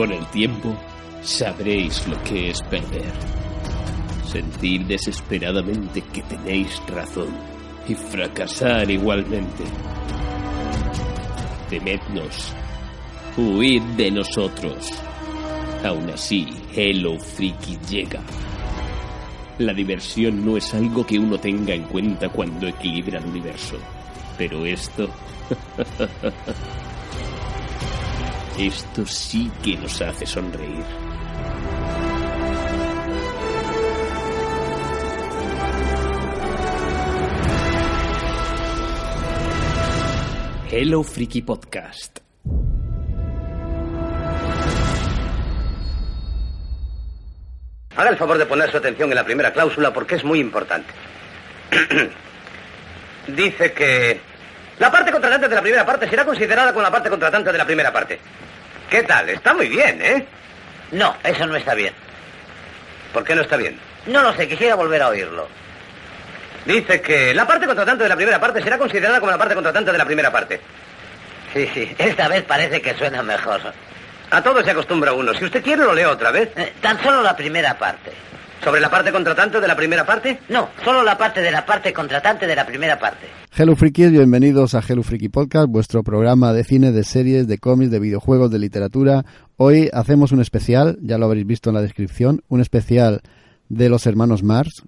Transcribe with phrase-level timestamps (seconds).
[0.00, 0.74] Con el tiempo,
[1.20, 3.12] sabréis lo que es perder.
[4.24, 7.28] Sentir desesperadamente que tenéis razón
[7.86, 9.62] y fracasar igualmente.
[11.68, 12.54] Temednos.
[13.36, 14.90] Huid de nosotros.
[15.84, 18.22] Aún así, Hello Freaky llega.
[19.58, 23.76] La diversión no es algo que uno tenga en cuenta cuando equilibra el universo.
[24.38, 25.10] Pero esto...
[28.66, 30.84] esto sí que nos hace sonreír.
[40.70, 42.18] Hello Freaky Podcast.
[47.96, 50.92] Haga el favor de poner su atención en la primera cláusula porque es muy importante.
[53.26, 54.20] Dice que
[54.78, 57.66] la parte contratante de la primera parte será considerada como la parte contratante de la
[57.66, 58.20] primera parte.
[58.90, 59.28] ¿Qué tal?
[59.28, 60.26] Está muy bien, ¿eh?
[60.90, 61.94] No, eso no está bien.
[63.12, 63.78] ¿Por qué no está bien?
[64.06, 65.48] No lo sé, quisiera volver a oírlo.
[66.66, 69.92] Dice que la parte contratante de la primera parte será considerada como la parte contratante
[69.92, 70.60] de la primera parte.
[71.54, 73.60] Sí, sí, esta vez parece que suena mejor.
[74.30, 75.34] A todo se acostumbra uno.
[75.34, 76.50] Si usted quiere, lo leo otra vez.
[76.56, 78.12] Eh, tan solo la primera parte.
[78.62, 80.38] ¿Sobre la parte contratante de la primera parte?
[80.50, 83.26] No, solo la parte de la parte contratante de la primera parte.
[83.56, 87.90] Hello Freakies, bienvenidos a Hello Freaky Podcast, vuestro programa de cine, de series, de cómics,
[87.90, 89.24] de videojuegos, de literatura.
[89.56, 93.22] Hoy hacemos un especial, ya lo habréis visto en la descripción, un especial
[93.70, 94.82] de los hermanos Mars.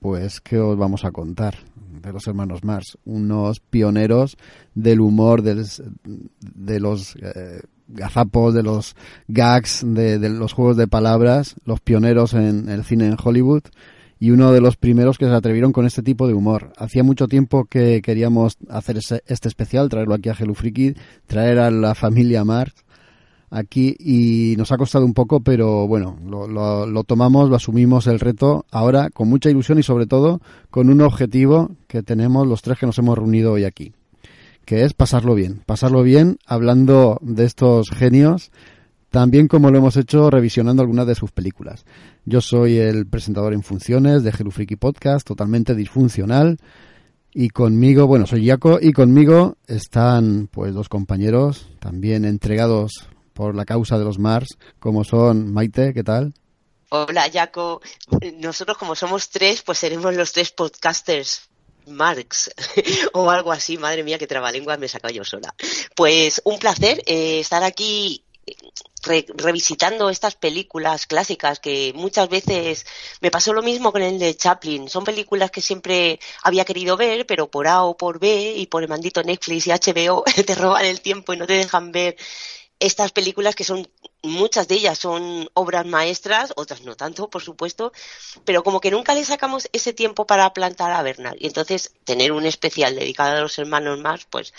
[0.00, 1.54] Pues, ¿qué os vamos a contar?
[2.02, 4.36] de los hermanos Mars, unos pioneros
[4.74, 5.64] del humor, del,
[6.04, 8.96] de los eh, gazapos, de los
[9.28, 13.62] gags, de, los juegos de palabras, los pioneros en el cine en Hollywood
[14.18, 16.72] y uno de los primeros que se atrevieron con este tipo de humor.
[16.78, 20.94] Hacía mucho tiempo que queríamos hacer ese, este especial, traerlo aquí a Freaky,
[21.26, 22.74] traer a la familia Mars
[23.54, 28.66] aquí y nos ha costado un poco, pero bueno, lo, tomamos, lo asumimos el reto
[28.70, 32.86] ahora con mucha ilusión y sobre todo con un objetivo que tenemos los tres que
[32.86, 33.92] nos hemos reunido hoy aquí,
[34.64, 38.50] que es pasarlo bien, pasarlo bien hablando de estos genios,
[39.10, 41.84] también como lo hemos hecho revisionando algunas de sus películas.
[42.24, 46.58] Yo soy el presentador en funciones de Hello Podcast, totalmente disfuncional.
[47.32, 53.64] Y conmigo, bueno, soy Jaco y conmigo están pues dos compañeros también entregados por la
[53.64, 56.32] causa de los Mars, como son Maite, ¿qué tal?
[56.90, 57.80] Hola, Jaco.
[58.38, 61.48] Nosotros como somos tres, pues seremos los tres podcasters
[61.86, 62.50] Marx
[63.12, 63.78] o algo así.
[63.78, 65.54] Madre mía, qué trabalenguas me he sacado yo sola.
[65.94, 68.24] Pues un placer eh, estar aquí
[69.02, 72.86] re revisitando estas películas clásicas que muchas veces
[73.20, 74.88] me pasó lo mismo con el de Chaplin.
[74.88, 78.82] Son películas que siempre había querido ver, pero por A o por B y por
[78.82, 82.16] el maldito Netflix y HBO te roban el tiempo y no te dejan ver
[82.80, 83.88] estas películas que son
[84.22, 87.92] muchas de ellas son obras maestras, otras no tanto, por supuesto,
[88.44, 91.36] pero como que nunca le sacamos ese tiempo para plantar a Bernard.
[91.38, 94.52] Y entonces tener un especial dedicado a los hermanos más, pues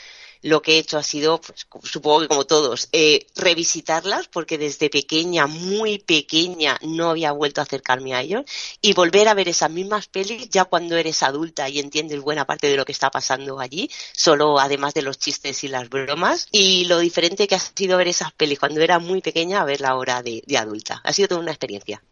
[0.45, 4.91] lo que he hecho ha sido, pues, supongo que como todos, eh, revisitarlas, porque desde
[4.91, 8.43] pequeña, muy pequeña, no había vuelto a acercarme a ellos,
[8.79, 12.67] y volver a ver esas mismas pelis ya cuando eres adulta y entiendes buena parte
[12.67, 16.85] de lo que está pasando allí, solo además de los chistes y las bromas, y
[16.85, 20.21] lo diferente que ha sido ver esas pelis cuando era muy pequeña a verla ahora
[20.21, 21.01] de, de adulta.
[21.03, 22.03] Ha sido toda una experiencia.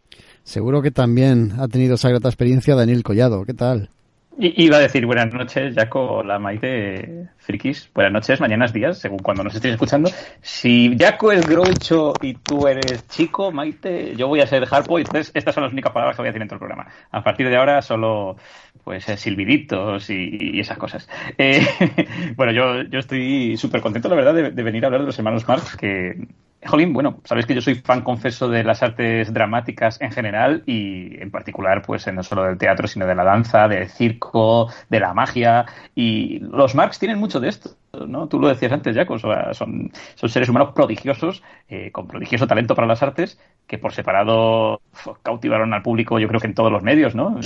[0.44, 3.45] Seguro que también ha tenido esa grata experiencia Daniel Collado.
[3.45, 3.91] ¿Qué tal?
[4.39, 7.91] Iba a decir buenas noches, Jaco, la Maite, frikis.
[7.94, 10.09] Buenas noches, mañanas, días, según cuando nos estéis escuchando.
[10.41, 15.03] Si Jaco es Groucho y tú eres chico, Maite, yo voy a ser Harpo y
[15.03, 16.88] entonces estas son las únicas palabras que voy a decir en todo el programa.
[17.11, 18.38] A partir de ahora solo
[18.83, 21.07] pues silbiditos y, y esas cosas.
[21.38, 21.63] Eh,
[22.35, 25.17] bueno, yo, yo estoy súper contento, la verdad, de, de, venir a hablar de los
[25.19, 26.27] hermanos Marx, que,
[26.66, 31.22] jolín, bueno, sabéis que yo soy fan confeso de las artes dramáticas en general y
[31.22, 35.13] en particular, pues no solo del teatro, sino de la danza, del circo, de la
[35.13, 35.66] magia.
[35.96, 37.72] Y los Marx tienen mucho de esto.
[38.07, 38.27] ¿No?
[38.27, 42.88] Tú lo decías antes, Jaco, son, son seres humanos prodigiosos, eh, con prodigioso talento para
[42.88, 44.81] las artes, que por separado
[45.21, 47.39] cautivaron al público, yo creo que en todos los medios, ¿no?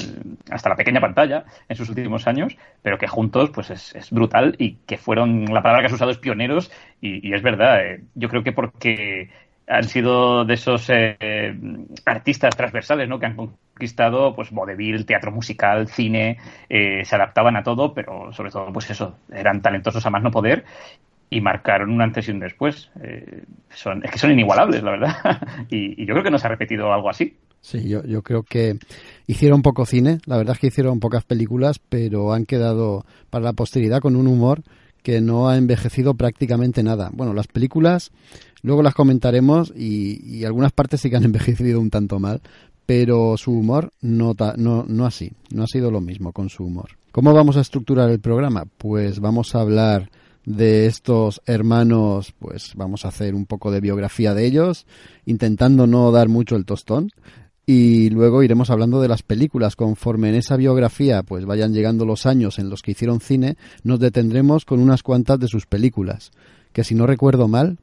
[0.50, 4.56] Hasta la pequeña pantalla en sus últimos años, pero que juntos, pues es, es brutal
[4.58, 8.04] y que fueron, la palabra que has usado es pioneros, y, y es verdad, eh,
[8.16, 9.30] yo creo que porque
[9.68, 11.56] han sido de esos eh,
[12.06, 13.20] artistas transversales, ¿no?
[13.20, 16.38] Que han conquistado, pues, vodevil, teatro musical, cine,
[16.70, 20.32] eh, se adaptaban a todo, pero sobre todo, pues eso, eran talentosos a más no
[20.32, 20.64] poder
[21.30, 22.90] y marcaron un antes y un después.
[23.04, 25.16] Eh, son, es que son inigualables, la verdad.
[25.70, 27.38] y, y, yo creo que no se ha repetido algo así.
[27.60, 28.76] Sí, yo, yo creo que
[29.26, 33.54] hicieron poco cine, la verdad es que hicieron pocas películas, pero han quedado para la
[33.54, 34.62] posteridad con un humor
[35.04, 37.10] que no ha envejecido prácticamente nada.
[37.14, 38.12] Bueno, las películas
[38.62, 42.42] luego las comentaremos y, y algunas partes sí que han envejecido un tanto mal,
[42.88, 46.92] pero su humor no, no, no así, no ha sido lo mismo con su humor.
[47.12, 48.66] ¿Cómo vamos a estructurar el programa?
[48.78, 50.10] Pues vamos a hablar
[50.46, 54.86] de estos hermanos, pues vamos a hacer un poco de biografía de ellos,
[55.26, 57.12] intentando no dar mucho el tostón.
[57.66, 59.76] Y luego iremos hablando de las películas.
[59.76, 64.00] Conforme en esa biografía pues vayan llegando los años en los que hicieron cine, nos
[64.00, 66.32] detendremos con unas cuantas de sus películas.
[66.72, 67.78] Que si no recuerdo mal,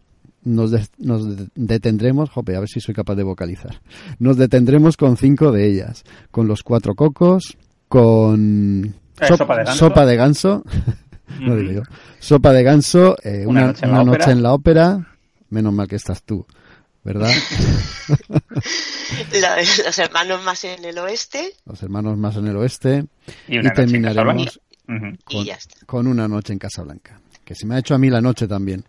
[0.45, 3.81] nos, nos detendremos, jope, a ver si soy capaz de vocalizar.
[4.19, 7.57] Nos detendremos con cinco de ellas, con los cuatro cocos,
[7.89, 10.65] con eh, sopa de ganso, sopa de ganso.
[11.41, 11.83] no digo yo.
[12.19, 15.07] Sopa de ganso, eh, una, noche, en, una noche en la ópera.
[15.51, 16.47] Menos mal que estás tú,
[17.03, 17.31] ¿verdad?
[19.41, 21.55] La, los hermanos más en el oeste.
[21.67, 23.05] Los hermanos más en el oeste.
[23.47, 25.77] Y, una y terminaremos con, y ya está.
[25.87, 27.21] con una noche en Casablanca.
[27.45, 28.85] Que se me ha hecho a mí la noche también.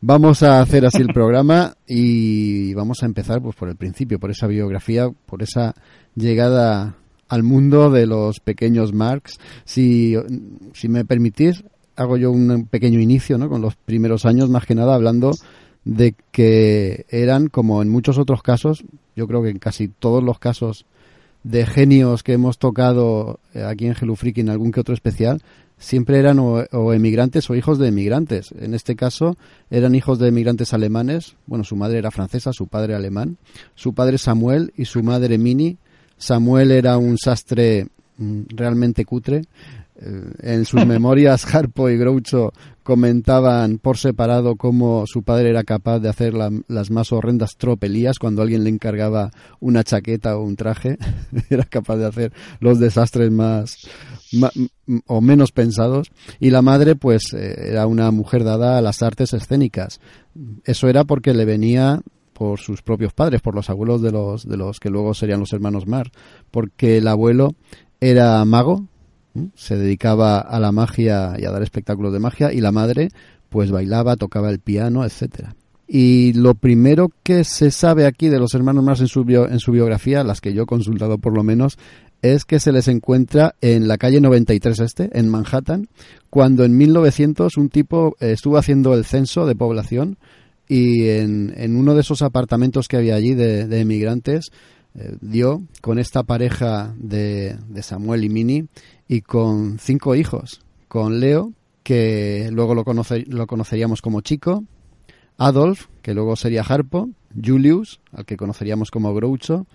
[0.00, 4.30] Vamos a hacer así el programa y vamos a empezar pues por el principio, por
[4.30, 5.74] esa biografía, por esa
[6.14, 6.94] llegada
[7.28, 9.38] al mundo de los pequeños Marx.
[9.64, 10.14] Si,
[10.72, 11.64] si me permitís,
[11.96, 13.48] hago yo un pequeño inicio ¿no?
[13.48, 15.32] con los primeros años, más que nada hablando
[15.84, 18.84] de que eran, como en muchos otros casos,
[19.16, 20.86] yo creo que en casi todos los casos
[21.42, 25.42] de genios que hemos tocado aquí en Freaky en algún que otro especial,
[25.78, 28.52] siempre eran o, o, emigrantes o hijos de emigrantes.
[28.58, 29.36] En este caso
[29.70, 31.36] eran hijos de emigrantes alemanes.
[31.46, 33.38] Bueno, su madre era francesa, su padre alemán.
[33.74, 35.78] Su padre Samuel y su madre Mini.
[36.16, 37.86] Samuel era un sastre
[38.16, 39.42] mm, realmente cutre.
[40.00, 42.52] Eh, en sus memorias, Harpo y Groucho
[42.88, 48.18] comentaban por separado cómo su padre era capaz de hacer la, las más horrendas tropelías
[48.18, 49.30] cuando alguien le encargaba
[49.60, 50.96] una chaqueta o un traje.
[51.50, 53.76] era capaz de hacer los desastres más,
[54.32, 54.52] más
[55.06, 56.10] o menos pensados.
[56.40, 60.00] Y la madre, pues, eh, era una mujer dada a las artes escénicas.
[60.64, 62.00] Eso era porque le venía
[62.32, 65.52] por sus propios padres, por los abuelos de los, de los que luego serían los
[65.52, 66.10] hermanos Mar,
[66.50, 67.54] porque el abuelo
[68.00, 68.86] era mago,
[69.54, 73.08] se dedicaba a la magia y a dar espectáculos de magia y la madre
[73.48, 75.54] pues bailaba, tocaba el piano, etcétera.
[75.86, 79.58] Y lo primero que se sabe aquí de los hermanos Mars en su, bio, en
[79.58, 81.78] su biografía, las que yo he consultado por lo menos,
[82.20, 85.88] es que se les encuentra en la calle 93 este, en Manhattan,
[86.28, 90.18] cuando en 1900 un tipo estuvo haciendo el censo de población
[90.68, 94.50] y en, en uno de esos apartamentos que había allí de, emigrantes
[94.94, 98.66] eh, dio con esta pareja de, de Samuel y Mini
[99.08, 101.52] y con cinco hijos, con Leo,
[101.82, 104.64] que luego lo, lo conoceríamos como Chico,
[105.38, 107.08] Adolf, que luego sería Harpo,
[107.42, 109.66] Julius, al que conoceríamos como Groucho,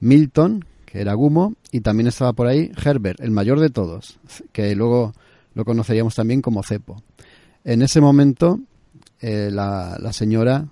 [0.00, 4.18] Milton, que era Gumo, y también estaba por ahí Herbert, el mayor de todos,
[4.52, 5.12] que luego
[5.54, 7.02] lo conoceríamos también como Cepo.
[7.64, 8.58] En ese momento,
[9.20, 10.66] eh, la, la, señora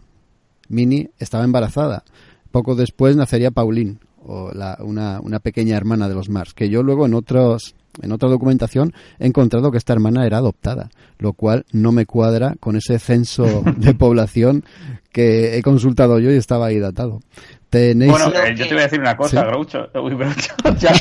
[0.68, 2.02] Mini estaba embarazada.
[2.50, 6.82] Poco después nacería Pauline, o la, una, una, pequeña hermana de los Mars, que yo
[6.82, 11.64] luego en otros en otra documentación he encontrado que esta hermana era adoptada, lo cual
[11.72, 14.64] no me cuadra con ese censo de población
[15.12, 17.20] que he consultado yo y estaba ahí datado.
[17.68, 18.10] ¿Tenéis...
[18.10, 19.46] Bueno, eh, yo te voy a decir una cosa, ¿Sí?
[19.46, 19.88] Groucho.
[19.94, 20.92] Uy, Groucho, ya.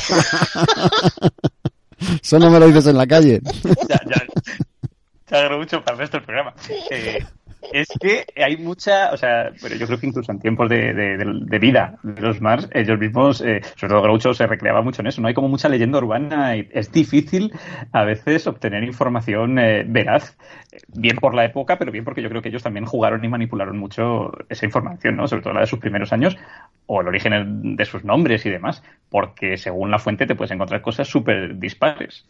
[2.22, 3.40] Eso no me lo dices en la calle.
[3.88, 4.24] ya, ya.
[5.30, 6.54] Ya, Groucho, para el resto del programa.
[6.90, 7.24] Eh,
[7.72, 11.98] es que hay mucha, o sea, pero yo creo que incluso en tiempos de, vida
[12.02, 15.28] de los Mars, ellos mismos, eh, sobre todo Groucho, se recreaba mucho en eso, ¿no?
[15.28, 17.52] Hay como mucha leyenda urbana y es difícil
[17.92, 20.36] a veces obtener información eh, veraz,
[20.88, 23.78] bien por la época, pero bien porque yo creo que ellos también jugaron y manipularon
[23.78, 25.28] mucho esa información, ¿no?
[25.28, 26.36] Sobre todo la de sus primeros años
[26.86, 30.82] o el origen de sus nombres y demás, porque según la fuente te puedes encontrar
[30.82, 32.26] cosas súper dispares.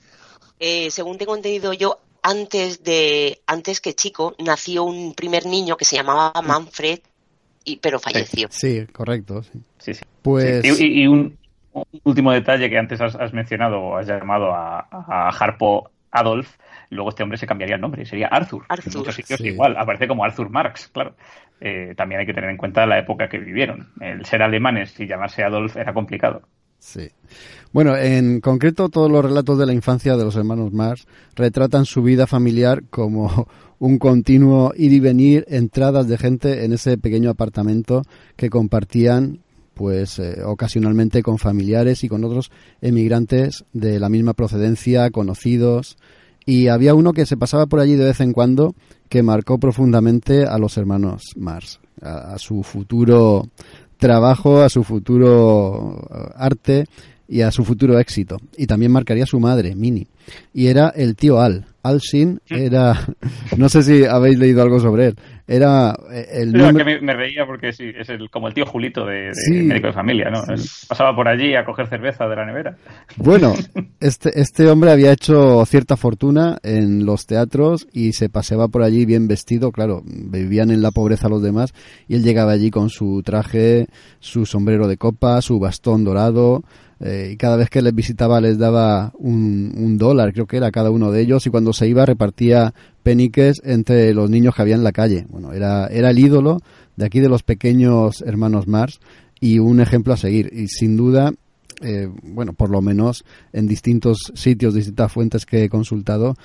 [0.59, 5.85] Eh, según tengo entendido yo, antes de antes que chico nació un primer niño que
[5.85, 7.00] se llamaba Manfred
[7.65, 9.61] y pero falleció sí, correcto sí.
[9.79, 10.05] Sí, sí.
[10.23, 10.85] pues sí.
[10.85, 11.37] Y, y, un,
[11.73, 16.57] un, último detalle que antes has, has mencionado o has llamado a, a, Harpo Adolf
[16.91, 18.93] luego este hombre se cambiaría el nombre sería Arthur, Arthur.
[18.93, 21.15] en muchos sitios igual aparece como Arthur Marx claro
[21.61, 25.07] eh, también hay que tener en cuenta la época que vivieron el ser alemanes y
[25.07, 26.43] llamarse Adolf era complicado
[26.81, 27.11] Sí.
[27.73, 31.07] Bueno, en concreto todos los relatos de la infancia de los hermanos Mars
[31.37, 33.47] retratan su vida familiar como
[33.79, 38.03] un continuo ir y venir, entradas de gente en ese pequeño apartamento
[38.35, 39.41] que compartían
[39.75, 45.97] pues eh, ocasionalmente con familiares y con otros emigrantes de la misma procedencia, conocidos,
[46.45, 48.75] y había uno que se pasaba por allí de vez en cuando
[49.09, 53.49] que marcó profundamente a los hermanos Mars, a, a su futuro
[54.00, 56.87] trabajo, a su futuro arte
[57.28, 58.38] y a su futuro éxito.
[58.57, 60.09] Y también marcaría a su madre, Mini.
[60.55, 61.67] Y era el tío Al.
[61.83, 62.93] Al Shin era,
[63.57, 65.17] no sé si habéis leído algo sobre él,
[65.49, 68.53] era eh, el Pero número- que me, me reía porque sí, es el, como el
[68.55, 69.53] tío Julito de, de Sí.
[69.62, 70.43] médico de familia, ¿no?
[70.59, 70.87] Sí.
[70.87, 72.77] Pasaba por allí a coger cerveza de la nevera.
[73.17, 73.55] Bueno,
[74.00, 79.07] este, este hombre había hecho cierta fortuna en los teatros y se paseaba por allí
[79.07, 81.73] bien vestido, claro, vivían en la pobreza los demás
[82.09, 83.87] y él llegaba allí con su traje,
[84.19, 86.62] su sombrero de copa, su bastón dorado
[87.00, 90.71] eh, y cada vez que les visitaba les daba un, un dólar, creo que era
[90.71, 91.47] cada uno de ellos.
[91.47, 95.26] Y cuando se iba repartía peniques entre los niños que había en la calle.
[95.30, 96.61] Bueno, era, era el ídolo
[96.97, 99.00] de aquí de los pequeños hermanos Mars.
[99.40, 100.50] Y un ejemplo a seguir.
[100.52, 101.33] Y sin duda
[101.83, 106.37] eh, bueno, por lo menos en distintos sitios, distintas fuentes que he consultado,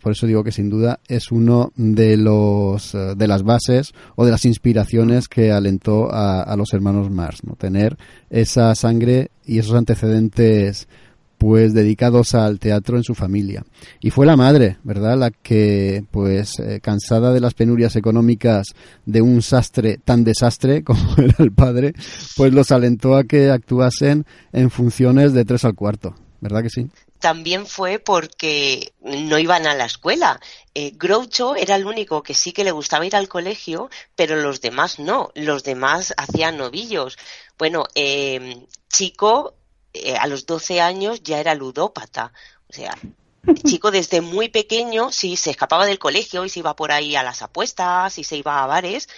[0.00, 4.24] por eso digo que sin duda es uno de los eh, de las bases o
[4.24, 7.54] de las inspiraciones que alentó a, los hermanos Mars, ¿no?
[7.54, 7.96] Tener
[8.30, 10.88] esa sangre y esos antecedentes
[11.38, 13.64] pues dedicados al teatro en su familia.
[14.00, 18.66] Y fue la madre, ¿verdad?, la que, pues, eh, cansada de las penurias económicas
[19.06, 21.94] de un sastre tan desastre como era el padre,
[22.36, 26.90] pues los alentó a que actuasen en funciones de tres al cuarto, ¿verdad que sí?
[27.18, 30.40] También fue porque no iban a la escuela.
[30.74, 34.60] Eh, Groucho era el único que sí que le gustaba ir al colegio, pero los
[34.60, 35.30] demás no.
[35.34, 37.18] Los demás hacían novillos.
[37.58, 39.54] Bueno, eh, Chico
[39.92, 42.32] eh, a los 12 años ya era ludópata.
[42.68, 42.96] O sea,
[43.64, 47.22] Chico desde muy pequeño sí se escapaba del colegio y se iba por ahí a
[47.22, 49.08] las apuestas y se iba a bares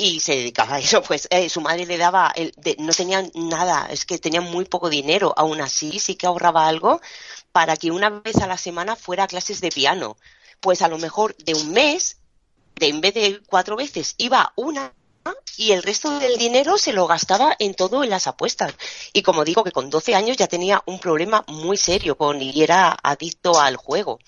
[0.00, 3.22] y se dedicaba a eso, pues eh, su madre le daba, el, de, no tenía
[3.34, 7.00] nada, es que tenía muy poco dinero, aún así sí que ahorraba algo
[7.52, 10.16] para que una vez a la semana fuera a clases de piano.
[10.60, 12.18] Pues a lo mejor de un mes,
[12.76, 14.92] de en vez de cuatro veces, iba una
[15.56, 18.74] y el resto del dinero se lo gastaba en todo en las apuestas.
[19.12, 22.62] Y como digo que con 12 años ya tenía un problema muy serio con y
[22.62, 24.18] era adicto al juego.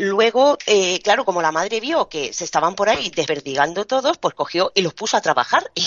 [0.00, 4.32] Luego, eh, claro, como la madre vio que se estaban por ahí desverdigando todos, pues
[4.32, 5.70] cogió y los puso a trabajar.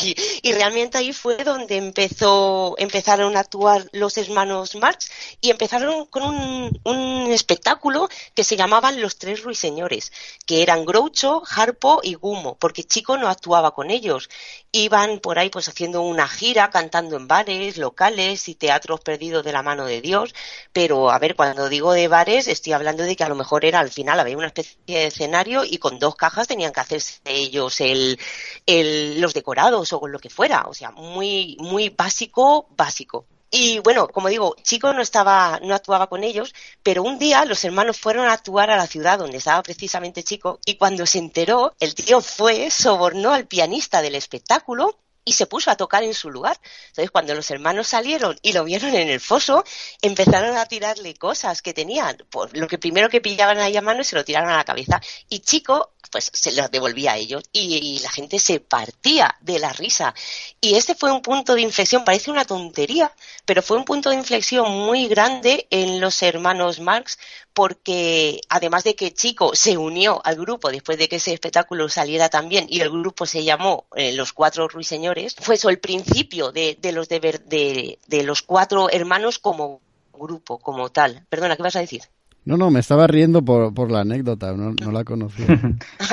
[0.44, 6.24] Y, realmente ahí fue donde empezó, empezaron a actuar los hermanos Marx y empezaron con
[6.24, 10.12] un, un espectáculo que se llamaban Los Tres Ruiseñores,
[10.46, 14.30] que eran Groucho, Harpo y Gumo, porque Chico no actuaba con ellos.
[14.72, 19.54] Iban por ahí pues haciendo una gira, cantando en bares, locales y teatros perdidos de
[19.54, 20.34] la mano de Dios.
[20.74, 23.80] Pero, a ver, cuando digo de bares, estoy hablando de que a lo mejor era
[23.80, 27.80] al final había una especie de escenario y con dos cajas tenían que hacerse ellos
[27.82, 28.20] el,
[28.66, 30.66] el, los decorados o con lo que fuera.
[30.68, 33.28] O sea, muy, muy básico, básico.
[33.52, 37.64] Y bueno, como digo, Chico no estaba, no actuaba con ellos, pero un día los
[37.66, 41.76] hermanos fueron a actuar a la ciudad donde estaba precisamente Chico y cuando se enteró,
[41.80, 46.30] el tío fue, sobornó al pianista del espectáculo y se puso a tocar en su
[46.30, 46.60] lugar.
[46.88, 49.64] Entonces, cuando los hermanos salieron y lo vieron en el foso,
[50.02, 52.18] empezaron a tirarle cosas que tenían.
[52.30, 55.00] Por lo que primero que pillaban ahí a mano se lo tiraron a la cabeza.
[55.30, 57.44] Y Chico, pues se los devolvía a ellos.
[57.52, 60.14] Y, y, la gente se partía de la risa.
[60.60, 63.14] Y este fue un punto de inflexión, parece una tontería,
[63.46, 67.18] pero fue un punto de inflexión muy grande en los hermanos Marx,
[67.54, 72.30] porque además de que Chico se unió al grupo después de que ese espectáculo saliera
[72.30, 76.78] también y el grupo se llamó eh, Los Cuatro Ruiseñores, fue eso el principio de,
[76.82, 79.82] de los de, de, de, los cuatro hermanos como
[80.14, 81.26] grupo, como tal.
[81.30, 82.04] Perdona, ¿qué vas a decir?
[82.46, 85.48] No, no, me estaba riendo por, por la anécdota, no, no la conocía.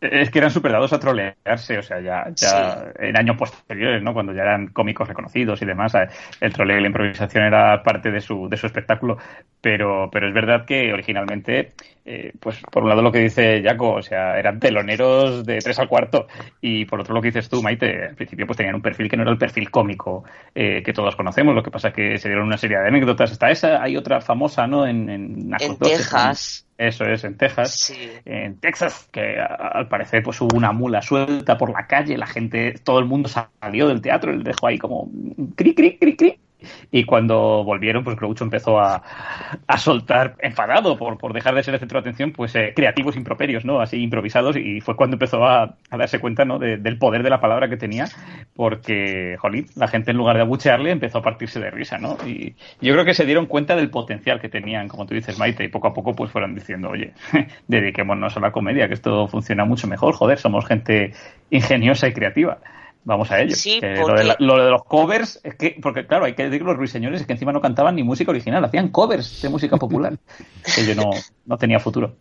[0.00, 3.06] Es que eran super dados a trolearse, o sea, ya, ya sí.
[3.06, 4.14] en años posteriores, ¿no?
[4.14, 5.92] Cuando ya eran cómicos reconocidos y demás,
[6.40, 9.18] el troleo y la improvisación era parte de su, de su espectáculo,
[9.60, 11.74] pero, pero es verdad que originalmente,
[12.06, 15.78] eh, pues por un lado lo que dice Jaco, o sea, eran teloneros de tres
[15.78, 16.26] al cuarto,
[16.62, 19.18] y por otro lo que dices tú, Maite, al principio pues tenían un perfil que
[19.18, 20.24] no era el perfil cómico
[20.54, 23.32] eh, que todos conocemos, lo que pasa es que se dieron una serie de anécdotas,
[23.32, 24.86] está esa, hay otra famosa, ¿no?
[24.86, 26.66] En, en, en Texas.
[26.80, 28.08] Eso es, en Texas, sí.
[28.24, 32.72] en Texas, que al parecer pues hubo una mula suelta por la calle, la gente,
[32.82, 35.10] todo el mundo salió del teatro, él dejó ahí como
[35.56, 36.38] cri, cri, cri, cri.
[36.90, 39.02] Y cuando volvieron, pues Groucho empezó a,
[39.66, 43.16] a soltar, enfadado por, por dejar de ser el centro de atención, pues eh, creativos
[43.16, 43.80] improperios, ¿no?
[43.80, 46.58] Así improvisados, y fue cuando empezó a, a darse cuenta, ¿no?
[46.58, 48.06] De, del poder de la palabra que tenía,
[48.54, 52.16] porque, jolín, la gente en lugar de abuchearle empezó a partirse de risa, ¿no?
[52.26, 55.64] Y yo creo que se dieron cuenta del potencial que tenían, como tú dices, Maite,
[55.64, 57.12] y poco a poco pues fueron diciendo, oye,
[57.68, 61.12] dediquémonos a la comedia, que esto funciona mucho mejor, joder, somos gente
[61.50, 62.58] ingeniosa y creativa
[63.04, 63.54] vamos a ello.
[63.54, 64.12] Sí, eh, porque...
[64.12, 66.64] lo, de la, lo, de los covers, es que, porque claro, hay que decir que
[66.64, 70.18] los ruiseñores es que encima no cantaban ni música original, hacían covers de música popular.
[70.74, 71.10] que yo no,
[71.46, 72.14] no tenía futuro.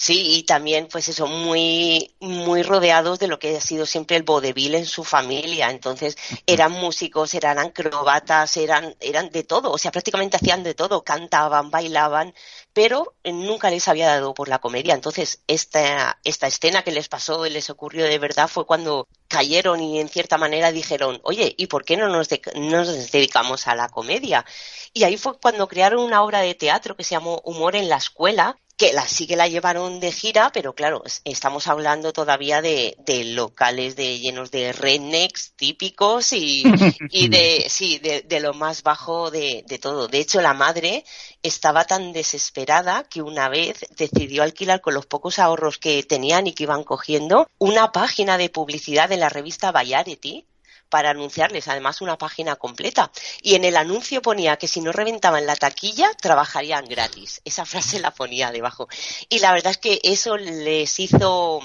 [0.00, 4.22] Sí, y también, pues eso, muy, muy rodeados de lo que ha sido siempre el
[4.22, 5.70] vodevil en su familia.
[5.70, 6.16] Entonces,
[6.46, 11.72] eran músicos, eran acrobatas, eran, eran de todo, o sea, prácticamente hacían de todo, cantaban,
[11.72, 12.32] bailaban,
[12.78, 14.94] pero nunca les había dado por la comedia.
[14.94, 19.80] Entonces, esta, esta escena que les pasó y les ocurrió de verdad fue cuando cayeron
[19.80, 23.88] y en cierta manera dijeron, oye, ¿y por qué no nos, nos dedicamos a la
[23.88, 24.44] comedia?
[24.94, 27.96] Y ahí fue cuando crearon una obra de teatro que se llamó Humor en la
[27.96, 32.96] Escuela, que la sí que la llevaron de gira, pero claro, estamos hablando todavía de,
[33.34, 36.62] locales de llenos de rednecks típicos y,
[37.10, 40.06] y de sí, de, lo más bajo de, de, todo.
[40.06, 41.04] De hecho, la madre
[41.42, 46.52] estaba tan desesperada que una vez decidió alquilar con los pocos ahorros que tenían y
[46.52, 50.46] que iban cogiendo una página de publicidad de la revista Variety
[50.88, 53.10] para anunciarles además una página completa.
[53.42, 57.40] Y en el anuncio ponía que si no reventaban la taquilla, trabajarían gratis.
[57.44, 58.88] Esa frase la ponía debajo.
[59.28, 61.62] Y la verdad es que eso les hizo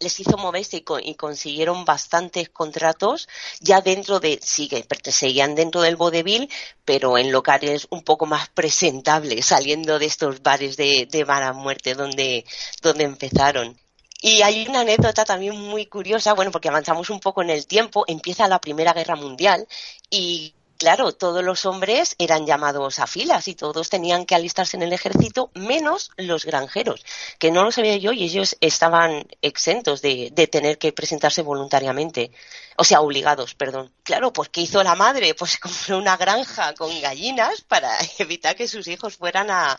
[0.00, 3.28] les hizo moverse y, consiguieron bastantes contratos
[3.60, 6.48] ya dentro de, sí, que seguían dentro del vodevil,
[6.84, 11.94] pero en locales un poco más presentables, saliendo de estos bares de, de mala muerte
[11.94, 12.46] donde,
[12.82, 13.78] donde empezaron.
[14.20, 18.04] Y hay una anécdota también muy curiosa, bueno, porque avanzamos un poco en el tiempo,
[18.06, 19.66] empieza la Primera Guerra Mundial
[20.10, 24.82] y claro, todos los hombres eran llamados a filas y todos tenían que alistarse en
[24.82, 27.04] el ejército, menos los granjeros,
[27.38, 32.30] que no lo sabía yo y ellos estaban exentos de, de tener que presentarse voluntariamente
[32.80, 33.92] o sea, obligados, perdón.
[34.02, 35.34] Claro, pues ¿qué hizo la madre?
[35.34, 39.78] Pues compró una granja con gallinas para evitar que sus hijos fueran a,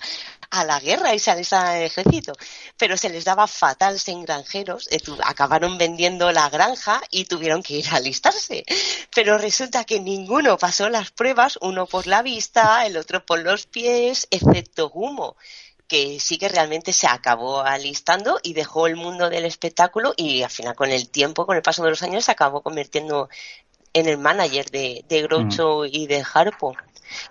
[0.52, 2.34] la guerra y saliesen al ejército.
[2.78, 4.88] Pero se les daba fatal sin granjeros,
[5.24, 8.66] acabaron vendiendo la granja y tuvieron que ir a alistarse.
[9.16, 13.66] Pero resulta que ninguno pasó las pruebas, uno por la vista, el otro por los
[13.66, 15.38] pies, excepto Humo
[15.92, 20.50] que sí que realmente se acabó alistando y dejó el mundo del espectáculo y al
[20.50, 23.28] final con el tiempo, con el paso de los años, se acabó convirtiendo
[23.92, 25.90] en el manager de, de Groucho mm.
[25.92, 26.78] y de Harpo.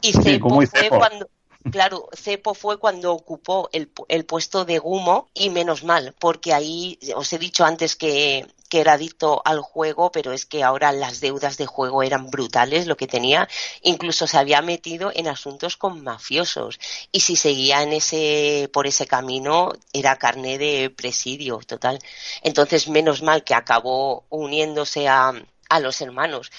[0.02, 1.31] Y Cepo fue cuando
[1.73, 6.99] Claro, Cepo fue cuando ocupó el, el, puesto de Gumo y menos mal, porque ahí
[7.14, 11.20] os he dicho antes que, que era adicto al juego, pero es que ahora las
[11.20, 13.48] deudas de juego eran brutales lo que tenía,
[13.83, 16.80] incluso se había metido en asuntos con mafiosos.
[17.12, 21.98] Y si seguía en ese por ese camino era carne de presidio total.
[22.42, 25.35] Entonces, menos mal que acabó uniéndose a
[25.70, 26.50] a los hermanos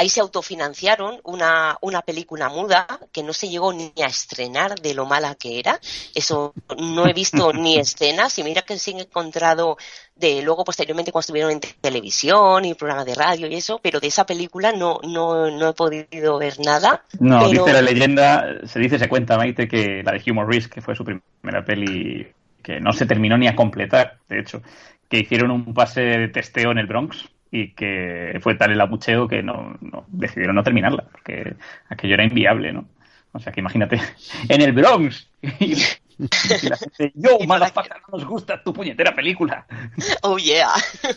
[0.00, 4.94] Ahí se autofinanciaron una, una película muda que no se llegó ni a estrenar de
[4.94, 5.78] lo mala que era.
[6.14, 9.76] Eso no he visto ni escenas y mira que se han encontrado
[10.16, 14.06] de luego posteriormente cuando estuvieron en televisión y programas de radio y eso, pero de
[14.06, 17.04] esa película no, no, no he podido ver nada.
[17.18, 20.80] No, dice la leyenda, se dice, se cuenta, Maite, que la de Humor Risk, que
[20.80, 22.26] fue su primera peli,
[22.62, 24.62] que no se terminó ni a completar, de hecho,
[25.10, 29.26] que hicieron un pase de testeo en el Bronx y que fue tal el abucheo
[29.26, 29.76] que no,
[30.08, 31.54] decidieron no terminarla, porque
[31.88, 32.86] aquello era inviable, ¿no?
[33.32, 34.00] O sea que imagínate,
[34.48, 35.28] en el Bronx.
[36.20, 36.28] Y,
[36.68, 39.66] la gente, yo, motherfucker, no nos gusta tu puñetera película.
[40.22, 40.70] Oh yeah.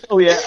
[0.07, 0.37] Oh yeah.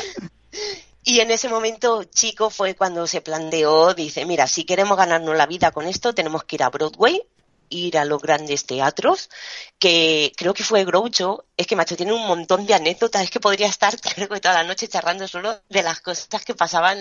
[1.04, 5.46] Y en ese momento, chico, fue cuando se planteó, dice, mira, si queremos ganarnos la
[5.46, 7.22] vida con esto, tenemos que ir a Broadway
[7.68, 9.30] ir a los grandes teatros,
[9.78, 13.40] que creo que fue Groucho, es que macho tiene un montón de anécdotas, es que
[13.40, 16.98] podría estar creo que toda la noche charlando solo de las cosas que pasaban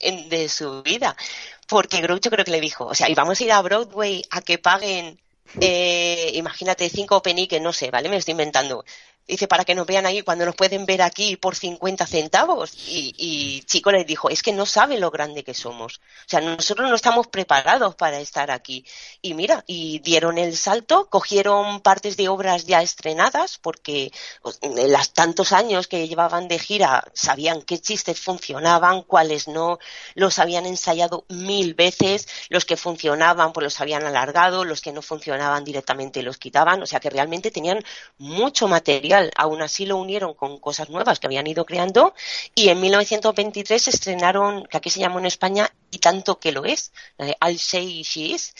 [0.00, 1.16] en, de su vida,
[1.66, 4.40] porque Groucho creo que le dijo, o sea, y vamos a ir a Broadway a
[4.42, 5.20] que paguen,
[5.60, 8.08] eh, imagínate, cinco peniques, no sé, ¿vale?
[8.08, 8.84] Me estoy inventando,
[9.26, 12.72] Dice, para que nos vean ahí cuando nos pueden ver aquí por 50 centavos.
[12.86, 15.96] Y, y Chico les dijo, es que no sabe lo grande que somos.
[15.98, 18.84] O sea, nosotros no estamos preparados para estar aquí.
[19.22, 24.12] Y mira, y dieron el salto, cogieron partes de obras ya estrenadas, porque
[24.42, 29.78] pues, en los tantos años que llevaban de gira sabían qué chistes funcionaban, cuáles no,
[30.14, 35.02] los habían ensayado mil veces, los que funcionaban pues los habían alargado, los que no
[35.02, 36.82] funcionaban directamente los quitaban.
[36.82, 37.82] O sea que realmente tenían
[38.18, 42.14] mucho material Aún así lo unieron con cosas nuevas que habían ido creando
[42.54, 46.92] y en 1923 estrenaron, que aquí se llamó en España, y tanto que lo es,
[47.18, 48.54] la de I'll Say She Is,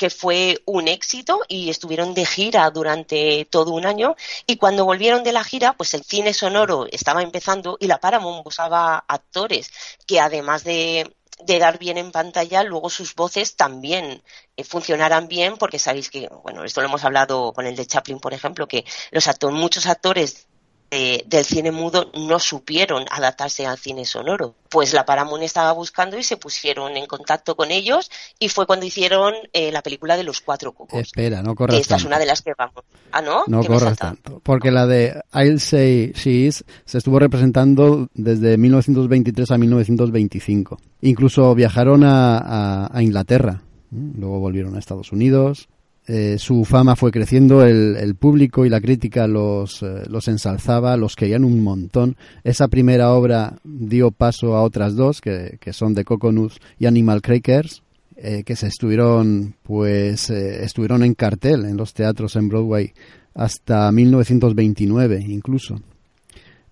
[0.00, 5.22] que fue un éxito y estuvieron de gira durante todo un año y cuando volvieron
[5.24, 9.70] de la gira pues el cine sonoro estaba empezando y la Paramount buscaba actores
[10.06, 14.22] que además de de dar bien en pantalla, luego sus voces también
[14.56, 18.20] eh, funcionaran bien, porque sabéis que, bueno, esto lo hemos hablado con el de Chaplin,
[18.20, 20.48] por ejemplo, que los actores, muchos actores
[20.90, 24.54] del cine mudo no supieron adaptarse al cine sonoro.
[24.68, 28.86] Pues la Paramount estaba buscando y se pusieron en contacto con ellos y fue cuando
[28.86, 30.98] hicieron eh, la película de los cuatro cocos.
[30.98, 32.84] Espera, no corras Esta es una de las que vamos.
[33.12, 33.44] Ah, ¿no?
[33.46, 34.40] No corras tanto.
[34.42, 40.78] Porque la de I'll Say She Is se estuvo representando desde 1923 a 1925.
[41.02, 43.62] Incluso viajaron a, a Inglaterra.
[43.90, 45.68] Luego volvieron a Estados Unidos,
[46.12, 51.14] eh, su fama fue creciendo, el, público y la crítica los, eh, los ensalzaba, los
[51.14, 52.16] querían un montón.
[52.42, 57.84] Esa primera obra dio paso a otras dos, que, son The Coconuts y Animal Crackers,
[58.16, 62.92] eh, que se estuvieron, pues, estuvieron en cartel en los teatros en Broadway
[63.32, 65.80] hasta 1929 incluso.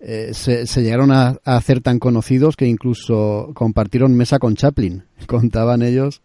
[0.01, 5.03] se, llegaron a, a hacer tan conocidos que incluso compartieron mesa con Chaplin.
[5.27, 6.21] Contaban ellos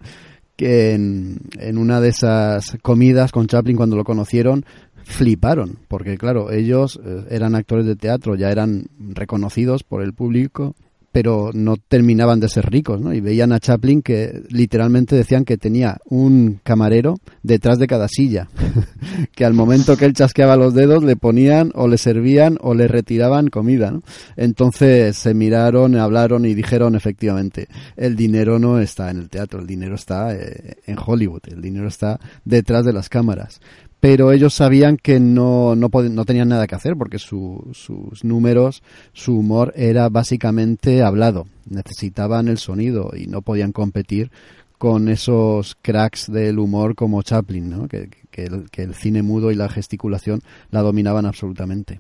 [0.57, 4.65] que en, una de esas comidas con Chaplin cuando lo conocieron
[5.05, 10.75] fliparon, porque claro, ellos eh, eran actores de teatro, ya eran reconocidos por el público
[11.15, 13.15] pero no terminaban de ser ricos, ¿no?
[13.15, 18.49] Y veían a Chaplin que literalmente decían que tenía un camarero detrás de cada silla,
[19.37, 22.89] que al momento que él chasqueaba los dedos le ponían o le servían o le
[22.89, 24.03] retiraban comida, ¿no?
[24.37, 29.69] Entonces se miraron, hablaron y dijeron efectivamente, el dinero no está en el teatro, el
[29.69, 33.61] dinero está eh, en Hollywood, el dinero está detrás de las cámaras
[34.05, 35.89] pero ellos sabían que no, no,
[36.27, 38.83] tenían nada que hacer porque sus números,
[39.15, 41.47] su humor era básicamente hablado.
[41.71, 44.31] Necesitaban el sonido y no podían competir
[44.77, 47.89] con esos cracks del humor como Chaplin, ¿no?
[47.89, 51.99] que, el, cine mudo y la gesticulación la dominaban absolutamente.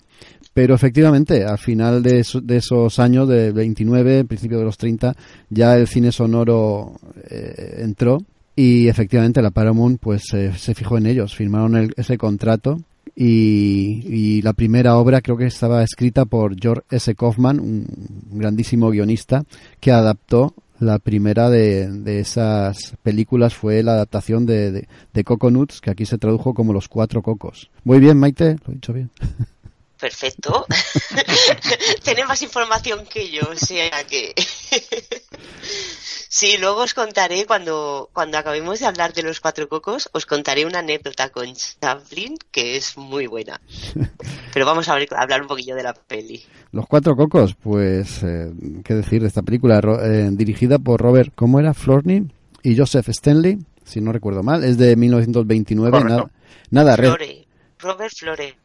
[0.52, 5.16] Pero efectivamente, al final de, esos años, de 29, principio de los 30,
[5.48, 8.18] ya el cine sonoro eh, entró
[8.56, 12.78] y efectivamente la Paramount pues se fijó en ellos, firmaron ese contrato
[13.16, 17.14] y, la primera obra creo que estaba escrita por George S.
[17.14, 17.86] Kaufman, un
[18.32, 19.44] grandísimo guionista
[19.80, 25.90] que adaptó la primera de, esas películas fue la adaptación de, de, de, Coconuts, que
[25.90, 27.70] aquí se tradujo como Los Cuatro Cocos.
[27.84, 29.10] Muy bien, Maite, lo he dicho bien.
[30.04, 30.66] Perfecto.
[32.04, 34.34] Tiene más información que yo, o sea que...
[36.28, 40.66] Sí, luego os contaré, cuando, cuando acabemos de hablar de los cuatro cocos, os contaré
[40.66, 43.60] una anécdota con Chaplin que es muy buena.
[44.52, 46.42] Pero vamos a, hablar un poquillo de la peli.
[46.72, 48.52] Los cuatro cocos, pues, eh,
[48.84, 49.80] ¿qué decir de esta película?
[50.02, 51.72] Eh, dirigida por Robert, ¿cómo era?
[51.72, 52.26] Florney
[52.64, 54.64] y Joseph Stanley, si no recuerdo mal.
[54.64, 56.00] Es de 1929.
[56.02, 56.30] Nada,
[56.70, 57.46] nada Flore,
[57.78, 58.63] Robert Flore.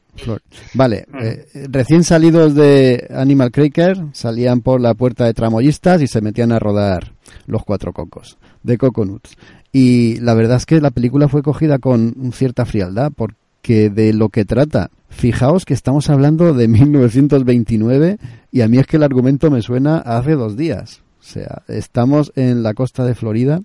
[0.73, 6.21] Vale, eh, recién salidos de Animal Cracker, salían por la puerta de tramoyistas y se
[6.21, 7.13] metían a rodar
[7.47, 9.37] los cuatro cocos de Coconuts.
[9.71, 14.29] Y la verdad es que la película fue cogida con cierta frialdad porque de lo
[14.29, 18.17] que trata, fijaos que estamos hablando de 1929
[18.51, 21.01] y a mí es que el argumento me suena hace dos días.
[21.19, 23.61] O sea, estamos en la costa de Florida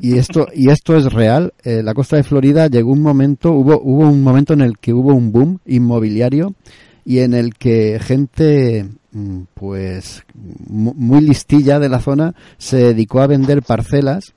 [0.00, 1.52] y esto y esto es real.
[1.62, 4.94] Eh, la costa de Florida llegó un momento, hubo hubo un momento en el que
[4.94, 6.54] hubo un boom inmobiliario
[7.04, 13.26] y en el que gente mm, pues muy listilla de la zona se dedicó a
[13.26, 14.34] vender parcelas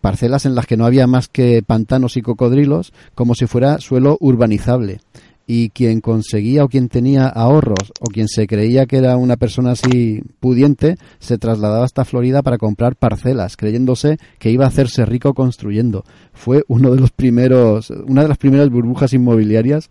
[0.00, 4.18] parcelas en las que no había más que pantanos y cocodrilos como si fuera suelo
[4.20, 5.00] urbanizable
[5.46, 9.72] y quien conseguía o quien tenía ahorros o quien se creía que era una persona
[9.72, 15.34] así pudiente se trasladaba hasta Florida para comprar parcelas creyéndose que iba a hacerse rico
[15.34, 19.90] construyendo fue uno de los primeros una de las primeras burbujas inmobiliarias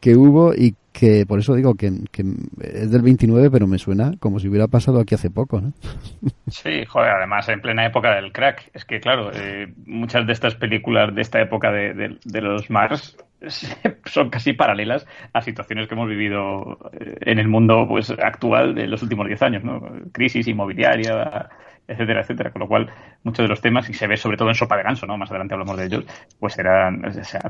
[0.00, 4.38] que hubo y que por eso digo que, es del 29 pero me suena como
[4.38, 5.72] si hubiera pasado aquí hace poco ¿no?
[6.48, 10.54] sí joder además en plena época del crack es que claro eh, muchas de estas
[10.54, 13.16] películas de esta época de, de los Mars
[14.04, 18.86] son casi paralelas a situaciones que hemos vivido eh, en el mundo pues actual de
[18.86, 19.82] los últimos 10 años, ¿no?
[20.12, 21.48] Crisis inmobiliaria,
[21.88, 22.50] etcétera, etcétera.
[22.50, 22.90] Con lo cual,
[23.22, 25.16] muchos de los temas, y se ve sobre todo en Sopa de Ganso, ¿no?
[25.16, 26.04] Más adelante hablamos de ellos,
[26.38, 27.40] pues eran, o sea,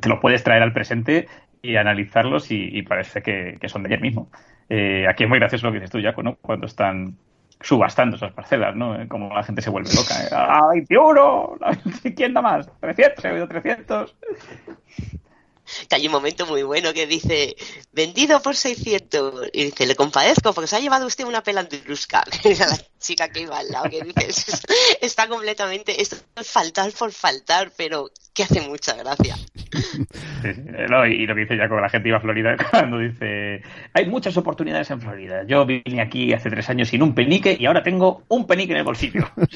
[0.00, 1.28] te los puedes traer al presente
[1.62, 4.30] y analizarlos y, parece que, son de ayer mismo.
[4.68, 6.36] Eh, aquí es muy gracioso lo que dices tú, Jaco, ¿no?
[6.36, 7.16] Cuando están
[7.60, 8.96] subastando esas parcelas, ¿no?
[9.08, 10.14] Como la gente se vuelve loca.
[10.22, 10.28] ¿eh?
[10.32, 11.58] ¡Ah, 21!
[12.16, 12.70] ¿Quién da más?
[12.80, 13.24] ¿300?
[13.24, 14.16] ¿He oído 300?
[15.88, 17.56] Que hay un momento muy bueno que dice,
[17.92, 19.50] vendido por 600.
[19.52, 22.24] Y dice, le compadezco porque se ha llevado usted una pelandrusca.
[22.44, 24.52] la chica que iba al lado, que dice,
[25.00, 29.36] está completamente, esto es faltar por faltar, pero que hace mucha gracia.
[31.08, 33.62] y lo que dice ya con la gente iba a Florida cuando dice,
[33.92, 35.44] hay muchas oportunidades en Florida.
[35.46, 38.78] Yo vine aquí hace tres años sin un penique y ahora tengo un penique en
[38.78, 39.24] el bolsillo.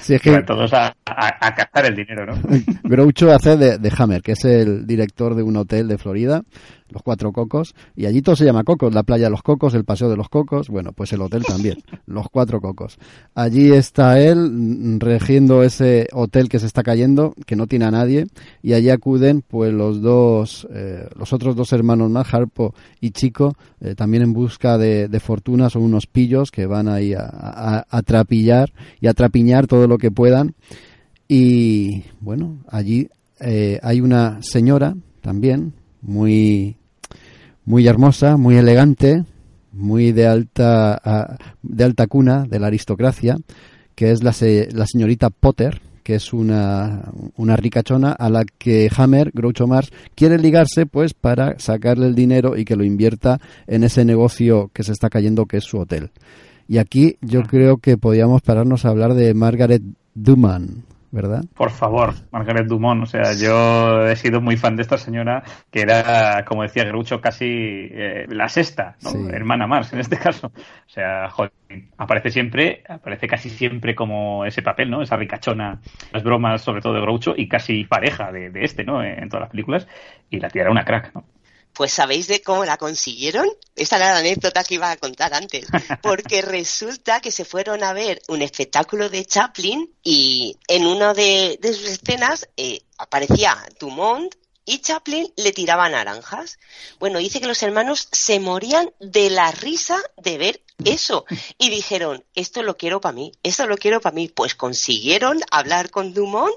[0.00, 0.42] sí, es que...
[0.42, 2.34] Todos a, a, captar el dinero, ¿no?
[2.82, 6.42] Groucho hace de, de Hammer, que es el director de un hotel de Florida
[6.90, 9.84] los cuatro cocos, y allí todo se llama cocos, la playa de los cocos, el
[9.84, 12.98] paseo de los cocos, bueno, pues el hotel también, los cuatro cocos.
[13.34, 17.90] Allí está él mm, regiendo ese hotel que se está cayendo, que no tiene a
[17.90, 18.26] nadie,
[18.62, 23.56] y allí acuden pues los dos, eh, los otros dos hermanos más, Harpo y Chico,
[23.80, 28.02] eh, también en busca de, fortuna, son unos pillos que van ahí a, a, a
[28.02, 30.54] trapillar y a trapiñar todo lo que puedan.
[31.28, 33.08] Y bueno, allí
[33.40, 35.72] eh, hay una señora también
[36.02, 36.76] muy
[37.70, 39.24] muy hermosa, muy elegante,
[39.72, 43.38] muy de alta de alta cuna de la aristocracia,
[43.94, 44.34] que es la,
[44.72, 50.36] la señorita Potter, que es una, una ricachona a la que Hammer, Groucho Mars, quiere
[50.38, 54.90] ligarse pues para sacarle el dinero y que lo invierta en ese negocio que se
[54.90, 56.10] está cayendo que es su hotel.
[56.66, 59.82] Y aquí yo creo que podíamos pararnos a hablar de Margaret
[60.16, 61.44] Duman, ¿verdad?
[61.54, 63.02] Por favor, Margaret Dumont.
[63.02, 67.20] O sea, yo he sido muy fan de esta señora que era, como decía Groucho,
[67.20, 68.96] casi eh, la sexta,
[69.32, 70.48] hermana Mars en este caso.
[70.48, 71.52] O sea, joder,
[71.96, 75.02] aparece siempre, aparece casi siempre como ese papel, ¿no?
[75.02, 75.80] Esa ricachona,
[76.12, 79.02] las bromas sobre todo de Groucho y casi pareja de, de este, ¿no?
[79.02, 79.88] En todas las películas.
[80.30, 81.24] Y la tía era una crack, ¿no?
[81.72, 83.48] Pues ¿sabéis de cómo la consiguieron?
[83.76, 85.66] Esta era la anécdota que iba a contar antes.
[86.02, 91.58] Porque resulta que se fueron a ver un espectáculo de Chaplin y en una de,
[91.62, 94.34] sus escenas eh, aparecía Dumont
[94.70, 96.60] y Chaplin le tiraba naranjas.
[97.00, 101.24] Bueno, dice que los hermanos se morían de la risa de ver eso.
[101.58, 104.28] Y dijeron, esto lo quiero para mí, esto lo quiero para mí.
[104.28, 106.54] Pues consiguieron hablar con Dumont,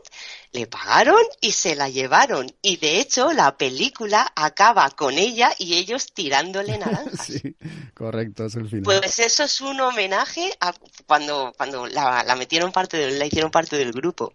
[0.52, 2.52] le pagaron y se la llevaron.
[2.62, 7.04] Y de hecho, la película acaba con ella y ellos tirándole naranjas.
[7.34, 7.56] Sí,
[7.96, 8.84] correcto, es el final.
[8.84, 10.72] Pues eso es un homenaje a
[11.08, 14.34] cuando, cuando la, metieron parte la hicieron parte del grupo.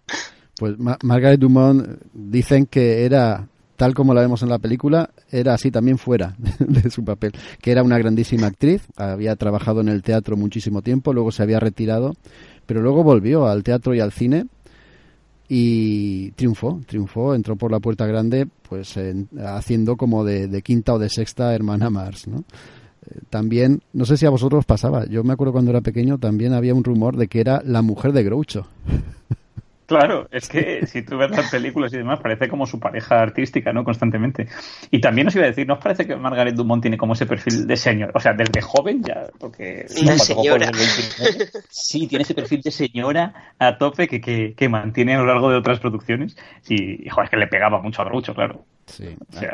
[0.56, 3.46] Pues Margaret Dumont dicen que era
[3.78, 7.30] tal como la vemos en la película, era así también fuera de su papel,
[7.62, 11.60] que era una grandísima actriz, había trabajado en el teatro muchísimo tiempo, luego se había
[11.60, 12.16] retirado,
[12.66, 14.46] pero luego volvió al teatro y al cine
[15.48, 18.98] y triunfó, triunfó, entró por la puerta grande, pues
[19.46, 22.38] haciendo como de, quinta o de sexta hermana Mars, ¿no?
[23.08, 26.52] Eh, también, no sé si a vosotros pasaba, yo me acuerdo cuando era pequeño, también
[26.52, 28.66] había un rumor de que era la mujer de Groucho.
[29.88, 33.72] Claro, es que si tú ves las películas y demás, parece como su pareja artística,
[33.72, 33.84] ¿no?
[33.84, 34.46] Constantemente.
[34.90, 37.24] Y también os iba a decir, ¿no os parece que Margaret Dumont tiene como ese
[37.24, 38.12] perfil de señor?
[38.14, 39.88] O sea, desde joven ya, porque...
[39.88, 40.70] señora.
[41.70, 45.48] sí, tiene ese perfil de señora a tope que, que, que mantiene a lo largo
[45.50, 46.36] de otras producciones.
[46.68, 48.66] Y, joder, es que le pegaba mucho a Groucho, claro.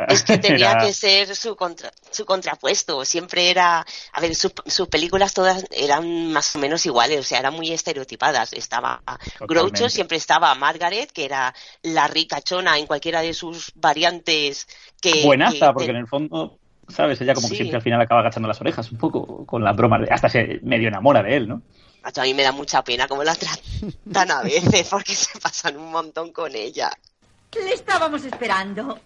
[0.09, 3.05] Es que tenía que ser su, contra, su contrapuesto.
[3.05, 3.85] Siempre era.
[4.13, 8.53] A ver, sus películas todas eran más o menos iguales, o sea, eran muy estereotipadas.
[8.53, 9.03] Estaba
[9.41, 14.67] Groucho, siempre estaba Margaret, que era la ricachona en cualquiera de sus variantes.
[15.01, 16.59] que Buenaza, porque en el fondo.
[16.87, 17.19] ¿Sabes?
[17.23, 20.03] Ella como que siempre al final acaba agachando las orejas un poco con las bromas,
[20.11, 21.63] hasta se medio enamora de él, ¿no?
[22.03, 25.91] A mí me da mucha pena cómo la tratan a veces, porque se pasan un
[25.91, 26.91] montón con ella.
[27.55, 29.01] Le estábamos esperando.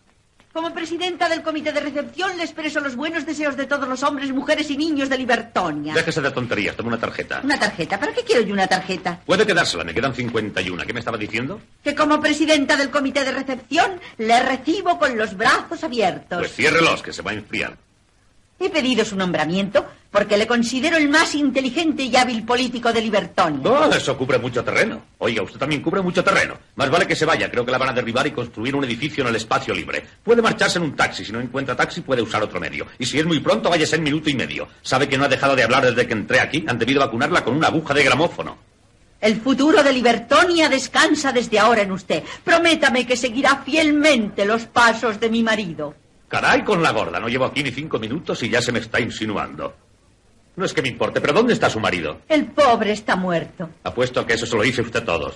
[0.58, 4.32] Como presidenta del comité de recepción le expreso los buenos deseos de todos los hombres,
[4.32, 5.94] mujeres y niños de Libertonia.
[5.94, 7.42] Déjese de tonterías, toma una tarjeta.
[7.44, 8.00] ¿Una tarjeta?
[8.00, 9.20] ¿Para qué quiero yo una tarjeta?
[9.24, 10.84] Puede quedársela, me quedan 51.
[10.84, 11.60] ¿Qué me estaba diciendo?
[11.84, 16.40] Que como presidenta del comité de recepción le recibo con los brazos abiertos.
[16.40, 17.76] Pues ciérrelos, que se va a enfriar.
[18.58, 23.60] He pedido su nombramiento porque le considero el más inteligente y hábil político de Libertón.
[23.64, 25.02] Oh, eso cubre mucho terreno.
[25.18, 26.54] Oiga, usted también cubre mucho terreno.
[26.76, 27.50] Más vale que se vaya.
[27.50, 30.04] Creo que la van a derribar y construir un edificio en el espacio libre.
[30.22, 31.24] Puede marcharse en un taxi.
[31.24, 32.86] Si no encuentra taxi, puede usar otro medio.
[32.98, 34.68] Y si es muy pronto, váyase en minuto y medio.
[34.82, 36.64] Sabe que no ha dejado de hablar desde que entré aquí.
[36.66, 38.56] Han debido vacunarla con una aguja de gramófono.
[39.20, 42.22] El futuro de Libertonia descansa desde ahora en usted.
[42.44, 45.94] Prométame que seguirá fielmente los pasos de mi marido.
[46.28, 49.00] Caray con la gorda, no llevo aquí ni cinco minutos y ya se me está
[49.00, 49.74] insinuando.
[50.58, 52.18] No es que me importe, pero ¿dónde está su marido?
[52.28, 53.70] El pobre está muerto.
[53.84, 55.34] Apuesto a que eso se lo hice usted todos.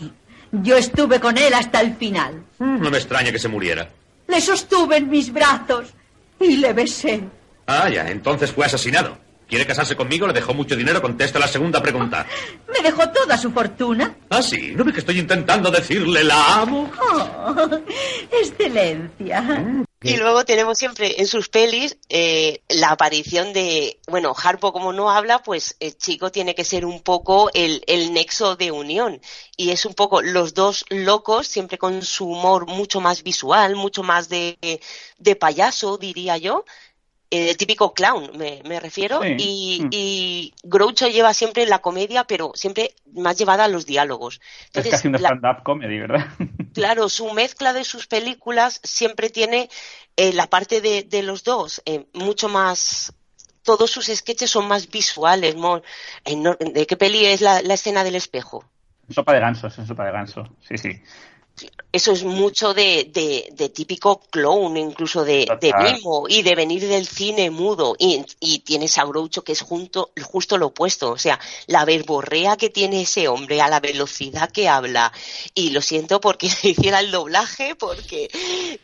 [0.50, 2.42] Yo estuve con él hasta el final.
[2.58, 3.88] No me extraña que se muriera.
[4.26, 5.94] Le sostuve en mis brazos
[6.40, 7.22] y le besé.
[7.68, 9.16] Ah, ya, entonces fue asesinado.
[9.48, 10.26] ¿Quiere casarse conmigo?
[10.26, 11.00] ¿Le dejó mucho dinero?
[11.00, 12.26] Contesta la segunda pregunta.
[12.72, 14.16] ¿Me dejó toda su fortuna?
[14.28, 14.72] Ah, sí.
[14.74, 16.90] ¿No ve que estoy intentando decirle la amo?
[17.00, 17.78] Oh,
[18.42, 19.40] excelencia.
[19.40, 19.84] Mm.
[20.02, 25.10] Y luego tenemos siempre en sus pelis eh, la aparición de, bueno, Harpo como no
[25.10, 29.20] habla, pues el chico tiene que ser un poco el, el nexo de unión.
[29.56, 34.02] Y es un poco los dos locos, siempre con su humor mucho más visual, mucho
[34.02, 34.58] más de,
[35.18, 36.64] de payaso, diría yo,
[37.32, 39.34] eh, el típico clown, me, me refiero, Sí.
[39.38, 39.88] y, Mm.
[39.90, 44.40] y Groucho lleva siempre la comedia, pero siempre más llevada a los diálogos.
[44.40, 46.26] Es Entonces, casi un la- stand-up comedy, ¿verdad?
[46.74, 49.68] Claro, su mezcla de sus películas siempre tiene
[50.16, 53.12] eh, la parte de, de los dos, eh, mucho más.
[53.62, 55.54] Todos sus sketches son más visuales.
[56.24, 56.36] eh,
[56.74, 58.64] ¿De qué peli es la, la escena del espejo?
[59.10, 60.44] sopa de ganso, es sopa de ganso.
[60.66, 61.00] Sí, sí.
[61.92, 66.88] Eso es mucho de, de, de típico clown, incluso de, de mimo, y de venir
[66.88, 67.94] del cine mudo.
[67.98, 71.10] Y, y tienes a Groucho que es junto, justo lo opuesto.
[71.10, 75.12] O sea, la verborrea que tiene ese hombre, a la velocidad que habla.
[75.54, 78.30] Y lo siento porque hiciera el doblaje, porque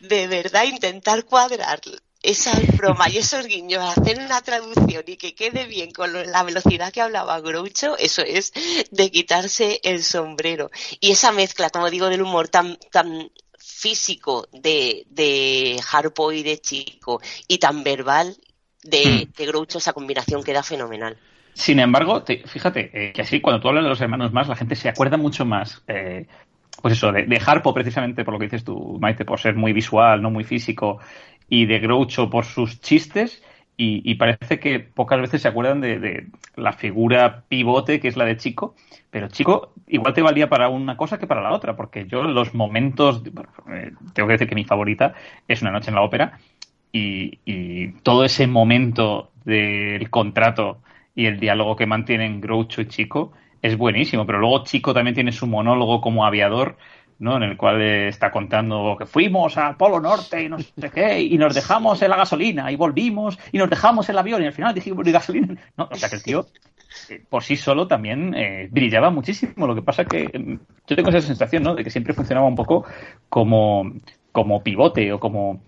[0.01, 1.81] de verdad intentar cuadrar
[2.21, 6.91] esa broma y esos guiños, hacer una traducción y que quede bien con la velocidad
[6.91, 8.51] que hablaba Groucho, eso es
[8.91, 10.69] de quitarse el sombrero.
[10.99, 16.57] Y esa mezcla, como digo, del humor tan, tan físico de, de Harpo y de
[16.59, 18.35] Chico y tan verbal
[18.83, 21.17] de, de Groucho, esa combinación queda fenomenal.
[21.53, 24.55] Sin embargo, te- fíjate eh, que así cuando tú hablas de los hermanos más, la
[24.55, 26.25] gente se acuerda mucho más, eh,
[26.81, 29.73] pues eso, de, de Harpo precisamente por lo que dices tú, Maite, por ser muy
[29.73, 30.99] visual, no muy físico,
[31.49, 33.43] y de Groucho por sus chistes,
[33.77, 38.17] y, y parece que pocas veces se acuerdan de, de la figura pivote que es
[38.17, 38.75] la de Chico,
[39.09, 42.53] pero Chico igual te valía para una cosa que para la otra, porque yo los
[42.53, 43.23] momentos,
[43.71, 45.13] eh, tengo que decir que mi favorita
[45.47, 46.39] es Una noche en la ópera,
[46.91, 50.81] y, y todo ese momento del contrato
[51.15, 53.31] y el diálogo que mantienen Groucho y Chico
[53.61, 56.77] es buenísimo, pero luego Chico también tiene su monólogo como aviador,
[57.19, 57.37] ¿no?
[57.37, 61.21] En el cual eh, está contando que fuimos al Polo Norte y no sé qué,
[61.21, 64.53] y nos dejamos en la gasolina, y volvimos, y nos dejamos el avión, y al
[64.53, 65.55] final dijimos ni gasolina.
[65.77, 66.45] No, o sea que el tío,
[67.09, 69.67] eh, por sí solo, también eh, brillaba muchísimo.
[69.67, 71.75] Lo que pasa que mm, yo tengo esa sensación, ¿no?
[71.75, 72.85] De que siempre funcionaba un poco
[73.27, 73.91] como,
[74.31, 75.61] como pivote o como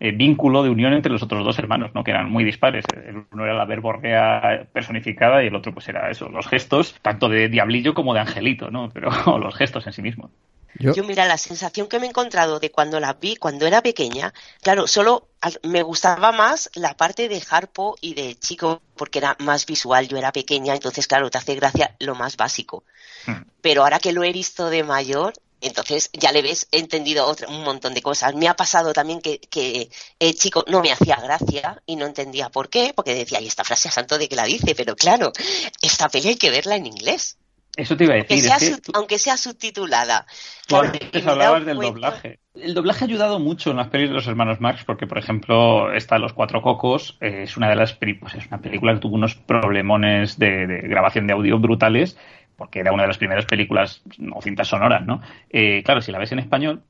[0.00, 2.02] eh, vínculo de unión entre los otros dos hermanos, ¿no?
[2.02, 2.84] Que eran muy dispares.
[3.06, 7.28] El uno era la verborrea personificada y el otro, pues, era eso, los gestos, tanto
[7.28, 8.90] de diablillo como de angelito, ¿no?
[8.90, 10.30] Pero los gestos en sí mismos.
[10.78, 13.82] Yo, Yo, mira, la sensación que me he encontrado de cuando la vi, cuando era
[13.82, 15.28] pequeña, claro, solo
[15.62, 20.16] me gustaba más la parte de Harpo y de Chico, porque era más visual, yo
[20.16, 22.84] era pequeña, entonces, claro, te hace gracia lo más básico.
[23.26, 23.42] Hmm.
[23.60, 27.48] Pero ahora que lo he visto de mayor, entonces ya le ves, he entendido otra-
[27.48, 28.34] un montón de cosas.
[28.34, 32.50] Me ha pasado también que, que el chico no me hacía gracia y no entendía
[32.50, 35.32] por qué, porque decía, y esta frase a santo de que la dice, pero claro,
[35.80, 37.38] esta peli hay que verla en inglés.
[37.76, 38.48] Eso te iba a Aunque decir.
[38.50, 40.26] sea, es que aunque sea subtitulada.
[40.68, 42.38] Tú antes hablabas del cuenta- doblaje.
[42.54, 45.92] El doblaje ha ayudado mucho en las pelis de los hermanos Marx porque, por ejemplo,
[45.92, 49.16] está Los Cuatro Cocos, eh, es una de las pues es una película que tuvo
[49.16, 52.16] unos problemones de, de grabación de audio brutales
[52.56, 55.20] porque era una de las primeras películas o cintas sonoras, ¿no?
[55.50, 56.82] Eh, claro, si la ves en español,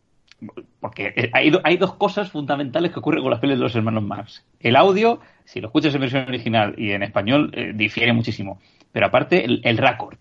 [0.81, 4.03] porque hay, do- hay dos cosas fundamentales que ocurren con las pelis de los hermanos
[4.03, 4.44] Marx.
[4.61, 8.61] El audio, si lo escuchas en versión original y en español, eh, difiere muchísimo.
[8.92, 10.18] Pero aparte, el, el récord.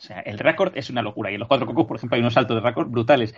[0.00, 1.30] O sea, el récord es una locura.
[1.30, 3.34] Y en los cuatro cocos, por ejemplo, hay unos saltos de récord brutales.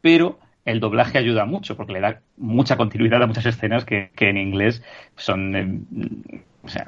[0.00, 4.28] Pero el doblaje ayuda mucho porque le da mucha continuidad a muchas escenas que, que
[4.28, 4.82] en inglés
[5.16, 5.54] son.
[5.54, 6.86] eh, o sea,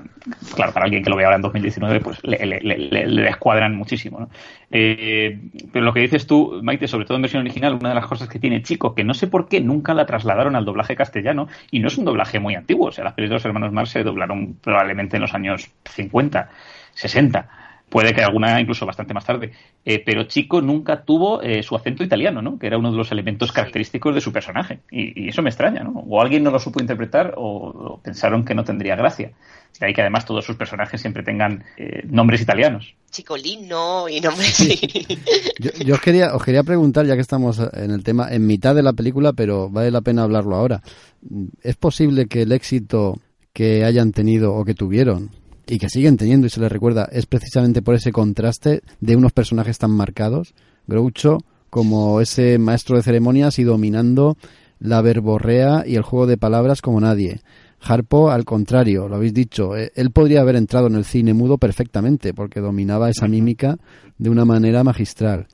[0.55, 3.77] claro, para alguien que lo ve ahora en 2019, pues le, le, le, le descuadran
[3.77, 4.19] muchísimo.
[4.19, 4.31] ¿no?
[4.71, 5.38] Eh,
[5.71, 8.27] pero lo que dices tú, Maite, sobre todo en versión original, una de las cosas
[8.29, 11.81] que tiene Chico, que no sé por qué nunca la trasladaron al doblaje castellano, y
[11.81, 12.88] no es un doblaje muy antiguo.
[12.88, 16.49] O sea, las películas de los hermanos Marx se doblaron probablemente en los años 50,
[16.95, 19.53] 60 puede que alguna incluso bastante más tarde,
[19.85, 22.59] eh, pero Chico nunca tuvo eh, su acento italiano, ¿no?
[22.59, 24.81] Que era uno de los elementos característicos de su personaje.
[24.90, 26.05] Y, y, eso me extraña, ¿no?
[26.09, 29.33] O alguien no lo supo interpretar o, o, pensaron que no tendría gracia.
[29.79, 32.94] De ahí que además todos sus personajes siempre tengan eh, nombres italianos.
[33.11, 34.59] Chicolino y nombres...
[35.59, 38.75] yo, yo os, quería, os quería preguntar, ya que estamos en el tema, en mitad
[38.75, 40.83] de la película, pero vale la pena hablarlo ahora.
[41.62, 43.20] ¿Es posible que el éxito
[43.53, 45.31] que hayan tenido o que tuvieron
[45.66, 49.33] y que siguen teniendo y se les recuerda es precisamente por ese contraste de unos
[49.33, 50.55] personajes tan marcados.
[50.87, 51.38] Groucho
[51.70, 54.37] como ese maestro de ceremonias y dominando
[54.79, 57.40] la verborrea y el juego de palabras como nadie.
[57.81, 61.59] Harpo, al contrario, lo habéis dicho, eh, él podría haber entrado en el cine mudo
[61.59, 63.76] perfectamente porque dominaba esa mímica
[64.18, 65.46] de una manera magistral.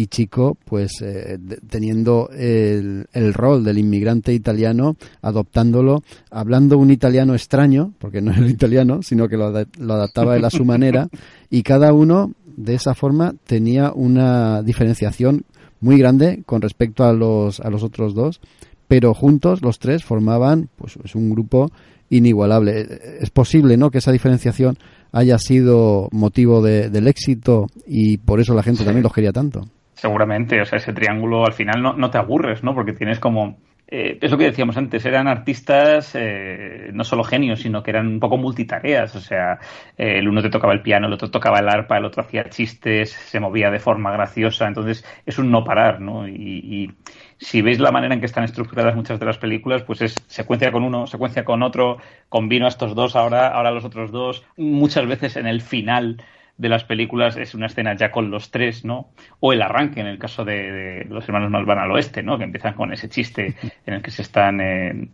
[0.00, 6.90] Y Chico, pues eh, de, teniendo el, el, rol del inmigrante italiano, adoptándolo, hablando un
[6.90, 11.10] italiano extraño, porque no era italiano, sino que lo, lo adaptaba él a su manera,
[11.50, 15.44] y cada uno de esa forma tenía una diferenciación
[15.80, 18.40] muy grande con respecto a los, a los otros dos,
[18.88, 21.70] pero juntos los tres formaban pues, un grupo
[22.08, 22.88] inigualable.
[23.20, 23.90] Es posible ¿no?
[23.90, 24.78] que esa diferenciación
[25.12, 29.68] haya sido motivo de, del éxito y por eso la gente también los quería tanto.
[30.00, 32.74] Seguramente, o sea, ese triángulo al final no, no te aburres, ¿no?
[32.74, 33.58] Porque tienes como
[33.92, 38.06] eh, es lo que decíamos antes, eran artistas eh, no solo genios, sino que eran
[38.06, 39.16] un poco multitareas.
[39.16, 39.58] O sea,
[39.98, 42.48] eh, el uno te tocaba el piano, el otro tocaba el arpa, el otro hacía
[42.48, 44.68] chistes, se movía de forma graciosa.
[44.68, 46.28] Entonces, es un no parar, ¿no?
[46.28, 46.94] Y,
[47.42, 50.70] si veis la manera en que están estructuradas muchas de las películas, pues es secuencia
[50.70, 51.96] con uno, secuencia con otro,
[52.28, 54.44] combino a estos dos, ahora, ahora los otros dos.
[54.58, 56.18] Muchas veces en el final
[56.60, 59.08] de las películas es una escena ya con los tres, ¿no?
[59.40, 62.36] O el arranque, en el caso de, los hermanos Malvan al oeste, ¿no?
[62.36, 63.54] Que empiezan con ese chiste
[63.86, 65.08] en el que se están eh,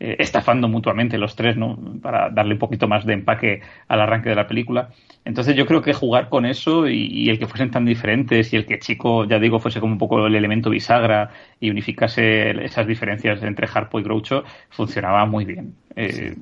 [0.00, 1.78] eh, estafando mutuamente los tres, ¿no?
[2.02, 4.88] Para darle un poquito más de empaque al arranque de la película.
[5.24, 8.66] Entonces yo creo que jugar con eso y, el que fuesen tan diferentes y el
[8.66, 11.30] que Chico, ya digo, fuese como un poco el elemento bisagra
[11.60, 15.74] y unificase esas diferencias entre Harpo y Groucho, funcionaba muy bien.
[15.94, 16.34] Eh,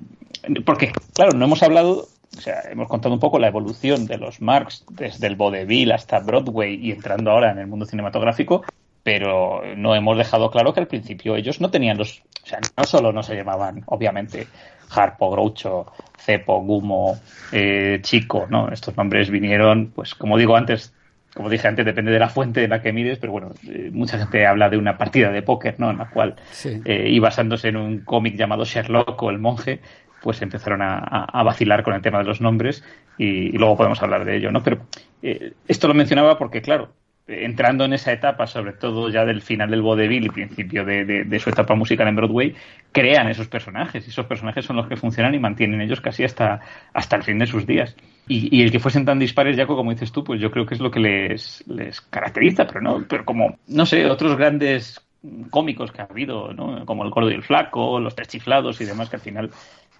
[0.65, 4.41] porque, claro, no hemos hablado o sea, hemos contado un poco la evolución de los
[4.41, 8.65] Marx desde el vodevil hasta Broadway y entrando ahora en el mundo cinematográfico,
[9.03, 12.85] pero no hemos dejado claro que al principio ellos no tenían los, o sea, no
[12.85, 14.49] solo no se llamaban, obviamente,
[14.91, 15.87] Harpo, Groucho,
[16.19, 17.19] Cepo, Gumo,
[17.53, 18.69] eh, Chico, ¿no?
[18.71, 20.93] Estos nombres vinieron, pues como digo antes,
[21.35, 24.19] como dije antes, depende de la fuente de la que mires, pero bueno, eh, mucha
[24.19, 25.91] gente habla de una partida de póker, ¿no?
[25.91, 29.81] En la cual, eh, y basándose en un cómic llamado Sherlock o El Monje,
[30.27, 32.83] pues empezaron a, vacilar con el tema de los nombres
[33.17, 34.61] y, luego podemos hablar de ello, ¿no?
[34.61, 34.85] Pero
[35.23, 36.89] eh, esto lo mencionaba porque, claro,
[37.29, 41.49] entrando en esa etapa, sobre todo ya del final del vodevil y principio de, su
[41.49, 42.57] etapa musical en Broadway,
[42.91, 46.59] crean esos personajes y esos personajes son los que funcionan y mantienen ellos casi hasta,
[46.93, 47.95] hasta el fin de sus días.
[48.27, 50.81] Y, el que fuesen tan dispares, Jaco, como dices tú, pues yo creo que es
[50.81, 55.07] lo que les, les caracteriza, pero no, pero como, no sé, otros grandes
[55.51, 56.85] cómicos que ha habido, ¿no?
[56.87, 59.51] como el gordo y el flaco, los tres chiflados y demás, que al final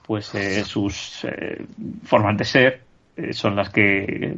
[0.07, 1.67] pues eh, sus eh,
[2.05, 2.83] formas de ser
[3.17, 4.37] eh, son las que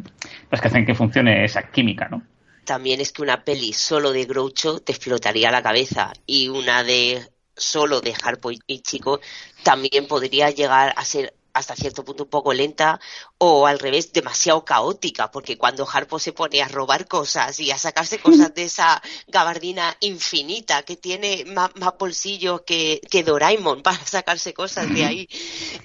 [0.50, 2.22] las que hacen que funcione esa química, ¿no?
[2.64, 7.22] También es que una peli solo de Groucho te explotaría la cabeza y una de
[7.56, 9.20] solo de Harpo y Chico
[9.62, 13.00] también podría llegar a ser hasta cierto punto un poco lenta
[13.38, 17.78] o al revés demasiado caótica porque cuando Harpo se pone a robar cosas y a
[17.78, 24.54] sacarse cosas de esa gabardina infinita que tiene más, bolsillos que, que, Doraemon para sacarse
[24.54, 25.28] cosas de ahí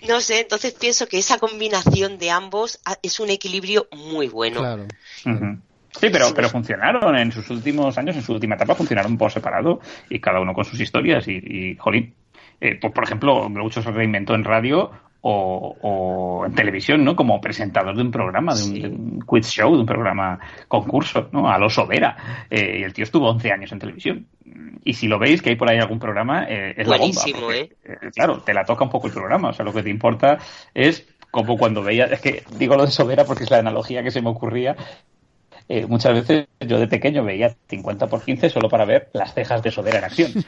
[0.08, 4.88] no sé entonces pienso que esa combinación de ambos es un equilibrio muy bueno claro.
[6.00, 9.80] Sí, pero, pero funcionaron en sus últimos años, en su última etapa, funcionaron por separado
[10.10, 11.28] y cada uno con sus historias.
[11.28, 12.16] Y, y jolín,
[12.60, 14.92] eh, por, por, ejemplo, Groucho se reinventó en radio
[15.26, 17.16] o, en televisión, ¿no?
[17.16, 21.50] Como presentador de un programa, de un, quiz show, de un programa concurso, ¿no?
[21.50, 22.46] A lo Sobera.
[22.50, 24.28] Eh, y el tío estuvo 11 años en televisión.
[24.84, 27.22] Y si lo veis, que hay por ahí algún programa, eh, es la bomba.
[27.54, 27.70] ¿eh?
[27.84, 28.10] ¿eh?
[28.14, 29.50] Claro, te la toca un poco el programa.
[29.50, 30.40] O sea, lo que te importa
[30.74, 34.12] es como cuando veías, es que digo lo de Sobera porque es la analogía que
[34.12, 34.76] se me ocurría,
[35.70, 39.64] eh, muchas veces yo de pequeño veía 50 por 15 solo para ver las cejas
[39.64, 40.32] de Sodera en acción.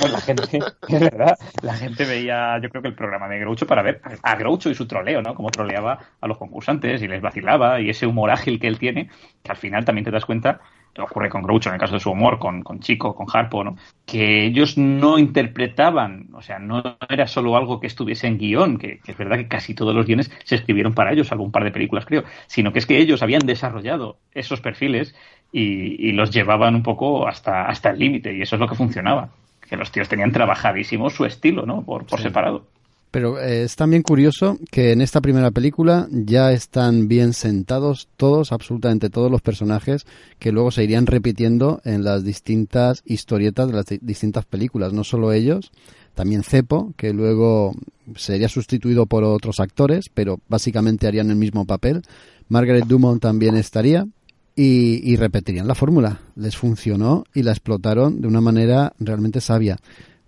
[0.00, 0.58] Pues la gente,
[0.88, 4.36] es verdad, la gente veía, yo creo que el programa de Groucho para ver a
[4.36, 5.34] Groucho y su troleo, ¿no?
[5.34, 9.10] Cómo troleaba a los concursantes y les vacilaba y ese humor ágil que él tiene,
[9.42, 10.60] que al final también te das cuenta
[10.98, 13.76] ocurre con Groucho en el caso de su humor, con, con Chico, con Harpo, ¿no?
[14.04, 19.00] que ellos no interpretaban, o sea, no era solo algo que estuviese en guion, que,
[19.06, 22.04] es verdad que casi todos los guiones se escribieron para ellos, algún par de películas
[22.04, 25.14] creo, sino que es que ellos habían desarrollado esos perfiles
[25.50, 29.30] y, los llevaban un poco hasta, hasta el límite, y eso es lo que funcionaba,
[29.66, 31.82] que los tíos tenían trabajadísimo su estilo, ¿no?
[31.82, 32.66] Por, por separado.
[33.12, 38.52] Pero eh, es también curioso que en esta primera película ya están bien sentados todos,
[38.52, 40.06] absolutamente todos los personajes
[40.38, 44.94] que luego se irían repitiendo en las distintas historietas de las distintas películas.
[44.94, 45.72] No solo ellos,
[46.14, 47.74] también Cepo, que luego
[48.16, 52.02] sería sustituido por otros actores, pero básicamente harían el mismo papel.
[52.48, 54.06] Margaret Dumont también estaría.
[54.54, 56.20] Y, y repetirían la fórmula.
[56.36, 59.78] Les funcionó y la explotaron de una manera realmente sabia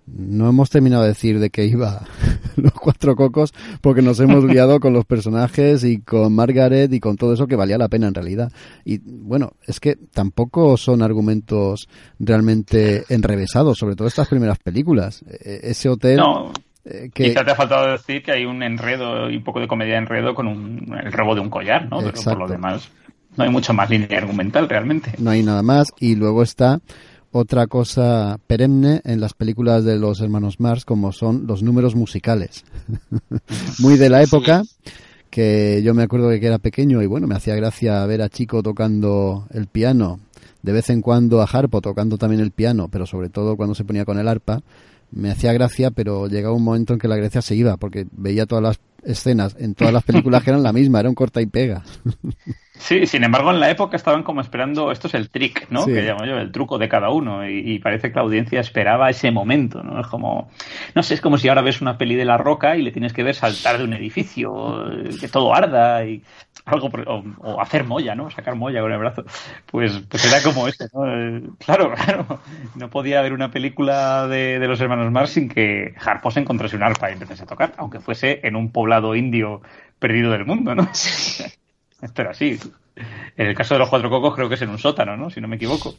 [0.06, 2.02] no hemos terminado de decir de qué iba
[2.56, 7.16] los cuatro cocos porque nos hemos liado con los personajes y con Margaret y con
[7.16, 8.52] todo eso que valía la pena en realidad.
[8.84, 11.88] Y bueno, es que tampoco son argumentos
[12.18, 15.22] realmente enrevesados, sobre todo estas primeras películas.
[15.22, 16.16] E, e, ese hotel...
[16.16, 16.52] No.
[16.84, 17.24] Eh, que...
[17.30, 20.00] Quizá te ha faltado decir que hay un enredo y un poco de comedia de
[20.00, 20.48] enredo con
[21.02, 22.00] el robo de un collar, ¿no?
[22.00, 22.90] Pero por lo demás
[23.36, 25.12] no hay mucho más línea argumental realmente.
[25.18, 26.80] No hay nada más y luego está
[27.36, 32.64] otra cosa perenne en las películas de los hermanos Mars como son los números musicales.
[33.80, 34.62] Muy de la época
[35.30, 38.62] que yo me acuerdo que era pequeño y bueno, me hacía gracia ver a Chico
[38.62, 40.20] tocando el piano,
[40.62, 43.84] de vez en cuando a Harpo tocando también el piano, pero sobre todo cuando se
[43.84, 44.62] ponía con el arpa,
[45.10, 48.46] me hacía gracia, pero llegaba un momento en que la gracia se iba, porque veía
[48.46, 51.46] todas las escenas en todas las películas que eran la misma, era un corta y
[51.46, 51.82] pega.
[52.76, 55.86] Sí, sin embargo, en la época estaban como esperando, esto es el trick, ¿no?
[55.86, 57.48] Que llamo yo, el truco de cada uno.
[57.48, 60.00] Y, parece que la audiencia esperaba ese momento, ¿no?
[60.00, 60.50] Es como,
[60.94, 63.12] no sé, es como si ahora ves una peli de la roca y le tienes
[63.12, 66.22] que ver saltar de un edificio, que todo arda y
[66.64, 66.90] algo,
[67.38, 68.28] o, hacer molla, ¿no?
[68.30, 69.24] Sacar molla con el brazo.
[69.66, 71.06] Pues, pues era como eso, ¿no?
[71.06, 72.40] Eh, claro, claro.
[72.74, 77.08] No podía haber una película de, los hermanos Mars sin que Harpo encontrase un arpa
[77.10, 79.62] y empezase a tocar, aunque fuese en un poblado indio
[80.00, 80.88] perdido del mundo, ¿no?
[82.04, 82.58] Esto era así.
[83.36, 85.30] En el caso de los cuatro cocos creo que es en un sótano, ¿no?
[85.30, 85.96] Si no me equivoco.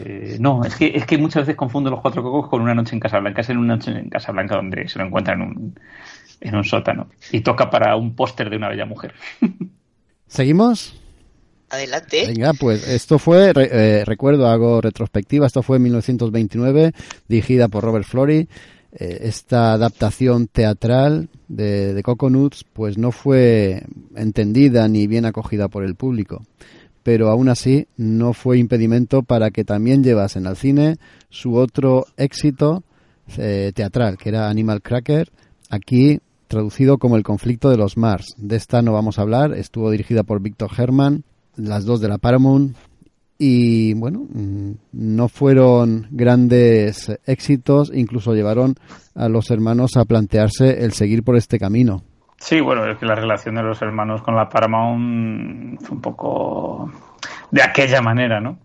[0.00, 2.94] Eh, no, es que, es que muchas veces confundo los cuatro cocos con una noche
[2.94, 3.42] en Casablanca.
[3.42, 5.80] Es en una noche en Casablanca donde se lo encuentran en un,
[6.40, 7.08] en un sótano.
[7.30, 9.14] Y toca para un póster de una bella mujer.
[10.26, 10.98] ¿Seguimos?
[11.70, 12.24] Adelante.
[12.26, 16.92] Venga, pues esto fue, eh, recuerdo, hago retrospectiva, esto fue en 1929,
[17.28, 18.48] dirigida por Robert Flory.
[19.00, 23.84] Eh, esta adaptación teatral de, de Coconuts pues no fue
[24.16, 26.42] entendida ni bien acogida por el público
[27.08, 30.98] pero aún así no fue impedimento para que también llevasen al cine
[31.30, 32.82] su otro éxito
[33.38, 35.30] eh, teatral, que era Animal Cracker,
[35.70, 38.34] aquí traducido como El conflicto de los Mars.
[38.36, 41.24] De esta no vamos a hablar, estuvo dirigida por Víctor Herman,
[41.56, 42.76] las dos de la Paramount,
[43.38, 48.74] y bueno, mm, no fueron grandes éxitos, incluso llevaron
[49.14, 52.02] a los hermanos a plantearse el seguir por este camino.
[52.38, 56.90] Sí, bueno, es que la relación de los hermanos con la Paramount fue un poco
[57.50, 58.58] de aquella manera, ¿no?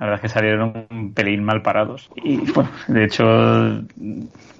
[0.00, 2.08] La verdad es que salieron un pelín mal parados.
[2.16, 3.22] Y bueno, de hecho.
[3.22, 3.84] no,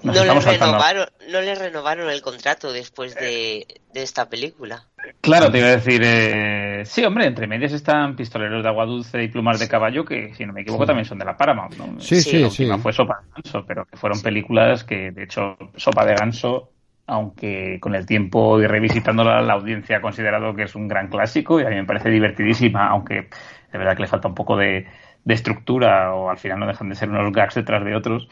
[0.03, 3.65] les renovaron, no les renovaron el contrato después de,
[3.95, 4.83] esta película.
[5.19, 5.99] Claro, te iba a decir.
[6.05, 10.31] Eh, sí, hombre, entre medias están Pistoleros de Agua Dulce y Plumas de Caballo, que
[10.35, 11.75] si no me equivoco también son de la Paramount.
[11.75, 11.99] ¿no?
[11.99, 12.69] Sí, sí, sí.
[12.79, 16.69] fue Sopa de Ganso, pero que fueron películas que, de hecho, Sopa de Ganso
[17.07, 21.59] aunque con el tiempo y revisitándola la audiencia ha considerado que es un gran clásico
[21.59, 23.27] y a mí me parece divertidísima, aunque
[23.71, 24.85] de verdad que le falta un poco de,
[25.23, 28.27] de estructura o al final no dejan de ser unos gags detrás de otros,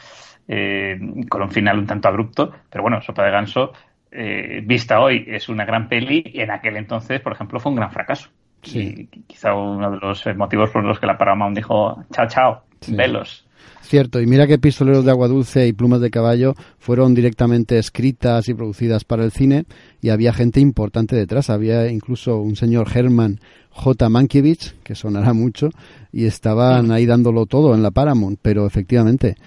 [0.48, 2.52] eh, con un final un tanto abrupto.
[2.70, 3.74] Pero bueno, Sopa de Ganso,
[4.12, 7.78] eh, vista hoy, es una gran peli y en aquel entonces, por ejemplo, fue un
[7.78, 8.30] gran fracaso.
[8.64, 13.49] Y quizá uno de los motivos por los que la Paramount dijo, chao, chao, velos.
[13.82, 18.48] Cierto, y mira que Pistoleros de Agua Dulce y Plumas de Caballo fueron directamente escritas
[18.48, 19.66] y producidas para el cine
[20.02, 21.50] y había gente importante detrás.
[21.50, 23.40] Había incluso un señor Herman
[23.72, 24.10] J.
[24.10, 25.70] Mankiewicz, que sonará mucho,
[26.12, 29.38] y estaban ahí dándolo todo en la Paramount, pero efectivamente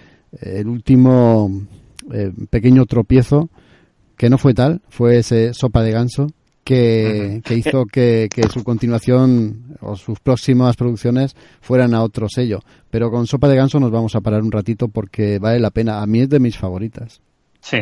[0.40, 1.50] el último
[2.12, 3.50] eh, pequeño tropiezo,
[4.16, 6.28] que no fue tal, fue ese sopa de ganso,
[6.64, 12.60] que, hizo que, su continuación o sus próximas producciones fueran a otro sello.
[12.90, 16.02] Pero con Sopa de Ganso nos vamos a parar un ratito porque vale la pena.
[16.02, 17.20] A mí es de mis favoritas.
[17.60, 17.78] Sí,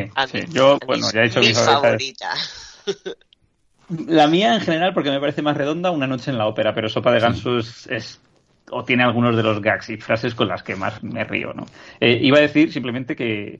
[0.51, 2.31] yo, bueno, ya he dicho mi favorita.
[4.07, 6.87] La mía en general porque me parece más redonda Una noche en la ópera, pero
[6.87, 8.21] Sopa de Ganso es,
[8.69, 11.65] o tiene algunos de los gags y frases con las que más me río, ¿no?
[11.99, 13.59] Eh, iba a decir simplemente que,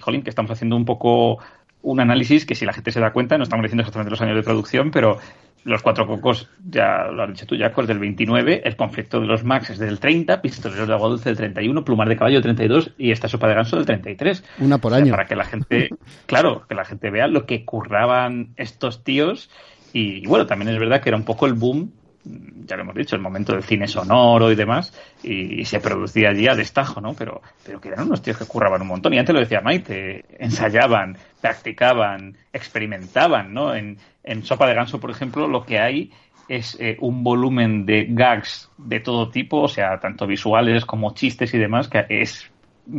[0.00, 1.38] jolín, que estamos haciendo un poco
[1.82, 4.36] un análisis que si la gente se da cuenta, no estamos diciendo exactamente los años
[4.36, 5.18] de producción, pero
[5.64, 9.26] los cuatro cocos, ya lo has dicho tú, Jaco, es del 29, el conflicto de
[9.26, 12.42] los Max es del 30, Pistoleros de Agua Dulce del 31, Plumar de Caballo del
[12.42, 14.44] 32 y esta sopa de ganso del 33.
[14.58, 15.12] Una por año.
[15.12, 15.90] Para que la gente,
[16.26, 19.50] claro, que la gente vea lo que curraban estos tíos
[19.92, 21.92] y, bueno, también es verdad que era un poco el boom
[22.24, 24.92] ya lo hemos dicho, el momento del cine sonoro y demás,
[25.22, 27.14] y, se producía allí a destajo, ¿no?
[27.14, 29.12] Pero, pero que eran unos tíos que curraban un montón.
[29.14, 33.74] Y antes lo decía Maite, ensayaban, practicaban, experimentaban, ¿no?
[33.74, 36.12] En, en Sopa de Ganso, por ejemplo, lo que hay
[36.48, 41.54] es eh, un volumen de gags de todo tipo, o sea, tanto visuales como chistes
[41.54, 42.50] y demás, que es,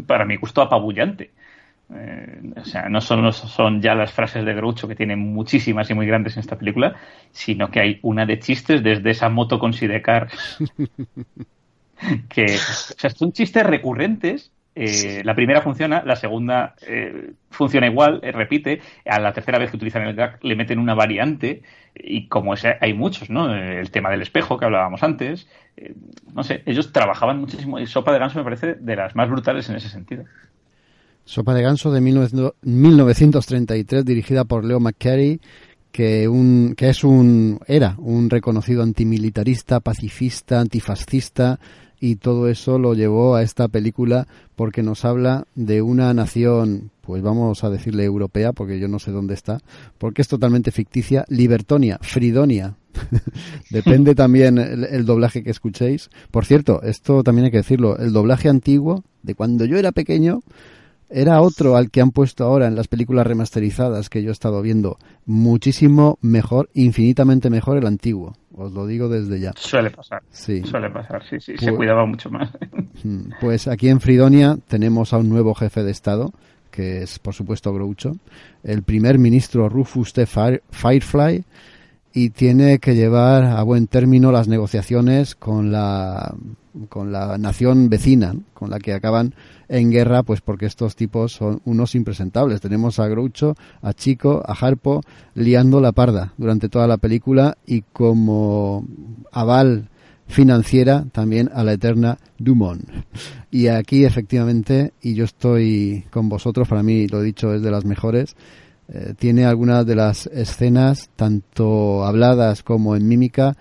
[0.07, 1.31] para mi gusto, apabullante.
[1.91, 5.93] Eh, o sea, no solo son ya las frases de Groucho, que tienen muchísimas y
[5.93, 6.95] muy grandes en esta película,
[7.31, 10.29] sino que hay una de chistes desde esa moto con Sidecar.
[12.29, 14.51] que, o sea, son chistes recurrentes.
[14.75, 18.81] Eh, la primera funciona, la segunda eh, funciona igual, repite.
[19.05, 21.61] A la tercera vez que utilizan el gag le meten una variante.
[21.95, 23.53] Y como ese, hay muchos, ¿no?
[23.53, 25.47] El tema del espejo que hablábamos antes.
[26.33, 27.79] no sé, ellos trabajaban muchísimo.
[27.79, 30.25] Y Sopa de Ganso me parece de las más brutales en ese sentido.
[31.25, 35.39] Sopa de Ganso de 1933, dirigida por Leo McCarey,
[35.91, 41.59] que, un, que es un, era un reconocido antimilitarista, pacifista, antifascista,
[42.03, 47.23] y todo eso lo llevó a esta película porque nos habla de una nación, pues
[47.23, 49.59] vamos a decirle europea, porque yo no sé dónde está,
[49.99, 52.75] porque es totalmente ficticia, libertonia, fridonia.
[53.69, 56.09] Depende también el, doblaje que escuchéis.
[56.29, 60.41] Por cierto, esto también hay que decirlo, el doblaje antiguo, de cuando yo era pequeño,
[61.09, 64.61] era otro al que han puesto ahora en las películas remasterizadas que yo he estado
[64.61, 64.97] viendo.
[65.25, 68.33] Muchísimo mejor, infinitamente mejor el antiguo.
[68.55, 69.51] Os lo digo desde ya.
[69.55, 70.21] Suele pasar.
[70.31, 70.61] Sí.
[70.63, 71.53] Suele pasar, sí, sí.
[71.57, 72.49] Se Pues- cuidaba mucho más.
[73.03, 76.31] Mm, Pues aquí en Fridonia tenemos a un nuevo jefe de Estado,
[76.71, 78.15] que es por supuesto Groucho,
[78.63, 80.25] el primer ministro Rufus T.
[80.25, 81.43] Fire- Firefly,
[82.13, 86.35] y tiene que llevar a buen término las negociaciones con la
[86.89, 89.35] con la nación vecina, con la que acaban
[89.67, 92.61] en guerra, pues porque estos tipos son unos impresentables.
[92.61, 95.01] Tenemos a Groucho, a Chico, a Harpo
[95.35, 98.85] liando la parda durante toda la película y como
[99.31, 99.89] aval
[100.27, 102.83] financiera también a la eterna Dumont.
[103.51, 107.85] Y aquí efectivamente, y yo estoy con vosotros, para mí lo dicho es de las
[107.85, 108.35] mejores,
[108.89, 113.55] eh, tiene algunas de las escenas, tanto habladas como en mímica,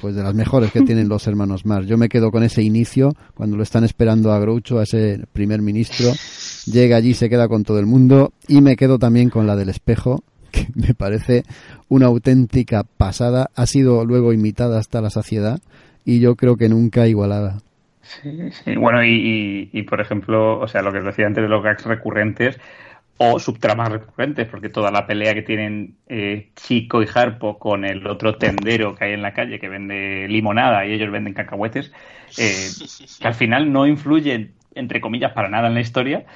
[0.00, 1.86] pues de las mejores que tienen los hermanos Mars.
[1.86, 5.62] Yo me quedo con ese inicio, cuando lo están esperando a Groucho, a ese primer
[5.62, 6.12] ministro,
[6.66, 9.68] llega allí, se queda con todo el mundo, y me quedo también con la del
[9.68, 11.44] espejo, que me parece
[11.88, 15.60] una auténtica pasada, ha sido luego imitada hasta la saciedad,
[16.04, 17.58] y yo creo que nunca igualada.
[18.02, 18.76] Sí, sí.
[18.76, 21.62] Bueno, y, y, y, por ejemplo, o sea, lo que os decía antes de los
[21.62, 22.56] gags recurrentes
[23.18, 28.06] o subtramas recurrentes, porque toda la pelea que tienen eh, Chico y Harpo con el
[28.06, 31.92] otro tendero que hay en la calle que vende limonada y ellos venden cacahuetes,
[32.36, 32.76] eh,
[33.20, 36.26] que al final no influye, entre comillas, para nada en la historia,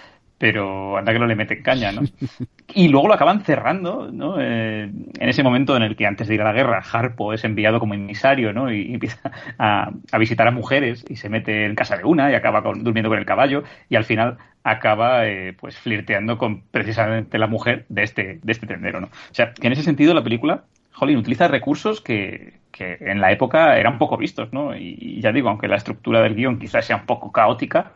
[0.41, 2.01] pero anda que no le meten caña, ¿no?
[2.75, 4.41] Y luego lo acaban cerrando, ¿no?
[4.41, 7.45] Eh, en ese momento en el que antes de ir a la guerra, Harpo es
[7.45, 8.73] enviado como emisario, ¿no?
[8.73, 12.31] Y, y empieza a, a, visitar a mujeres y se mete en casa de una
[12.31, 16.63] y acaba con, durmiendo con el caballo y al final acaba eh, pues flirteando con
[16.71, 19.09] precisamente la mujer de este, de este tendero, ¿no?
[19.09, 23.31] O sea, que en ese sentido la película, Jolín, utiliza recursos que, que en la
[23.31, 24.75] época eran poco vistos, ¿no?
[24.75, 27.93] Y, y ya digo, aunque la estructura del guion quizás sea un poco caótica,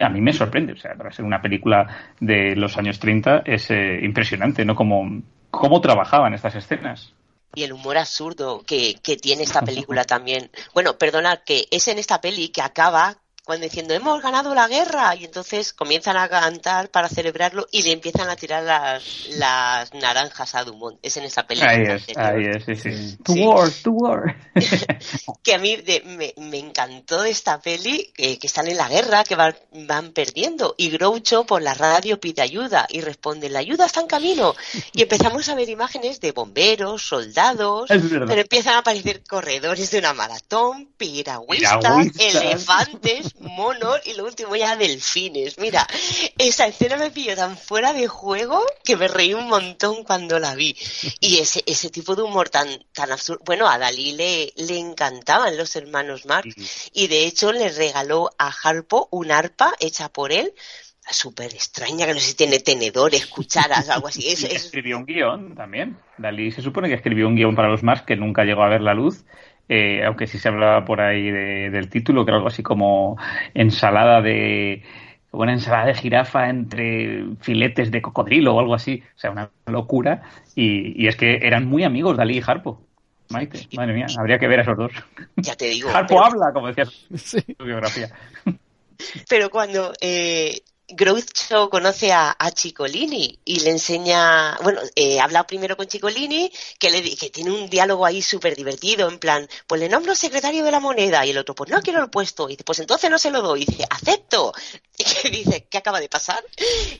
[0.00, 0.72] a mí me sorprende.
[0.72, 4.74] O sea, para ser una película de los años 30 es eh, impresionante, ¿no?
[4.74, 7.12] Como, cómo trabajaban estas escenas.
[7.54, 10.50] Y el humor absurdo que, que tiene esta película también.
[10.74, 13.16] Bueno, perdonad, que es en esta peli que acaba
[13.46, 17.92] cuando diciendo hemos ganado la guerra y entonces comienzan a cantar para celebrarlo y le
[17.92, 20.98] empiezan a tirar las, las naranjas a Dumont.
[21.00, 21.70] Es en esa película.
[21.70, 23.16] Ahí es, ahí es, sí, sí.
[23.22, 23.46] To sí.
[23.46, 24.36] war, to war.
[25.44, 28.88] que a mí de, me, me, encantó de esta peli, eh, que están en la
[28.88, 33.60] guerra, que van, van, perdiendo y Groucho por la radio pide ayuda y responde la
[33.60, 34.56] ayuda está en camino
[34.92, 40.14] y empezamos a ver imágenes de bomberos, soldados, pero empiezan a aparecer corredores de una
[40.14, 42.34] maratón, piragüistas, piragüistas.
[42.34, 45.58] elefantes, monos y lo último ya delfines.
[45.58, 45.86] Mira,
[46.38, 50.54] esa escena me pilló tan fuera de juego que me reí un montón cuando la
[50.54, 50.76] vi.
[51.20, 53.42] Y ese, ese tipo de humor tan, tan absurdo.
[53.44, 56.54] Bueno, a Dalí le, le encantaban los hermanos Marx
[56.92, 60.52] y de hecho le regaló a Harpo un arpa hecha por él
[61.08, 64.26] súper extraña, que no sé si tiene tenedores, cucharas, algo así.
[64.26, 64.64] Es, es...
[64.66, 65.98] Escribió un guion también.
[66.18, 68.80] Dalí se supone que escribió un guion para los Marx que nunca llegó a ver
[68.80, 69.24] la luz.
[69.68, 73.18] Eh, aunque sí se hablaba por ahí de, del título, que era algo así como
[73.52, 74.82] ensalada de
[75.32, 80.22] una ensalada de jirafa entre filetes de cocodrilo o algo así, o sea, una locura.
[80.54, 82.80] Y, y es que eran muy amigos Dalí y Harpo.
[83.30, 84.92] Maite, madre mía, habría que ver a esos dos.
[85.36, 85.90] Ya te digo.
[85.94, 86.24] Harpo pero...
[86.24, 86.84] habla, como decía
[87.16, 88.08] su biografía.
[89.28, 95.76] Pero cuando eh, Groucho conoce a, a, Chicolini y le enseña, bueno, eh, habla primero
[95.76, 99.88] con Chicolini, que, le, que tiene un diálogo ahí súper divertido, en plan, pues le
[99.88, 102.64] nombro secretario de la moneda, y el otro, pues no quiero el puesto, y dice,
[102.64, 104.52] pues entonces no se lo doy, y dice, acepto,
[104.98, 106.44] y que dice, ¿qué acaba de pasar?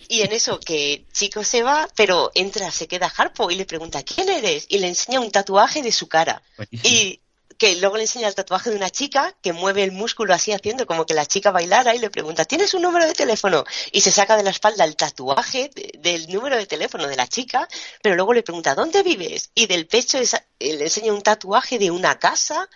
[0.09, 4.03] Y en eso que Chico se va, pero entra, se queda Harpo y le pregunta,
[4.03, 4.67] ¿quién eres?
[4.69, 6.43] Y le enseña un tatuaje de su cara.
[6.57, 6.93] Buenísimo.
[6.93, 7.21] Y
[7.59, 10.87] que luego le enseña el tatuaje de una chica que mueve el músculo así haciendo
[10.87, 13.65] como que la chica bailara y le pregunta, ¿tienes un número de teléfono?
[13.93, 17.27] Y se saca de la espalda el tatuaje de, del número de teléfono de la
[17.27, 17.69] chica,
[18.03, 19.51] pero luego le pregunta, ¿dónde vives?
[19.55, 22.69] Y del pecho esa, le enseña un tatuaje de una casa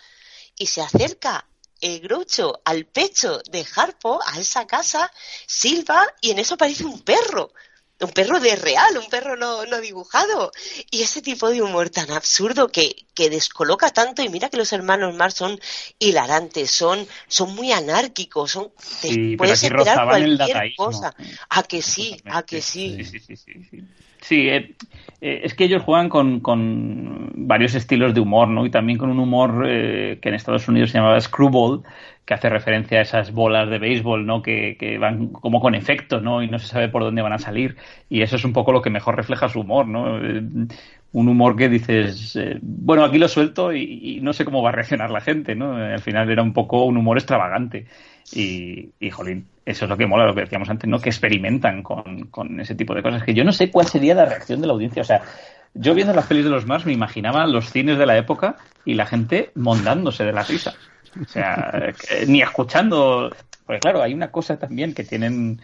[0.57, 1.47] y se acerca
[1.79, 5.11] el Groucho al pecho de Harpo, a esa casa,
[5.47, 7.51] silba y en eso parece un perro
[8.01, 10.51] un perro de real, un perro no, no, dibujado.
[10.89, 14.21] Y ese tipo de humor tan absurdo que, que descoloca tanto.
[14.21, 15.59] Y mira que los hermanos Marx son
[15.99, 18.71] hilarantes, son, son muy anárquicos, son,
[19.01, 21.15] te sí, puedes pero aquí esperar cualquier cosa.
[21.49, 23.05] A que sí, a que sí.
[23.05, 23.87] Sí, sí,
[24.21, 24.47] sí.
[24.49, 24.75] eh,
[25.21, 28.65] eh, es que ellos juegan con, con, varios estilos de humor, ¿no?
[28.65, 31.83] Y también con un humor eh, que en Estados Unidos se llamaba screwball,
[32.25, 34.41] que hace referencia a esas bolas de béisbol, ¿no?
[34.41, 36.41] Que, que, van como con efecto, ¿no?
[36.41, 37.77] Y no se sabe por dónde van a salir.
[38.09, 40.19] Y eso es un poco lo que mejor refleja su humor, ¿no?
[41.13, 44.73] un humor que dices, eh, bueno, aquí lo suelto y, no sé cómo va a
[44.73, 45.75] reaccionar la gente, ¿no?
[45.75, 47.85] Al final era un poco un humor extravagante.
[48.33, 50.99] Y, y jolín, eso es lo que mola, lo que decíamos antes, ¿no?
[50.99, 53.23] Que experimentan con, con ese tipo de cosas.
[53.23, 55.01] Que yo no sé cuál sería la reacción de la audiencia.
[55.01, 55.21] O sea,
[55.73, 58.93] yo viendo las pelis de los Mars me imaginaba los cines de la época y
[58.93, 60.73] la gente mondándose de la risa.
[61.19, 61.93] O sea,
[62.27, 63.35] ni escuchando.
[63.65, 65.59] Porque claro, hay una cosa también que tienen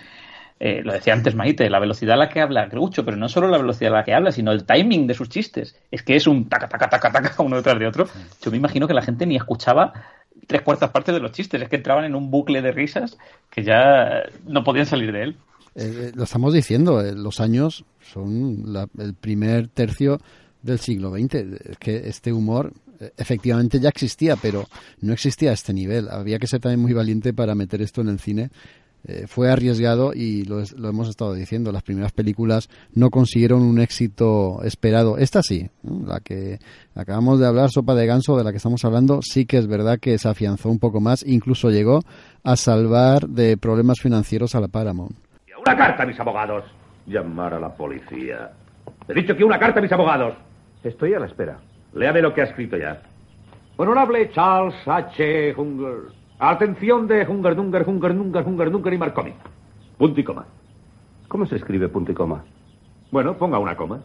[0.59, 3.47] eh, lo decía antes Maite, la velocidad a la que habla Groucho, pero no solo
[3.47, 5.75] la velocidad a la que habla, sino el timing de sus chistes.
[5.91, 8.07] Es que es un taca, taca, taca, taca, uno detrás de otro.
[8.41, 9.93] Yo me imagino que la gente ni escuchaba
[10.47, 13.17] tres cuartas partes de los chistes, es que entraban en un bucle de risas
[13.49, 15.37] que ya no podían salir de él.
[15.75, 18.65] Eh, eh, lo estamos diciendo, los años son
[18.97, 20.19] el primer tercio
[20.63, 21.35] del siglo XX.
[21.35, 22.73] Es que este humor
[23.15, 24.65] efectivamente ya existía, pero
[25.01, 26.09] no existía a este nivel.
[26.09, 28.49] Había que ser también muy valiente para meter esto en el cine
[29.05, 34.61] eh, fue arriesgado y lo, hemos estado diciendo, las primeras películas no consiguieron un éxito
[34.63, 35.17] esperado.
[35.17, 36.59] Esta sí, la que
[36.95, 39.99] acabamos de hablar, Sopa de Ganso, de la que estamos hablando, sí que es verdad
[39.99, 42.01] que se afianzó un poco más, incluso llegó
[42.43, 45.15] a salvar de problemas financieros a la Paramount.
[45.65, 46.63] Una carta, mis abogados.
[47.05, 48.51] Llamar a la policía.
[49.07, 50.35] He dicho que una carta, mis abogados.
[50.83, 51.59] Estoy a la espera.
[51.93, 53.01] Léame lo que ha escrito ya.
[53.77, 55.53] Honorable Charles H.
[55.55, 56.16] Hunger.
[56.39, 59.33] Atención de Hungerdunger, Hungerdunger, Hungerdunger y Marconi.
[59.97, 60.45] Punto y coma.
[61.27, 62.43] ¿Cómo se escribe punto y coma?
[63.11, 64.01] Bueno, ponga una coma.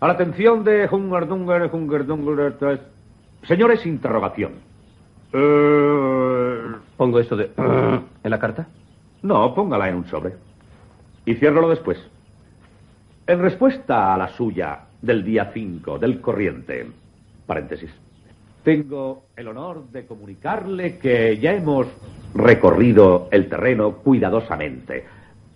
[0.00, 2.80] A la atención de Hungerdunger, Hungerdunger...
[3.44, 4.52] Señores, interrogación.
[5.32, 6.60] Eh,
[6.96, 7.50] ¿Pongo esto de...
[7.56, 8.66] en la carta?
[9.22, 10.34] No, póngala en un sobre.
[11.24, 11.98] Y ciérralo después.
[13.26, 16.90] En respuesta a la suya del día 5 del corriente,
[17.46, 17.90] paréntesis,
[18.64, 21.86] tengo el honor de comunicarle que ya hemos
[22.34, 25.04] recorrido el terreno cuidadosamente.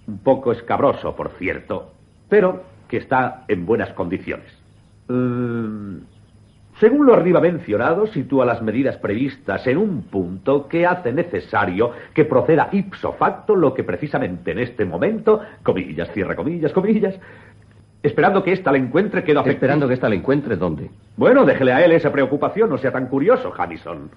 [0.06, 1.92] Un poco escabroso, por cierto,
[2.28, 4.52] pero que está en buenas condiciones.
[5.08, 5.96] Mm,
[6.78, 12.24] según lo arriba mencionado, sitúa las medidas previstas en un punto que hace necesario que
[12.24, 17.18] proceda ipso facto lo que precisamente en este momento, comillas, cierra comillas, comillas,
[18.02, 19.54] Esperando que ésta la encuentre, quedo afectado.
[19.54, 20.90] ¿Esperando que ésta la encuentre dónde?
[21.16, 24.10] Bueno, déjele a él esa preocupación, no sea tan curioso, Jamison.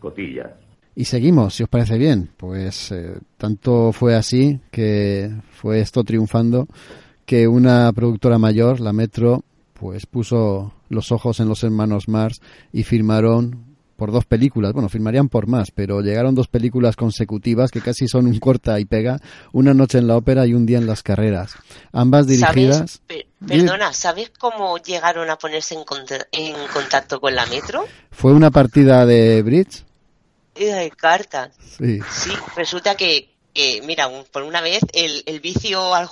[0.00, 0.56] Cotilla.
[0.94, 2.30] Y seguimos, si os parece bien.
[2.36, 6.66] Pues eh, tanto fue así que fue esto triunfando
[7.24, 12.82] que una productora mayor, la Metro, pues puso los ojos en los hermanos Mars y
[12.82, 13.69] firmaron
[14.00, 18.24] por dos películas, bueno, firmarían por más, pero llegaron dos películas consecutivas que casi son
[18.24, 19.20] un corta y pega,
[19.52, 21.52] Una noche en la ópera y Un día en las carreras.
[21.92, 23.02] Ambas dirigidas...
[23.46, 25.84] perdona, ¿sabes cómo llegaron a ponerse en,
[26.72, 27.84] contacto con la Metro?
[28.10, 29.84] Fue una partida de bridge.
[30.54, 31.52] de cartas.
[31.76, 32.00] Sí.
[32.10, 33.28] Sí, resulta que,
[33.84, 36.08] mira, por una vez el, el vicio al,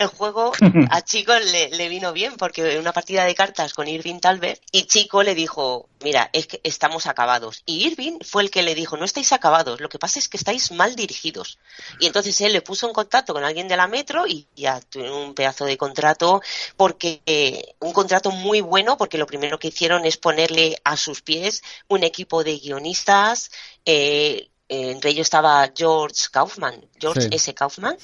[0.00, 0.52] el juego
[0.90, 5.22] a Chico le, vino bien porque una partida de cartas con Irving Talbert y Chico
[5.22, 7.62] le dijo, mira, es que estamos acabados.
[7.66, 10.36] Y Irving fue el que le dijo, no estáis acabados, lo que pasa es que
[10.36, 11.58] estáis mal dirigidos.
[11.98, 15.16] Y entonces él le puso en contacto con alguien de la Metro y ya tuvieron
[15.18, 16.40] un pedazo de contrato
[16.76, 21.22] porque eh, un contrato muy bueno porque lo primero que hicieron es ponerle a sus
[21.22, 23.50] pies un equipo de guionistas.
[23.84, 27.52] Eh, entre ellos estaba George Kaufman, George S.
[27.54, 27.96] Kaufman,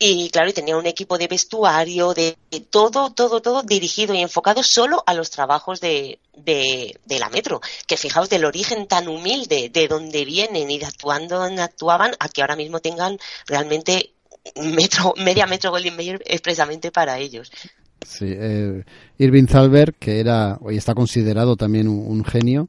[0.00, 2.36] y claro, y tenía un equipo de vestuario, de,
[2.70, 7.60] todo, todo, todo dirigido y enfocado solo a los trabajos de, de, la metro.
[7.88, 12.28] Que fijaos del origen tan humilde, de dónde vienen y de actuando donde actuaban, a
[12.28, 13.18] que ahora mismo tengan
[13.48, 14.12] realmente
[14.56, 17.50] metro, media metro Golden Mayer expresamente para ellos.
[18.06, 18.84] Sí, eh,
[19.18, 22.68] Irving Zalber, que era, hoy está considerado también un, genio,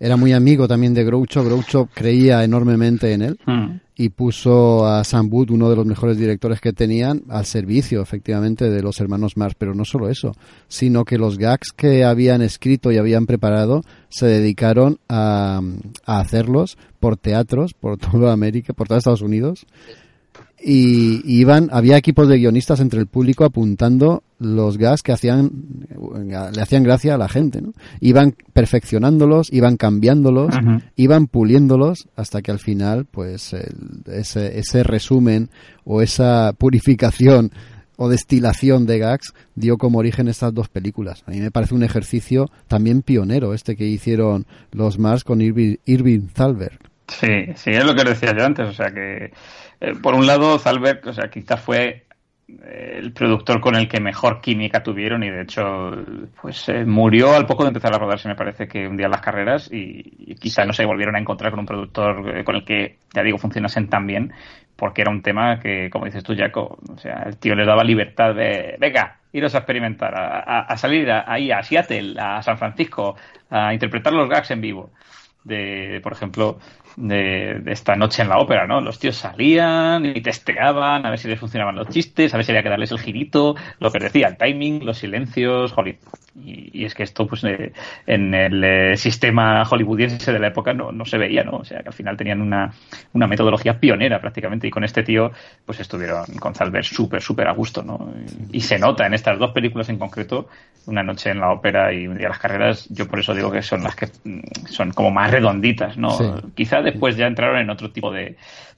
[0.00, 1.44] era muy amigo también de Groucho.
[1.44, 3.38] Groucho creía enormemente en él.
[3.46, 8.02] Hmm y puso a Sam Wood, uno de los mejores directores que tenían, al servicio,
[8.02, 9.54] efectivamente, de los hermanos Mars.
[9.56, 10.32] Pero no solo eso,
[10.68, 15.60] sino que los gags que habían escrito y habían preparado se dedicaron a,
[16.06, 19.66] a hacerlos por teatros, por toda América, por todos Estados Unidos
[20.66, 25.50] y iban había equipos de guionistas entre el público apuntando los gas que hacían
[26.54, 27.74] le hacían gracia a la gente ¿no?
[28.00, 30.54] iban perfeccionándolos iban cambiándolos
[30.96, 33.54] iban puliéndolos hasta que al final pues
[34.06, 35.50] ese, ese resumen
[35.84, 37.52] o esa purificación
[37.96, 41.22] o destilación de gags dio como origen estas dos películas.
[41.26, 45.76] A mí me parece un ejercicio también pionero este que hicieron los Mars con Irving,
[45.84, 46.78] Irving Thalberg.
[47.08, 49.32] Sí, sí, es lo que decía yo antes, o sea que
[49.80, 52.04] eh, por un lado, Zalberg, o sea, quizás fue
[52.46, 55.90] el productor con el que mejor química tuvieron y de hecho
[56.40, 59.22] pues eh, murió al poco de empezar a rodarse me parece que un día las
[59.22, 62.98] carreras y, quizá no se volvieron a encontrar con un productor eh, con el que
[63.14, 64.32] ya digo funcionasen tan bien
[64.76, 67.82] porque era un tema que como dices tú Jaco o sea el tío le daba
[67.82, 73.16] libertad de venga iros a experimentar a, salir ahí a Seattle a San Francisco
[73.48, 74.90] a interpretar los gags en vivo
[75.44, 76.58] de por ejemplo
[76.96, 78.80] de, esta noche en la ópera, ¿no?
[78.80, 82.52] Los tíos salían y testeaban a ver si les funcionaban los chistes, a ver si
[82.52, 85.98] había que darles el girito, lo que decía, el timing, los silencios, jolín.
[86.36, 87.72] Y, es que esto, pues, eh,
[88.06, 91.58] en el eh, sistema hollywoodiense de la época no, no, se veía, ¿no?
[91.58, 92.72] O sea, que al final tenían una,
[93.12, 95.30] una metodología pionera prácticamente y con este tío,
[95.64, 98.12] pues estuvieron con Zalber súper, súper a gusto, ¿no?
[98.50, 100.48] Y, se nota en estas dos películas en concreto,
[100.86, 103.62] Una noche en la ópera y Un día las carreras, yo por eso digo que
[103.62, 106.40] son las que mm, son como más redonditas, ¿no?
[106.54, 108.36] Quizá después ya entraron en otro tipo de,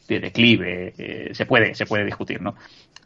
[0.08, 2.54] de declive, eh, se puede, se puede discutir, ¿no?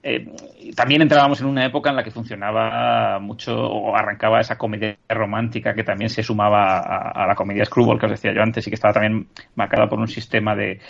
[0.03, 0.33] Eh,
[0.75, 5.75] también entrábamos en una época en la que funcionaba mucho o arrancaba esa comedia romántica
[5.75, 8.77] que también se sumaba a, la comedia screwball que os decía yo antes y que
[8.77, 10.81] estaba también marcada por un sistema de,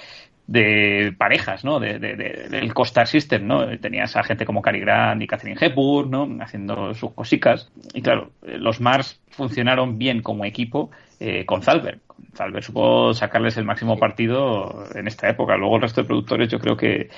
[0.47, 1.78] de parejas, ¿no?
[1.78, 3.78] De, del Costar System, ¿no?
[3.78, 6.38] Tenías a gente como Cary Grant y Catherine Hepburn, ¿no?
[6.41, 7.70] Haciendo sus cositas.
[7.95, 12.01] Y claro, los Mars funcionaron bien como equipo eh, con Zalber.
[12.34, 15.57] Zalber supo sacarles el máximo partido en esta época.
[15.57, 17.11] Luego el resto de productores yo creo que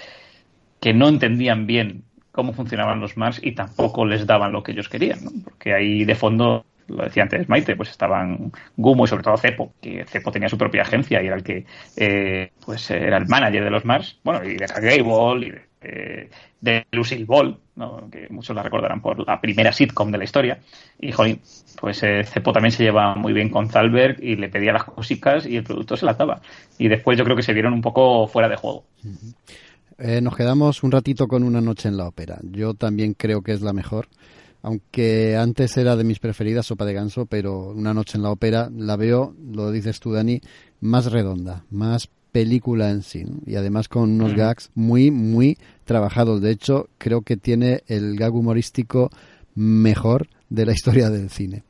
[0.82, 2.02] que no entendían bien
[2.32, 5.30] cómo funcionaban los Mars y tampoco les daban lo que ellos querían, ¿no?
[5.44, 9.74] porque ahí de fondo lo decía antes Maite, pues estaban Gumo y sobre todo Cepo,
[9.80, 11.64] que Cepo tenía su propia agencia y era el que
[11.96, 15.68] eh, pues era el manager de los Mars, bueno, y de Gable y de,
[16.64, 18.08] eh, Lucille Ball, ¿no?
[18.10, 20.60] que muchos la recordarán por la primera sitcom de la historia.
[21.00, 21.40] Y jolín,
[21.80, 25.46] pues eh, Cepo también se lleva muy bien con Zalberg y le pedía las cositas
[25.46, 26.40] y el producto se las daba.
[26.78, 28.84] Y después yo creo que se vieron un poco fuera de juego.
[29.98, 32.38] Eh, nos quedamos un ratito con una noche en la ópera.
[32.42, 34.08] Yo también creo que es la mejor.
[34.62, 38.70] Aunque antes era de mis preferidas Sopa de Ganso, pero una noche en la ópera
[38.74, 40.40] la veo, lo dices tú, Dani,
[40.80, 43.24] más redonda, más película en sí.
[43.44, 46.40] Y además con unos gags muy, muy trabajados.
[46.40, 49.10] De hecho, creo que tiene el gag humorístico
[49.54, 51.64] mejor de la historia del cine.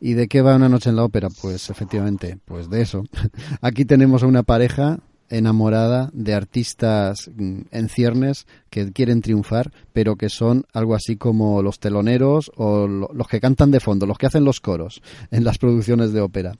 [0.00, 1.28] ¿Y de qué va una noche en la ópera?
[1.30, 3.04] Pues efectivamente, pues de eso.
[3.60, 4.98] Aquí tenemos a una pareja
[5.32, 11.62] enamorada de artistas mm, en ciernes que quieren triunfar, pero que son algo así como
[11.62, 15.58] los teloneros o los que cantan de fondo, los que hacen los coros en las
[15.58, 16.54] producciones de ópera.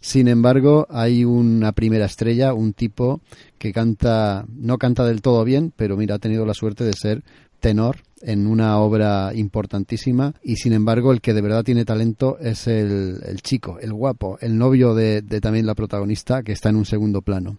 [0.00, 3.20] Sin embargo, hay una primera estrella, un tipo
[3.58, 7.22] que canta, no canta del todo bien, pero mira, ha tenido la suerte de ser
[7.60, 12.66] tenor en una obra importantísima y sin embargo el que de verdad tiene talento es
[12.66, 17.22] el, chico, el guapo, el novio de también la protagonista que está en un segundo
[17.22, 17.58] plano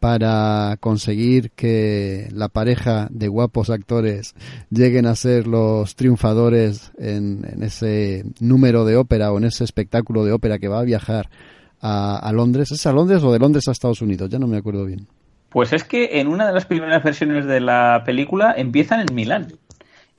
[0.00, 4.34] para conseguir que la pareja de guapos actores
[4.70, 10.32] lleguen a ser los triunfadores en, ese número de ópera o en ese espectáculo de
[10.32, 11.28] ópera que va a viajar
[11.80, 12.70] a, Londres.
[12.72, 14.28] ¿Es a Londres o de Londres a Estados Unidos?
[14.30, 15.06] Ya no me acuerdo bien.
[15.50, 19.48] Pues es que en una de las primeras versiones de la película empiezan en Milán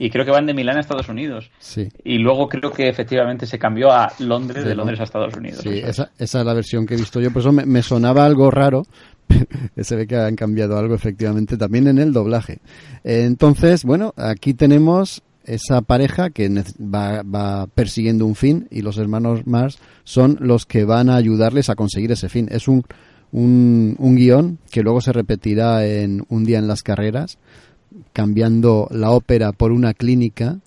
[0.02, 1.52] y creo que van de Milán a Estados Unidos.
[1.60, 1.90] Sí.
[2.06, 5.60] Y luego creo que efectivamente se cambió a Londres, de, Londres a Estados Unidos.
[5.62, 7.32] Sí, esa, esa, es la versión que he visto yo.
[7.32, 8.84] Por eso me sonaba algo raro,
[9.78, 12.60] se ve que han cambiado algo efectivamente también en el doblaje.
[13.04, 16.50] Entonces, bueno, aquí tenemos esa pareja que
[16.80, 21.76] va, persiguiendo un fin y los hermanos Mars son los que van a ayudarles a
[21.76, 22.48] conseguir ese fin.
[22.52, 22.84] Es un,
[23.32, 27.38] un, un guion que luego se repetirá en un día en las carreras,
[28.14, 30.60] cambiando la ópera por una clínica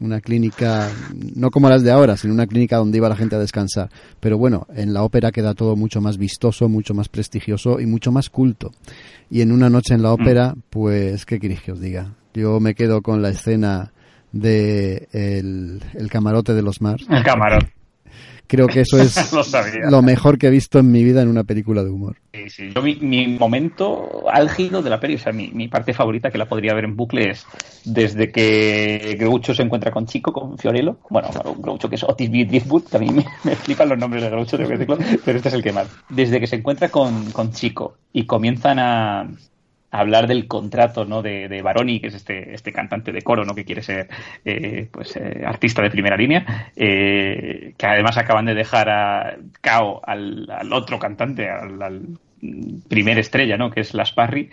[0.00, 0.88] una clínica,
[1.34, 3.90] no como las de ahora, sino una clínica donde iba la gente a descansar.
[4.20, 8.12] Pero bueno, en la ópera queda todo mucho más vistoso, mucho más prestigioso y mucho
[8.12, 8.72] más culto.
[9.30, 12.14] Y en una noche en la ópera, pues, ¿qué queréis que os diga?
[12.34, 13.92] Yo me quedo con la escena
[14.32, 17.06] de el, el camarote de los Mars.
[17.10, 17.77] El camarote.
[18.48, 19.32] Creo que eso es
[19.90, 22.16] lo, mejor que he visto en mi vida en una película de humor.
[22.32, 22.72] Sí, sí.
[22.74, 26.74] Yo, mi, momento álgido de la peli, o sea, mi, parte favorita que la podría
[26.74, 27.46] ver en bucle es
[27.84, 30.96] desde que Groucho se encuentra con Chico, con Fiorello.
[31.10, 31.28] Bueno,
[31.58, 33.10] Groucho que es Otis Driftwood, que a mí
[33.44, 35.86] me, flipan los nombres de Groucho, pero este es el que más.
[36.08, 39.28] Desde que se encuentra con, con Chico y comienzan a,
[39.90, 41.22] hablar del contrato ¿no?
[41.22, 43.54] de, de Baroni, que es este, este cantante de coro ¿no?
[43.54, 44.08] que quiere ser
[44.44, 50.00] eh, pues, eh, artista de primera línea, eh, que además acaban de dejar a Cao
[50.04, 52.18] al, al otro cantante, al,
[52.88, 53.70] primer estrella, ¿no?
[53.70, 54.48] que es Las Parry,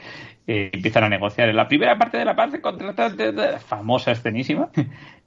[0.47, 4.69] empiezan a negociar en la primera parte de la parte contratante, famosa, escenísima.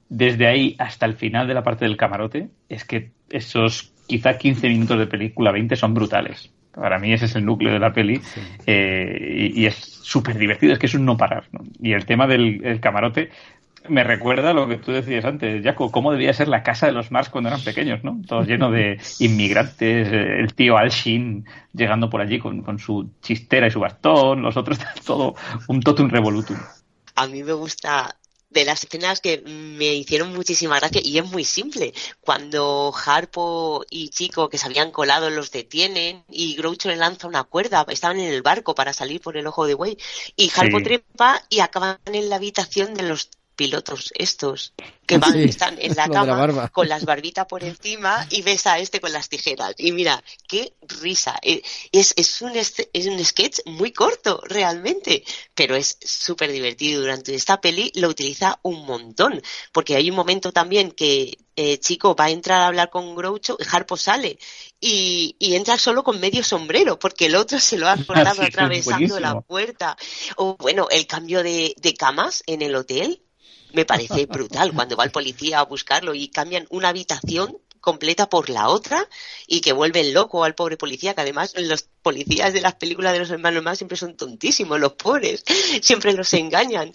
[0.09, 4.67] Desde ahí hasta el final de la parte del camarote, es que esos quizá 15
[4.67, 6.51] minutos de película, 20, son brutales.
[6.79, 8.21] Para mí ese es el núcleo de la peli
[8.65, 11.45] eh, y, es súper divertido, es que es un no parar.
[11.81, 13.29] Y el tema del camarote,
[13.87, 16.91] me recuerda a lo que tú decías antes, Jaco, cómo debía ser la casa de
[16.91, 18.21] los Mars cuando eran pequeños, ¿no?
[18.27, 23.09] Todo lleno de inmigrantes, eh, el tío Al Shin llegando por allí con, con su
[23.21, 25.35] chistera y su bastón, los otros todo
[25.67, 26.57] un totum revolutum.
[27.15, 28.15] A mí me gusta
[28.49, 31.93] de las escenas que me hicieron muchísima gracia y es muy simple.
[32.21, 37.43] Cuando Harpo y Chico que se habían colado los detienen y Groucho le lanza una
[37.43, 39.97] cuerda, estaban en el barco para salir por el ojo de buey
[40.35, 40.83] y Harpo Sí.
[40.83, 43.29] trepa y acaban en la habitación de los
[43.59, 44.71] pilotos estos
[45.05, 46.69] que van, Sí, están en la cama barba.
[46.69, 49.73] con las barbitas por encima y ves a este con las tijeras.
[49.77, 51.35] Y mira qué risa.
[51.41, 57.35] Eh, es, es un es un sketch muy corto realmente pero es súper divertido durante
[57.35, 59.41] esta peli lo utiliza un montón
[59.73, 63.57] porque hay un momento también que eh, Chico va a entrar a hablar con Groucho
[63.59, 64.39] y Harpo sale
[64.79, 69.19] y, y entra solo con medio sombrero porque el otro se lo ha es atravesando
[69.19, 69.97] la puerta.
[70.37, 73.21] O bueno el cambio de, de camas en el hotel
[73.73, 78.49] me parece brutal cuando va el policía a buscarlo y cambian una habitación completa por
[78.49, 79.07] la otra
[79.47, 83.19] y que vuelven loco al pobre policía, que además los policías de las películas de
[83.19, 85.43] los hermanos más siempre son tontísimos, los pobres,
[85.81, 86.91] siempre los engañan.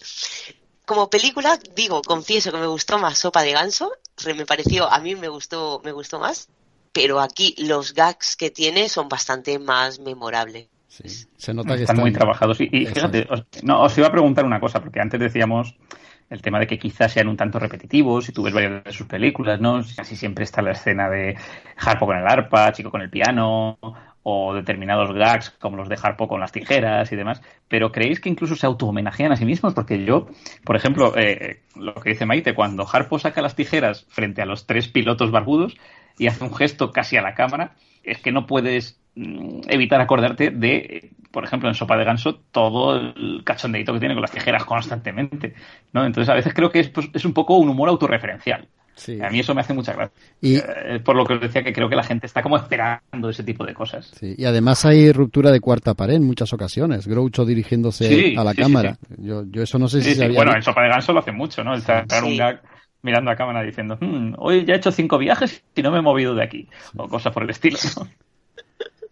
[0.84, 3.90] Como película, digo, confieso que me gustó más Sopa de Ganso,
[4.26, 6.48] me pareció, a mí me gustó, me gustó más,
[6.92, 10.68] pero aquí los gags que tiene son bastante más memorables.
[10.88, 12.60] Sí, se nota que están, muy trabajados.
[12.60, 15.74] Y, y fíjate, os, no, os iba a preguntar una cosa, porque antes decíamos
[16.30, 19.06] el tema de que quizás sean un tanto repetitivos, si tú ves varias de sus
[19.06, 19.80] películas, ¿no?
[19.96, 21.36] Casi siempre está la escena de
[21.76, 23.78] Harpo con el arpa, Chico con el piano,
[24.26, 28.30] o determinados gags como los de Harpo con las tijeras y demás, pero ¿creéis que
[28.30, 29.74] incluso se auto-homenajean a sí mismos?
[29.74, 30.26] Porque yo,
[30.64, 34.66] por ejemplo, eh, lo que dice Maite, cuando Harpo saca las tijeras frente a los
[34.66, 35.76] tres pilotos barbudos
[36.18, 37.74] y hace un gesto casi a la cámara,
[38.04, 42.96] es que no puedes mm, evitar acordarte de, por ejemplo, en Sopa de Ganso, todo
[42.96, 45.54] el cachondeito que tiene con las tijeras constantemente,
[45.92, 46.04] ¿no?
[46.04, 48.66] Entonces, a veces creo que es, pues, es un poco un humor autorreferencial.
[48.96, 49.18] Sí.
[49.20, 50.14] A mí eso me hace mucha gracia.
[50.40, 53.28] Y- Eh, por lo que os decía que creo que la gente está como esperando
[53.28, 54.12] ese tipo de cosas.
[54.16, 57.08] Sí, y además hay ruptura de cuarta pared en muchas ocasiones.
[57.08, 58.96] Groucho dirigiéndose Sí, a la cámara.
[59.08, 59.16] sí.
[59.18, 61.18] Yo, yo eso no sé si Sí, se había Bueno, en Sopa de Ganso lo
[61.18, 61.74] hace mucho, ¿no?
[61.74, 62.62] El sacar un gag
[63.04, 66.02] mirando a cámara diciendo, "Hmm, hoy ya he hecho cinco viajes y no me he
[66.02, 66.68] movido de aquí.
[66.96, 67.78] O cosas por el estilo.
[67.96, 68.08] ¿no?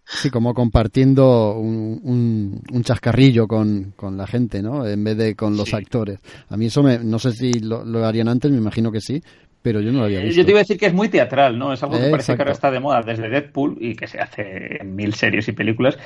[0.05, 4.86] Sí, como compartiendo un, un, un chascarrillo con, con la gente, ¿no?
[4.86, 5.76] En vez de con los Sí.
[5.76, 6.18] actores.
[6.51, 9.22] A mí eso me, no sé si lo, lo harían antes, me imagino que sí,
[9.62, 10.36] pero yo no lo había visto.
[10.36, 11.72] Yo te iba a decir que es muy teatral, ¿no?
[11.72, 14.18] Es algo que Eh, parece que ahora está de moda desde Deadpool y que se
[14.20, 15.97] hace en mil series y películas,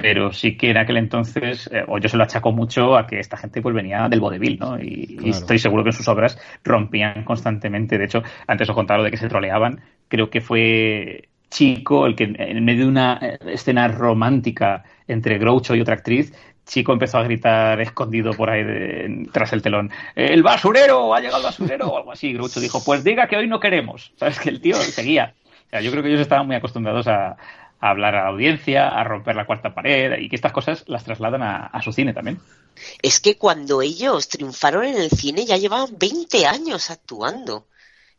[0.00, 3.18] pero sí que en aquel entonces, eh, o yo se lo achaco mucho a que
[3.18, 4.78] esta gente pues venía del vodevil, ¿no?
[4.80, 7.98] Y, estoy seguro que en sus obras rompían constantemente.
[7.98, 12.16] De hecho, antes os contaba lo de que se troleaban, creo que fue Chico el
[12.16, 16.32] que en medio de una eh, escena romántica entre Groucho y otra actriz,
[16.66, 21.14] Chico empezó a gritar escondido por ahí de- tras el telón, ¡el basurero!
[21.14, 21.88] ¡Ha llegado el basurero!
[21.88, 22.32] o algo así.
[22.32, 24.12] Groucho dijo, pues diga que hoy no queremos.
[24.16, 24.40] ¿Sabes?
[24.40, 25.34] Que el tío seguía.
[25.66, 27.36] O sea, yo creo que ellos estaban muy acostumbrados a,
[27.80, 31.04] a hablar a la audiencia, a romper la cuarta pared y que estas cosas las
[31.04, 32.40] trasladan a, a su cine también.
[33.02, 37.66] Es que cuando ellos triunfaron en el cine ya llevaban 20 años actuando.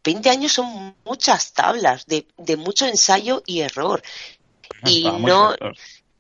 [0.03, 4.03] 20 años son muchas tablas, de, de mucho ensayo y error.
[4.85, 5.55] Y no.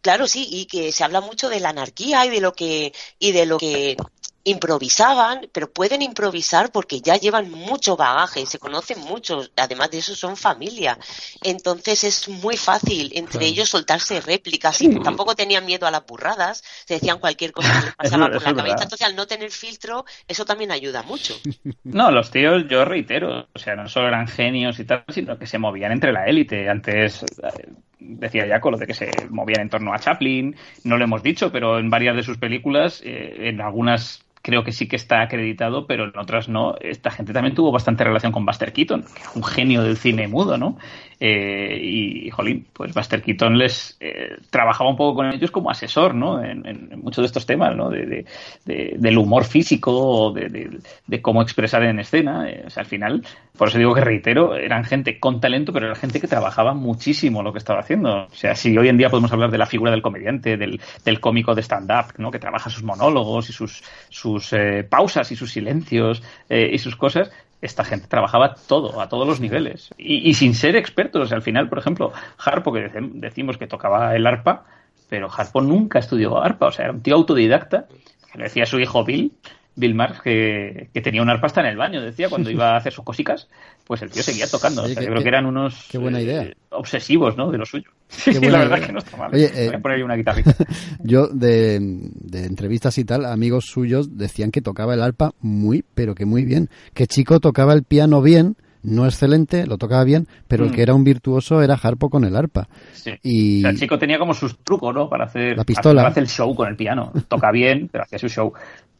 [0.01, 3.31] Claro, sí, y que se habla mucho de la anarquía y de lo que y
[3.31, 3.97] de lo que
[4.45, 9.97] improvisaban, pero pueden improvisar porque ya llevan mucho bagaje y se conocen mucho, además de
[9.97, 10.97] eso son familia.
[11.43, 13.45] Entonces es muy fácil entre Claro.
[13.47, 17.81] ellos soltarse réplicas y tampoco tenían miedo a las burradas, se decían cualquier cosa que
[17.81, 18.83] les pasaba por la cabeza, verdad.
[18.83, 21.35] entonces al no tener filtro eso también ayuda mucho.
[21.83, 25.45] No, los tíos, yo reitero, o sea, no solo eran genios y tal, sino que
[25.47, 26.67] se movían entre la élite.
[26.69, 27.69] Antes eh,
[27.99, 31.51] decía Jaco lo de que se movían en torno a Chaplin, no lo hemos dicho,
[31.51, 35.87] pero en varias de sus películas, eh, en algunas creo que sí que está acreditado,
[35.87, 36.75] pero en otras no.
[36.79, 40.27] Esta gente también tuvo bastante relación con Buster Keaton, que es un genio del cine
[40.27, 40.77] mudo, ¿no?
[41.19, 46.13] Eh, y, jolín, pues Buster Keaton les eh, trabajaba un poco con ellos como asesor,
[46.13, 46.43] ¿no?
[46.43, 47.89] En, en- muchos de estos temas, ¿no?
[47.89, 48.25] De, de-
[48.65, 52.49] de- del humor físico, de, cómo expresar en escena.
[52.49, 53.23] Eh, o sea, al final,
[53.57, 57.41] por eso digo que reitero, eran gente con talento, pero era gente que trabajaba muchísimo
[57.43, 58.25] lo que estaba haciendo.
[58.25, 61.19] O sea, si hoy en día podemos hablar de la figura del comediante, del, del
[61.21, 62.29] cómico de stand-up, ¿no?
[62.31, 67.31] Que trabaja sus monólogos y sus, sus eh, pausas y sus silencios y sus cosas,
[67.61, 69.89] esta gente trabajaba todo, a todos los niveles.
[69.97, 71.31] Y, y sin ser expertos.
[71.31, 74.65] Al final, por ejemplo, Harpo, que dec- decimos que tocaba el arpa,
[75.09, 76.67] pero Harpo nunca estudió arpa.
[76.67, 77.87] O sea, era un tío autodidacta,
[78.31, 79.31] que le decía a su hijo Bill,
[79.75, 82.77] Bill Marx que, que tenía una arpa hasta en el baño, decía, cuando iba a
[82.77, 83.47] hacer sus cosicas,
[83.85, 84.83] pues el tío seguía tocando.
[84.83, 87.51] Oye, O sea, qué- yo creo que eran unos qué buena eh, obsesivos, ¿no?
[87.51, 87.89] De lo suyo.
[88.07, 89.31] Sí, la verdad que no está mal.
[89.33, 90.53] Oye, Voy eh, a poner ahí una guitarrita.
[91.03, 96.15] Yo, de, de entrevistas y tal, amigos suyos decían que tocaba el arpa muy, pero
[96.15, 96.69] que muy bien.
[96.93, 100.73] Que Chico tocaba el piano bien, no excelente, lo tocaba bien, pero el Mm.
[100.73, 102.69] que era un virtuoso era Harpo con el arpa.
[102.93, 103.11] Sí.
[103.23, 105.09] Y O sea, el chico tenía como sus trucos, ¿no?
[105.09, 106.01] Para hacer, La pistola.
[106.01, 107.11] para hacer el show con el piano.
[107.27, 108.53] Toca bien, pero hacía su show.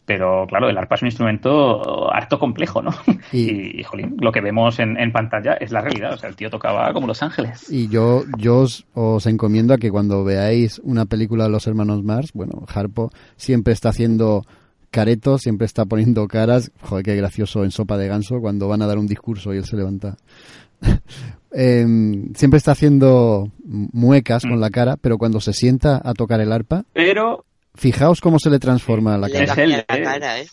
[0.05, 2.91] Pero claro, el arpa es un instrumento harto complejo, ¿no?
[3.31, 6.13] Y- Y, jolín, lo que vemos en, en pantalla es la realidad.
[6.13, 7.71] O sea, el tío tocaba como Los Ángeles.
[7.71, 12.03] Y yo, yo os, os encomiendo a que cuando veáis una película de los hermanos
[12.03, 14.43] Mars, bueno, Harpo siempre está haciendo
[14.91, 16.71] caretos, siempre está poniendo caras.
[16.81, 19.65] Joder, qué gracioso en Sopa de Ganso cuando van a dar un discurso y él
[19.65, 20.15] se levanta.
[21.57, 24.59] Em, siempre está haciendo muecas con Mm.
[24.61, 27.45] la cara, pero cuando se sienta a tocar el arpa, Pero
[27.75, 29.43] fijaos cómo se le transforma la cara.
[29.43, 30.03] Es él, la eh.
[30.03, 30.47] cara, ¿eh?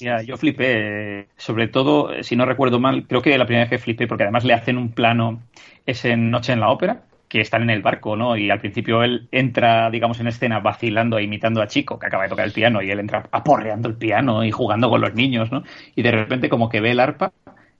[0.00, 3.78] Ya, yo flipé, sobre todo, si no recuerdo mal, creo que la primera vez que
[3.78, 5.42] flipé, porque además le hacen un plano,
[5.86, 8.36] es en Noche en la Ópera, que están en el barco, ¿no?
[8.36, 12.24] Y al principio él entra, digamos, en escena vacilando e imitando a Chico, que acaba
[12.24, 15.50] de tocar el piano, y él entra aporreando el piano y jugando con los niños,
[15.50, 15.62] ¿no?
[15.94, 17.32] Y de repente como que ve el arpa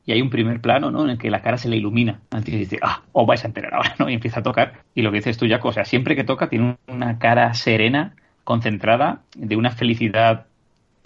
[0.07, 1.05] y hay un primer plano, ¿no?
[1.05, 2.21] En el que la cara se le ilumina.
[2.31, 4.09] Antes dice, ah, os vais a enterar ahora, ¿no?
[4.09, 4.85] Y empieza a tocar.
[4.95, 8.15] Y lo que dices tú, Jaco, o sea, siempre que toca tiene una cara serena,
[8.45, 10.47] concentrada, de una felicidad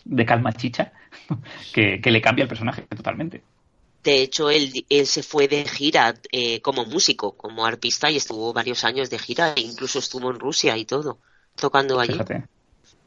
[0.04, 0.92] de calma chicha
[1.74, 3.42] que, que le cambia el personaje totalmente.
[4.06, 8.52] De hecho, él, él se fue de gira eh, como músico, como arpista, y estuvo
[8.52, 11.18] varios años de gira, e incluso estuvo en Rusia y todo,
[11.56, 12.12] tocando allí.
[12.12, 12.44] Fíjate.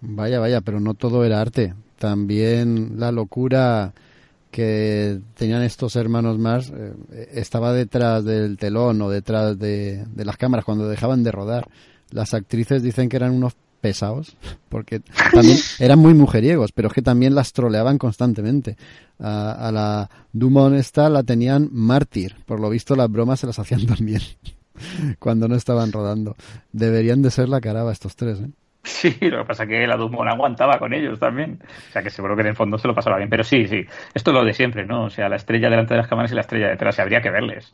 [0.01, 1.73] Vaya, vaya, pero no todo era arte.
[1.97, 3.93] También la locura
[4.51, 6.93] que tenían estos hermanos más eh,
[7.31, 11.69] estaba detrás del telón o detrás de, de las cámaras cuando dejaban de rodar.
[12.11, 14.35] Las actrices dicen que eran unos pesados
[14.69, 15.01] porque
[15.33, 18.77] también eran muy mujeriegos, pero es que también las troleaban constantemente.
[19.19, 23.59] A, a la Dumont esta la tenían mártir, por lo visto las bromas se las
[23.59, 24.21] hacían también
[25.19, 26.35] cuando no estaban rodando.
[26.71, 28.49] Deberían de ser la caraba estos tres, ¿eh?
[28.83, 31.59] Sí, lo que pasa es que la Dumont aguantaba con ellos también.
[31.89, 33.29] O sea, que seguro que en el fondo se lo pasaba bien.
[33.29, 35.03] Pero sí, sí, esto es lo de siempre, ¿no?
[35.03, 37.73] O sea, la estrella delante de las cámaras y la estrella detrás, habría que verles.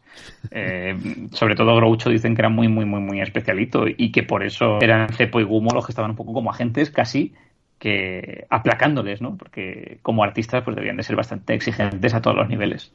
[0.51, 0.95] Eh,
[1.31, 4.79] sobre todo Groucho dicen que eran muy, muy, muy, muy especialito y que por eso
[4.81, 7.33] eran Cepo y Gumo los que estaban un poco como agentes casi
[7.79, 9.37] que aplacándoles, ¿no?
[9.37, 12.91] Porque como artistas pues debían de ser bastante exigentes a todos los niveles.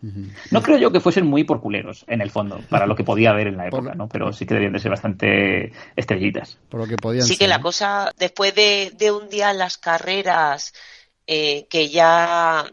[0.51, 3.31] No creo yo que fuesen muy por culeros, en el fondo, para lo que podía
[3.31, 4.09] haber en la época, ¿no?
[4.09, 6.59] Pero sí que debían de ser bastante estrellitas.
[6.69, 9.59] Por lo que podían Sí ser, que la cosa, después de, de un día en
[9.59, 10.73] las carreras,
[11.27, 12.65] eh, que ya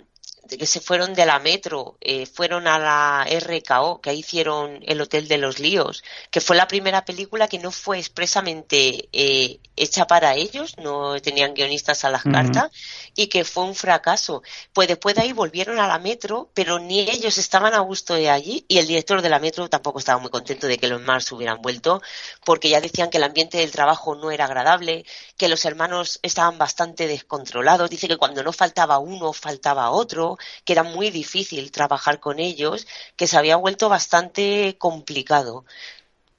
[0.47, 5.01] que se fueron de la metro, eh, fueron a la RKO, que ahí hicieron El
[5.01, 10.07] Hotel de los Líos, que fue la primera película que no fue expresamente eh, hecha
[10.07, 12.71] para ellos, no tenían guionistas a las cartas,
[13.15, 14.43] y que fue un fracaso.
[14.73, 18.29] Pues después de ahí volvieron a la metro, pero ni ellos estaban a gusto de
[18.29, 21.31] allí, y el director de la metro tampoco estaba muy contento de que los Mars
[21.31, 22.01] hubieran vuelto,
[22.45, 25.05] porque ya decían que el ambiente del trabajo no era agradable,
[25.37, 30.73] que los hermanos estaban bastante descontrolados, dice que cuando no faltaba uno, faltaba otro, que
[30.73, 35.65] era muy difícil trabajar con ellos, que se había vuelto bastante complicado.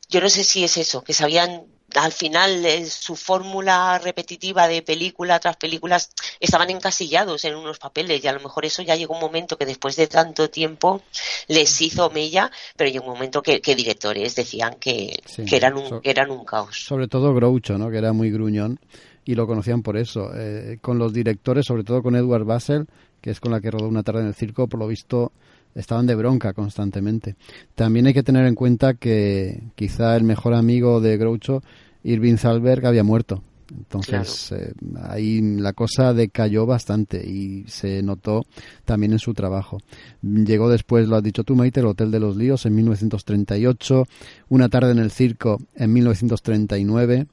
[0.09, 4.69] Yo no sé si es eso, que se habían al final eh, su fórmula repetitiva
[4.69, 8.95] de película tras películas estaban encasillados en unos papeles y a lo mejor eso ya
[8.95, 11.01] llegó un momento que después de tanto tiempo
[11.47, 15.79] les hizo mella, pero llegó un momento que, que directores decían que, Sí, que eran
[15.79, 16.77] un, so- que eran un caos.
[16.85, 17.91] Sobre todo Groucho, ¿no?
[17.91, 18.79] Que era muy gruñón
[19.25, 20.31] y lo conocían por eso.
[20.37, 22.87] Eh, con los directores, sobre todo con Edward Basel,
[23.21, 25.33] que es con la que rodó una tarde en el circo, por lo visto
[25.75, 27.37] estaban de bronca constantemente.
[27.75, 31.62] También hay que tener en cuenta que quizá el mejor amigo de Groucho,
[32.03, 33.43] Irving Thalberg, había muerto.
[33.71, 38.47] Entonces eh, ahí la cosa decayó bastante y se notó
[38.85, 39.79] también en su trabajo.
[40.23, 44.07] Llegó después, lo has dicho tú, Maite, el Hotel de los Líos en 1938,
[44.49, 47.27] Una tarde en el circo en 1939,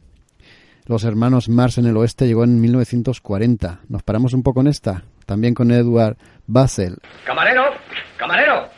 [0.88, 3.82] Los hermanos Mars en el oeste llegó en 1940.
[3.88, 6.16] Nos paramos un poco en esta, también con Edward
[6.48, 6.98] Basel.
[7.26, 7.74] Camarero,
[8.18, 8.70] camarero,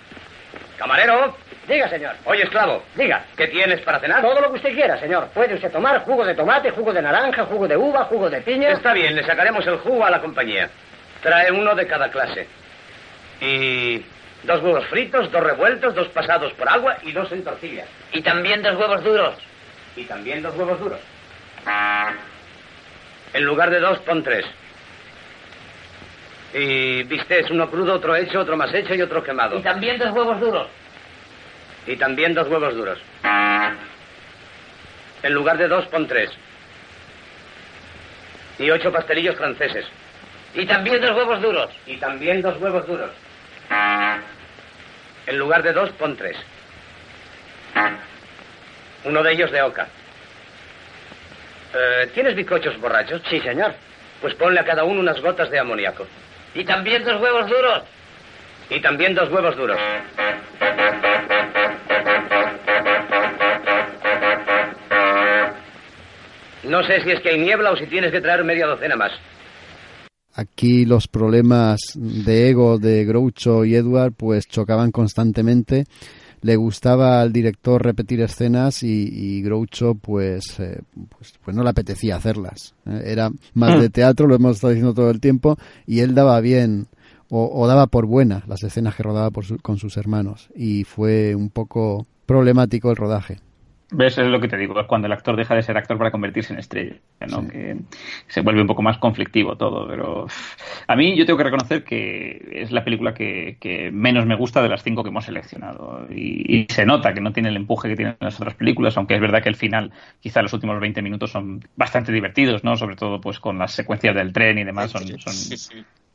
[0.78, 1.36] camarero.
[1.68, 2.16] Diga, señor.
[2.24, 2.82] Oye, esclavo.
[2.96, 3.26] Diga.
[3.36, 4.22] ¿Qué tienes para cenar?
[4.22, 5.28] Todo lo que usted quiera, señor.
[5.34, 8.70] Puede usted tomar jugo de tomate, jugo de naranja, jugo de uva, jugo de piña.
[8.72, 10.70] Está bien, le sacaremos el jugo a la compañía.
[11.22, 12.48] Trae uno de cada clase.
[13.42, 13.98] Y
[14.44, 17.88] dos huevos fritos, dos revueltos, dos pasados por agua y dos en tortillas.
[18.14, 19.36] Y también dos huevos duros.
[19.98, 21.00] Y también dos huevos duros.
[23.34, 24.46] En lugar de dos, pon tres.
[26.54, 29.60] Y bistec, uno crudo, otro hecho, otro más hecho y otro quemado.
[29.60, 30.68] Y también dos huevos duros.
[31.86, 33.00] Y también dos huevos duros.
[35.24, 36.30] En lugar de dos, pon tres.
[38.60, 39.86] Y ocho pastelillos franceses.
[40.54, 41.70] Y también dos huevos duros.
[41.86, 43.12] Y también dos huevos duros.
[45.28, 46.38] En lugar de dos, pon tres.
[49.04, 49.88] Uno de ellos de oca.
[51.76, 53.22] Eh, ¿Tienes bizcochos borrachos?
[53.30, 53.74] Sí, señor.
[54.22, 56.08] Pues ponle a cada uno unas gotas de amoníaco.
[56.58, 57.84] Y también dos huevos duros.
[58.72, 59.78] Y también dos huevos duros.
[66.64, 69.12] No sé si es que hay niebla o si tienes que traer media docena más.
[70.34, 75.86] Aquí los problemas de ego de Groucho y Edward pues chocaban constantemente.
[76.42, 81.70] Le gustaba al director repetir escenas y, y Groucho pues, eh, pues, pues no le
[81.70, 82.76] apetecía hacerlas.
[82.86, 85.58] Eh, Era más de teatro, lo hemos estado diciendo todo el tiempo,
[85.88, 86.88] y él daba bien
[87.30, 90.84] o, o daba por buena las escenas que rodaba por su- con sus hermanos y
[90.84, 93.40] fue un poco problemático el rodaje.
[93.90, 94.18] ¿Ves?
[94.18, 96.52] Es lo que te digo, es cuando el actor deja de ser actor para convertirse
[96.52, 96.96] en estrella,
[97.30, 97.48] ¿no?
[97.48, 97.78] Que
[98.28, 100.28] se vuelve un poco más conflictivo todo, pero
[100.88, 104.62] a mí yo tengo que reconocer que es la película que, que menos me gusta
[104.62, 107.88] de las cinco que hemos seleccionado y, y se nota que no tiene el empuje
[107.88, 111.02] que tienen las otras películas, aunque es verdad que el final, quizá los últimos 20
[111.02, 112.76] minutos son bastante divertidos, ¿no?
[112.76, 115.34] Sobre todo pues con las secuencias del tren y demás, son, son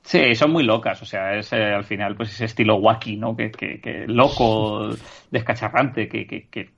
[0.05, 3.37] Sí, son muy locas, o sea, es eh, al final pues ese estilo wacky, ¿no?
[3.37, 4.91] Que, que, que loco,
[5.31, 6.71] descacharrante, que, que, que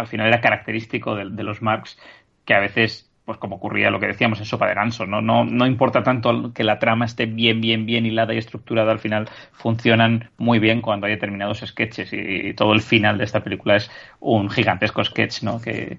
[0.00, 1.98] al final era característico de, los Marx,
[2.44, 5.20] que a veces, pues como ocurría lo que decíamos en Sopa de Ganso, ¿no?
[5.20, 8.98] No, no importa tanto que la trama esté bien, bien, bien hilada y estructurada, al
[8.98, 13.76] final funcionan muy bien cuando hay determinados sketches y, todo el final de esta película
[13.76, 15.60] es un gigantesco sketch, ¿no?
[15.60, 15.98] Que,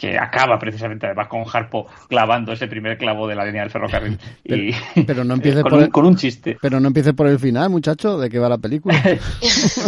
[0.00, 4.18] que acaba precisamente además con Harpo clavando ese primer clavo de la línea del ferrocarril
[4.44, 4.72] y
[5.06, 6.56] Pero no empiece con, por un, el- con un chiste.
[6.60, 8.98] Pero no empiece por el final, muchacho, de qué va la película.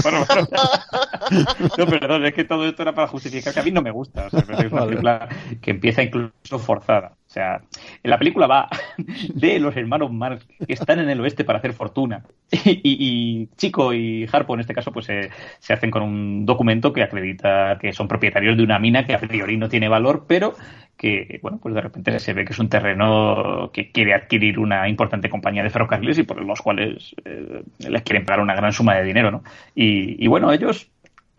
[0.03, 0.49] Bueno, bueno.
[1.79, 4.27] No, perdón, es que todo esto era para justificar que a mí no me gusta.
[4.27, 4.87] O sea, es una Vale.
[4.87, 5.29] película
[5.63, 7.13] que empieza incluso forzada.
[7.33, 7.63] O sea,
[8.03, 8.69] en la película va
[9.35, 12.23] de los hermanos Marx que están en el oeste para hacer fortuna.
[12.65, 16.93] Y, y- Chico y Harpo, en este caso, pues se, se hacen con un documento
[16.93, 20.53] que acredita que son propietarios de una mina que a priori no tiene valor, pero
[20.99, 24.87] que, bueno, pues de repente se ve que es un terreno que quiere adquirir una
[24.91, 28.95] importante compañía de ferrocarriles y por los cuales eh, les quieren pagar una gran suma
[28.97, 29.43] de dinero, ¿no?
[29.75, 30.91] Y, y bueno, ellos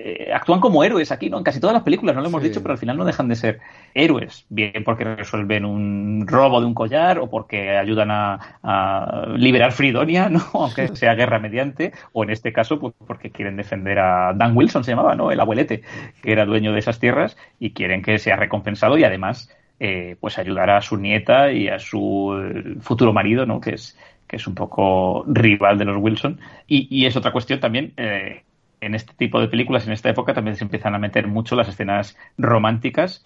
[0.06, 1.38] eh, actúan como héroes aquí, ¿no?
[1.38, 2.50] En casi todas las películas, no lo hemos Sí.
[2.50, 3.60] dicho, pero al final no dejan de ser
[3.94, 9.72] héroes, bien porque resuelven un robo de un collar o porque ayudan a, a liberar
[9.72, 10.42] Fridonia, ¿no?
[10.54, 14.84] Aunque sea guerra mediante, o en este caso, pues porque quieren defender a Dan Wilson,
[14.84, 15.32] se llamaba, ¿no?
[15.32, 15.84] El abuelete,
[16.22, 19.50] que era dueño de esas tierras y quieren que sea recompensado y además,
[19.80, 23.62] eh, pues ayudar a su nieta y a su eh, futuro marido, ¿no?
[23.62, 23.98] Que es,
[24.28, 26.40] que es un poco rival de los Wilson.
[26.68, 28.44] Y, y es otra cuestión también, eh,
[28.86, 31.68] en este tipo de películas, en esta época, también se empiezan a meter mucho las
[31.70, 33.26] escenas románticas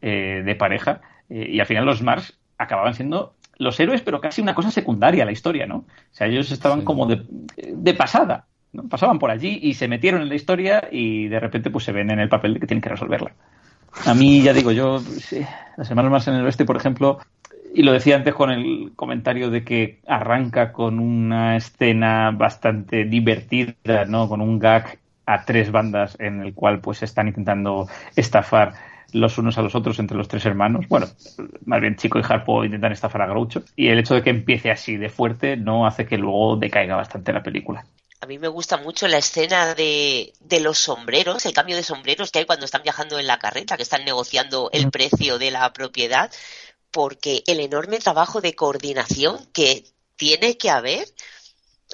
[0.00, 1.00] eh, de pareja.
[1.30, 5.22] eh, y al final los Mars acababan siendo los héroes, pero casi una cosa secundaria
[5.22, 5.76] a la historia, ¿no?
[5.78, 6.84] O sea, ellos estaban Sí.
[6.84, 7.22] como de,
[7.56, 8.88] de pasada, ¿no?
[8.88, 12.10] Pasaban por allí y se metieron en la historia y de repente pues se ven
[12.10, 13.32] en el papel de que tienen que resolverla.
[14.06, 15.44] A mí, ya digo, yo, sí,
[15.76, 17.18] las semanas más en el oeste, por ejemplo,
[17.74, 24.04] y lo decía antes con el comentario de que arranca con una escena bastante divertida,
[24.06, 24.28] ¿no?
[24.28, 28.74] Con un gag a tres bandas en el cual pues están intentando estafar
[29.12, 30.86] los unos a los otros entre los tres hermanos.
[30.88, 31.06] Bueno,
[31.64, 33.62] más bien Chico y Harpo intentan estafar a Groucho.
[33.76, 37.32] Y el hecho de que empiece así de fuerte no hace que luego decaiga bastante
[37.32, 37.84] la película.
[38.20, 42.30] A mí me gusta mucho la escena de, de los sombreros, el cambio de sombreros
[42.30, 45.72] que hay cuando están viajando en la carreta, que están negociando el precio de la
[45.72, 46.30] propiedad,
[46.92, 49.84] porque el enorme trabajo de coordinación que
[50.16, 51.08] tiene que haber,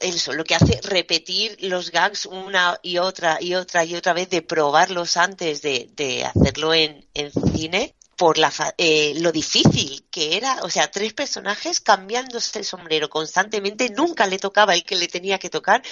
[0.01, 4.29] eso, lo que hace repetir los gags una y otra y otra y otra vez,
[4.29, 10.37] de probarlos antes de, de hacerlo en, en cine, por la eh, lo difícil que
[10.37, 15.07] era, o sea, tres personajes cambiándose el sombrero constantemente, nunca le tocaba el que le
[15.07, 15.83] tenía que tocar,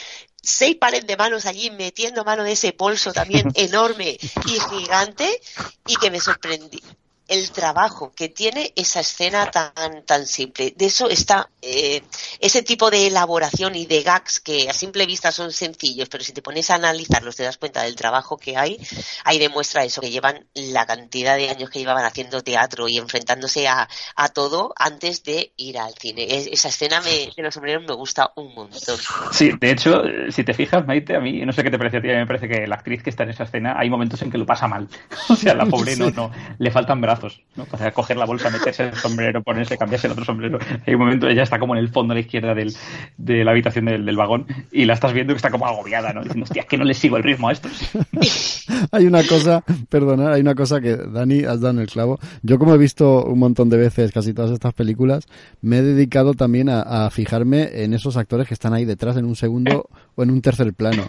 [0.42, 5.40] seis pares de manos allí metiendo mano de ese bolso también enorme y gigante
[5.86, 6.82] y que me sorprendí
[7.28, 10.72] el trabajo que tiene esa escena tan tan simple.
[10.76, 12.02] De eso está eh,
[12.40, 16.32] ese tipo de elaboración y de gags que a simple vista son sencillos, pero si
[16.32, 18.78] te pones a analizarlos te das cuenta del trabajo que hay.
[19.24, 23.66] Ahí demuestra eso, que llevan la cantidad de años que llevaban haciendo teatro y enfrentándose
[23.66, 26.26] a, a todo antes de ir al cine.
[26.28, 28.98] Es- esa escena me, de los sombreros me gusta un montón.
[29.32, 32.02] Sí, de hecho, si te fijas, Maite, a mí no sé qué te parece a
[32.02, 34.22] ti, a mí me parece que la actriz que está en esa escena hay momentos
[34.22, 34.88] en que lo pasa mal.
[35.28, 37.64] O sea, la pobre no, no, le faltan brazos brazos, ¿no?
[37.64, 40.58] Para coger la bolsa, meterse el sombrero, ponerse, cambiarse el otro sombrero.
[40.86, 42.74] Hay un momento, ella está como en el fondo a la izquierda del,
[43.16, 46.22] de la habitación del, del vagón y la estás viendo que está como agobiada, ¿no?
[46.22, 47.72] Diciendo, hostia, es que no le sigo el ritmo a estos.
[48.92, 52.18] hay una cosa, perdona, hay una cosa que, Dani, has dado en el clavo.
[52.42, 55.26] Yo como he visto un montón de veces casi todas estas películas,
[55.60, 59.24] me he dedicado también a, a fijarme en esos actores que están ahí detrás en
[59.24, 61.04] un segundo o en un tercer plano.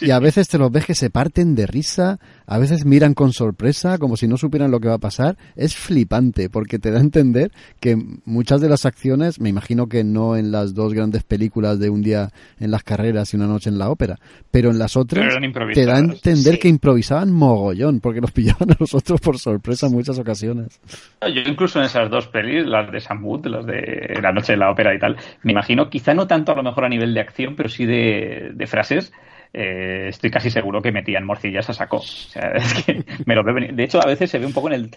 [0.00, 3.32] Y a veces te los ves que se parten de risa, a veces miran con
[3.32, 5.36] sorpresa, como si no supieran lo que va a pasar.
[5.56, 7.50] Es flipante, porque te da a entender
[7.80, 11.90] que muchas de las acciones, me imagino que no en las dos grandes películas de
[11.90, 14.16] un día en las carreras y una noche en la ópera,
[14.50, 15.34] pero en las otras
[15.72, 16.58] te da a entender sí.
[16.60, 20.80] que improvisaban mogollón, porque los pillaban a nosotros por sorpresa en muchas ocasiones.
[21.22, 24.58] Yo incluso en esas dos pelis, las de Sam Wood, las de La noche de
[24.58, 27.20] la ópera y tal, me imagino, quizá no tanto a lo mejor a nivel de
[27.20, 29.12] acción, pero sí de, de frases,
[29.56, 31.98] eh, estoy casi seguro que metían morcillas a saco.
[31.98, 33.44] O sea, es que me lo.
[33.44, 34.90] De hecho, a veces se ve un poco en el...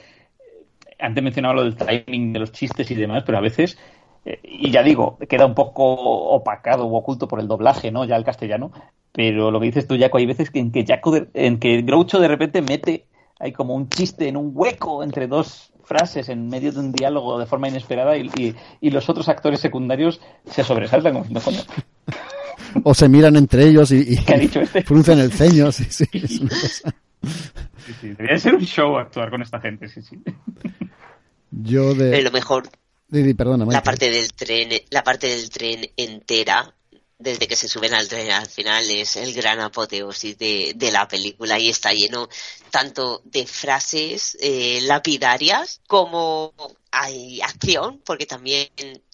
[1.00, 3.78] Antes mencionaba lo del timing de los chistes y demás, pero a veces,
[4.26, 8.06] eh, y ya digo, queda un poco opacado o oculto por el doblaje, ¿no?
[8.06, 8.72] Ya el castellano.
[9.12, 11.82] Pero lo que dices tú, Jaco, hay veces que en que, Jaco de- en que
[11.82, 13.06] Groucho de repente mete
[13.40, 17.40] hay como un chiste en un hueco entre dos frases en medio de un diálogo
[17.40, 21.60] de forma inesperada y, y- y los otros actores secundarios se sobresaltan como diciendo, coño,
[22.84, 24.82] O se miran entre ellos y, y ¿Qué ha dicho este?
[24.82, 26.06] fruncen el ceño, sí, sí.
[26.14, 26.94] es una cosa.
[27.78, 30.18] sí, sí, debería ser un show actuar con esta gente, sí, sí.
[31.52, 32.22] Yo de...
[32.22, 32.70] lo mejor,
[33.08, 36.76] Didi, perdona, la parte del tren, la parte del tren entera,
[37.18, 41.08] desde que se suben al tren al final, es el gran apoteosis de, de la
[41.08, 42.28] película y está lleno
[42.70, 46.54] tanto de frases eh, lapidarias como
[47.00, 48.70] hay acción, porque también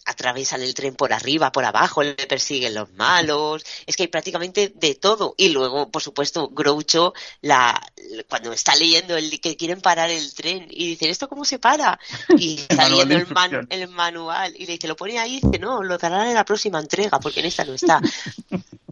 [0.06, 4.74] atravesan el tren por arriba, por abajo, le persiguen los malos, es que hay prácticamente
[4.76, 5.34] de todo.
[5.38, 7.82] Y luego, por supuesto, Groucho, la,
[8.28, 12.00] cuando está leyendo el que quieren parar el tren y dicen, ¿esto cómo se para?
[12.38, 15.60] Y está leyendo el, man- el manual y le dice, lo pone ahí, y dice,
[15.60, 18.02] no, lo darán en la próxima entrega, porque en esta no está.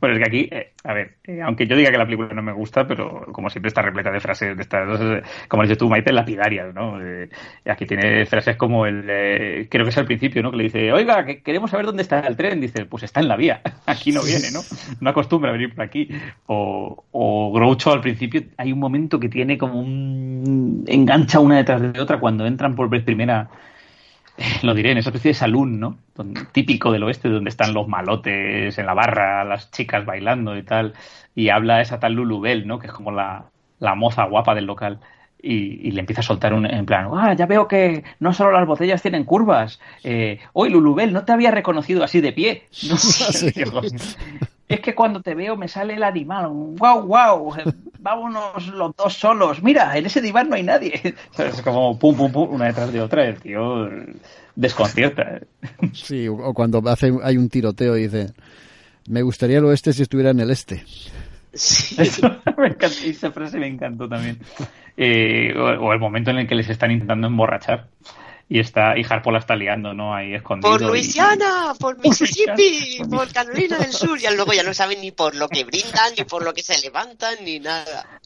[0.00, 2.42] Bueno, es que aquí, eh, a ver, eh, aunque yo diga que la película no
[2.42, 6.12] me gusta, pero como siempre está repleta de frases de estas, como dices tú, Maite,
[6.12, 7.00] lapidarias, ¿no?
[7.02, 7.28] Eh,
[7.66, 10.50] aquí tiene frases como el, creo que es al principio, ¿no?
[10.50, 12.60] Que le dice, oiga, que queremos saber dónde está el tren.
[12.60, 14.60] Dice, pues está en la vía, aquí no viene, ¿no?
[15.00, 16.08] No acostumbra a venir por aquí.
[16.46, 20.84] O, o Groucho al principio, hay un momento que tiene como un...
[20.86, 23.48] engancha una detrás de otra cuando entran por vez primera
[24.62, 25.98] lo diré, en esa especie de salón, ¿no?
[26.52, 30.94] Típico del oeste, donde están los malotes en la barra, las chicas bailando y tal,
[31.34, 32.78] y habla esa tal Lulubel, ¿no?
[32.78, 33.46] Que es como la,
[33.78, 35.00] la moza guapa del local.
[35.42, 38.52] Y, y le empieza a soltar un, en plan, ah, ya veo que no solo
[38.52, 39.78] las botellas tienen curvas.
[40.02, 42.64] Eh, Oye, Lulubel, no te había reconocido así de pie.
[42.88, 43.52] No, Sí.
[44.68, 46.48] Es que cuando te veo me sale el animal.
[46.48, 47.54] ¡Wow, wow!
[48.00, 49.62] Vámonos los dos solos.
[49.62, 51.14] Mira, en ese diván no hay nadie.
[51.38, 53.26] Es como pum, pum, pum, una detrás de otra.
[53.26, 53.88] El tío
[54.56, 55.40] desconcierta.
[55.92, 58.32] Sí, o o cuando hace, hay un tiroteo y dice,
[59.08, 60.82] me gustaría el oeste si estuviera en el este.
[61.52, 61.96] Sí.
[62.02, 62.28] Eso
[62.58, 64.38] me encanta, esa frase me encantó también.
[64.96, 67.88] Eh, o, o el momento en el que les están intentando emborrachar.
[68.48, 70.14] Y está y Harpo la está liando, ¿no?
[70.14, 70.70] Ahí escondido.
[70.70, 75.10] Por y- Luisiana, por Mississippi, por Carolina del Sur, y luego ya no saben ni
[75.10, 78.20] por lo que brindan, ni por lo que se levantan, ni nada.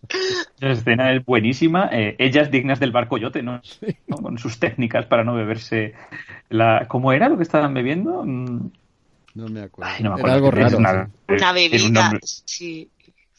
[0.59, 1.89] La escena es buenísima.
[1.91, 3.63] eh, ellas dignas del barco yote, ¿no?
[4.09, 4.17] ¿no?
[4.19, 5.95] Con sus técnicas para no beberse
[6.51, 6.85] la...
[6.87, 8.23] ¿Cómo era lo que estaban bebiendo?
[8.25, 8.71] Mm,
[9.37, 9.91] No me acuerdo.
[9.97, 10.35] Ay, no me Era acuerdo.
[10.35, 10.79] algo Es raro.
[10.79, 12.91] una- Una tiene un bebida, nombre- sí.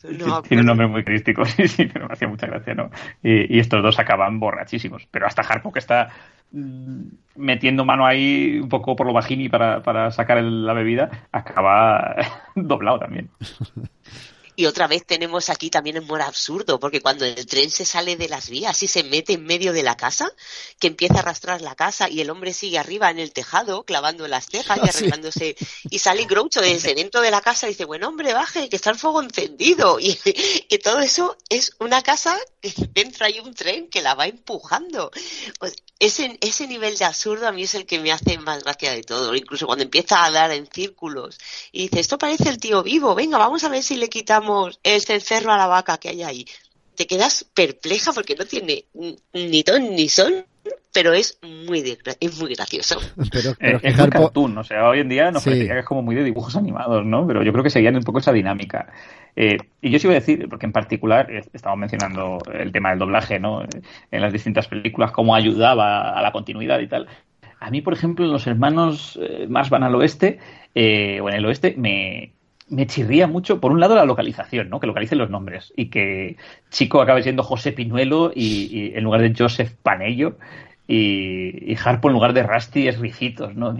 [0.03, 2.89] No Tiene un nombre muy crístico, sí, sí, pero me hacía mucha gracia, ¿no?
[3.21, 5.07] Y, y estos dos acaban borrachísimos.
[5.11, 6.09] Pero hasta Harpo, que está
[6.51, 12.15] metiendo mano ahí un poco por lo bajini para, para sacar el- la bebida, acaba
[12.55, 13.29] doblado también.
[14.55, 18.15] Y otra vez tenemos aquí también el humor absurdo, porque cuando el tren se sale
[18.15, 20.31] de las vías y se mete en medio de la casa,
[20.79, 24.27] que empieza a arrastrar la casa y el hombre sigue arriba en el tejado, clavando
[24.27, 25.55] las cejas y arreglándose,
[25.89, 28.89] y sale Groucho desde dentro de la casa y dice, bueno hombre, baje, que está
[28.89, 33.89] el fuego encendido, y que todo eso es una casa que dentro hay un tren
[33.89, 35.11] que la va empujando.
[35.59, 38.91] Pues ese, ese nivel de absurdo a mí es el que me hace más gracia
[38.91, 41.37] de todo, incluso cuando empieza a dar en círculos
[41.71, 44.40] y dice, esto parece el tío vivo, venga, vamos a ver si le quitamos
[44.83, 46.45] el cencerro a la vaca que hay ahí.
[46.95, 48.85] Te quedas perpleja porque no tiene
[49.33, 50.45] ni ton ni son,
[50.93, 52.99] pero es muy, de- es muy gracioso.
[53.31, 55.49] Pero, Eh, pero es muy Harpo- cartoon, o sea, hoy en día nos Sí.
[55.49, 57.25] parecería que es como muy de dibujos animados, ¿no?
[57.25, 58.91] Pero yo creo que seguían un poco esa dinámica.
[59.35, 62.89] Eh, y yo sí iba a decir, porque en particular eh, estamos mencionando el tema
[62.89, 63.63] del doblaje, ¿no?
[64.11, 67.07] En las distintas películas, cómo ayudaba a la continuidad y tal.
[67.61, 70.39] A mí, por ejemplo, en Los Hermanos eh, Más Van al Oeste,
[70.75, 72.33] eh, o en el Oeste, me,
[72.71, 74.79] me chirría mucho, por un lado, la localización, ¿no?
[74.79, 76.37] Que localicen los nombres y que
[76.69, 80.37] Chico acabe siendo José Pinuelo y, en lugar de Joseph Panello
[80.87, 83.73] y, Harpo en lugar de Rusty es Ricitos, ¿no?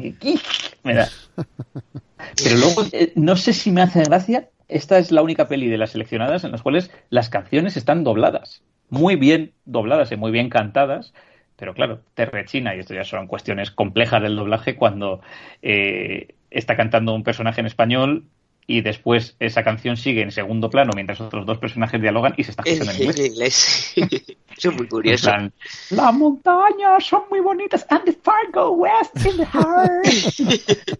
[0.83, 1.07] Me da.
[2.43, 5.77] Pero luego, eh, no sé si me hace gracia, esta es la única peli de
[5.77, 10.49] las seleccionadas en las cuales las canciones están dobladas, muy bien dobladas y muy bien
[10.49, 11.13] cantadas,
[11.55, 15.21] pero claro, te rechina, y esto ya son cuestiones complejas del doblaje, cuando
[15.61, 18.25] eh, está cantando un personaje en español
[18.67, 22.51] y después esa canción sigue en segundo plano mientras otros dos personajes dialogan y se
[22.51, 23.93] está escuchando en inglés.
[24.57, 25.31] Eso es muy curioso.
[25.89, 30.99] Las montañas son muy bonitas and the far go west in the heart.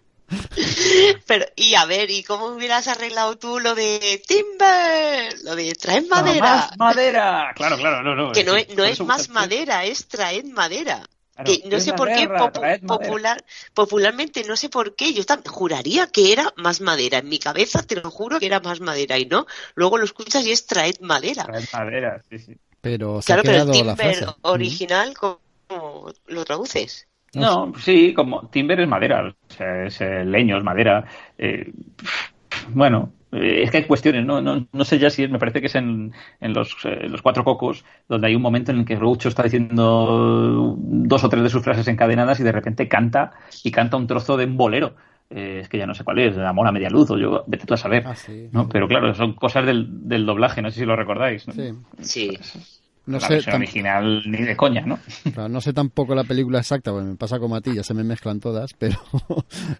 [1.26, 5.34] Pero, y a ver, ¿y cómo hubieras arreglado tú lo de Timber?
[5.44, 6.40] Lo de traer madera.
[6.40, 7.52] más madera.
[7.54, 8.32] Claro, claro, no, no.
[8.32, 11.02] Que no, es, no es más madera, es traer madera
[11.44, 12.28] que no sé por qué
[12.86, 13.44] popular,
[13.74, 17.96] popularmente no sé por qué yo juraría que era más madera en mi cabeza te
[17.96, 21.44] lo juro que era más madera y no luego lo escuchas y es traed madera.
[21.44, 22.56] Traed madera sí sí.
[22.80, 29.34] Pero claro pero el timber original cómo lo traduces no sí como timber es madera
[29.58, 31.04] es leño es madera
[31.38, 31.72] eh,
[32.74, 34.42] bueno eh, es que hay cuestiones, ¿no?
[34.42, 37.44] No, no sé ya si me parece que es en, en los, eh, los, cuatro
[37.44, 41.48] cocos, donde hay un momento en el que Groucho está diciendo dos o tres de
[41.48, 43.32] sus frases encadenadas y de repente canta
[43.64, 44.94] y canta un trozo de un bolero.
[45.30, 47.64] Eh, es que ya no sé cuál es, Amor a media luz o yo, vete
[47.64, 48.04] tú a saber.
[48.06, 48.14] Ah,
[48.50, 48.68] ¿no?
[48.68, 51.48] Pero claro, son cosas del, del doblaje, no sé si lo recordáis.
[51.48, 51.54] ¿no?
[51.54, 51.72] Sí.
[52.00, 52.38] sí.
[53.06, 54.98] No la sé, versión original ni de coña, ¿no?
[55.48, 58.04] no sé tampoco la película exacta, porque me pasa como a ti, ya se me
[58.04, 58.96] mezclan todas, pero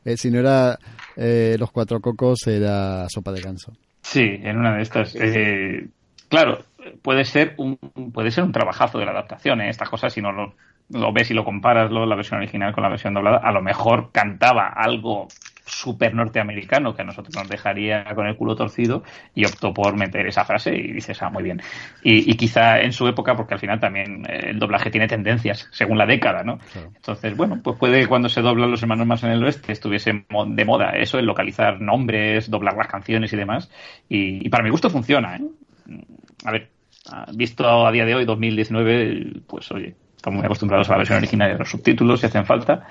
[0.05, 0.79] eh, si no era
[1.17, 3.73] eh, Los Cuatro Cocos, era Sopa de Ganso.
[4.03, 5.15] Sí, en una de estas.
[5.15, 5.89] Eh,
[6.29, 6.65] claro,
[7.03, 7.77] puede ser un
[8.13, 9.71] puede ser un trabajazo de la adaptación, ¿eh?
[9.71, 10.55] estas cosas, si no lo,
[10.91, 13.63] lo ves y lo comparas lo, la versión original con la versión doblada, a lo
[13.63, 15.29] mejor cantaba algo
[15.65, 19.03] súper norteamericano que a nosotros nos dejaría con el culo torcido
[19.35, 21.61] y optó por meter esa frase y dices, ah, muy bien.
[22.03, 25.99] Y, quizá en su época, porque al final también eh, el doblaje tiene tendencias según
[25.99, 26.59] la década, ¿no?
[26.75, 30.65] Entonces, bueno, pues puede cuando se doblan los hermanos más en el oeste estuviese de
[30.65, 33.71] moda eso, el localizar nombres, doblar las canciones y demás.
[34.09, 35.43] Y, para mi gusto funciona, ¿eh?
[36.45, 36.71] A ver,
[37.35, 41.53] visto a día de hoy, 2019, pues oye, estamos muy acostumbrados a la versión original
[41.53, 42.87] de los subtítulos si hacen falta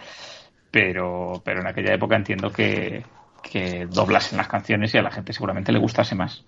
[0.72, 3.03] pero, pero en aquella época entiendo que,
[3.43, 6.43] que doblasen las canciones y a la gente seguramente le gustase más.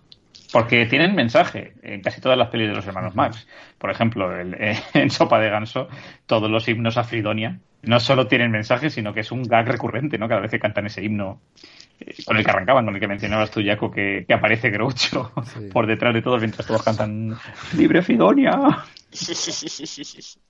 [0.51, 3.47] Porque tienen mensaje en casi todas las pelis de los hermanos Max.
[3.77, 4.31] Por ejemplo,
[4.93, 5.87] en Sopa de Ganso,
[6.25, 10.17] todos los himnos a Fridonia no solo tienen mensaje, sino que es un gag recurrente,
[10.17, 10.27] ¿no?
[10.27, 11.82] Cada vez que cantan ese himno eh,
[12.25, 15.31] con el que arrancaban, con el que mencionabas tú, Jaco, que, aparece Groucho
[15.73, 17.35] por detrás de todos mientras todos cantan
[17.77, 18.85] Libre Fridonia.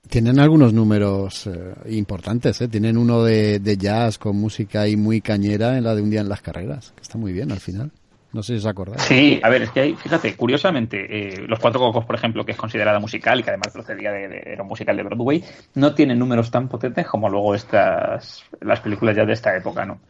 [0.08, 2.68] Tienen algunos números eh, importantes, ¿eh?
[2.68, 6.28] Tienen uno de, jazz con música y muy cañera en la de un día en
[6.28, 7.90] las carreras, que está muy bien al final.
[8.32, 9.02] No sé si os acordáis.
[9.02, 12.50] Sí, a ver, es que hay, fíjate, curiosamente, eh, Los Cuatro Cocos, por ejemplo, que
[12.50, 15.44] es considerada musical y que además procedía de, era un musical de Broadway,
[15.74, 20.00] no tiene números tan potentes como luego estas, las películas ya de esta época, ¿no?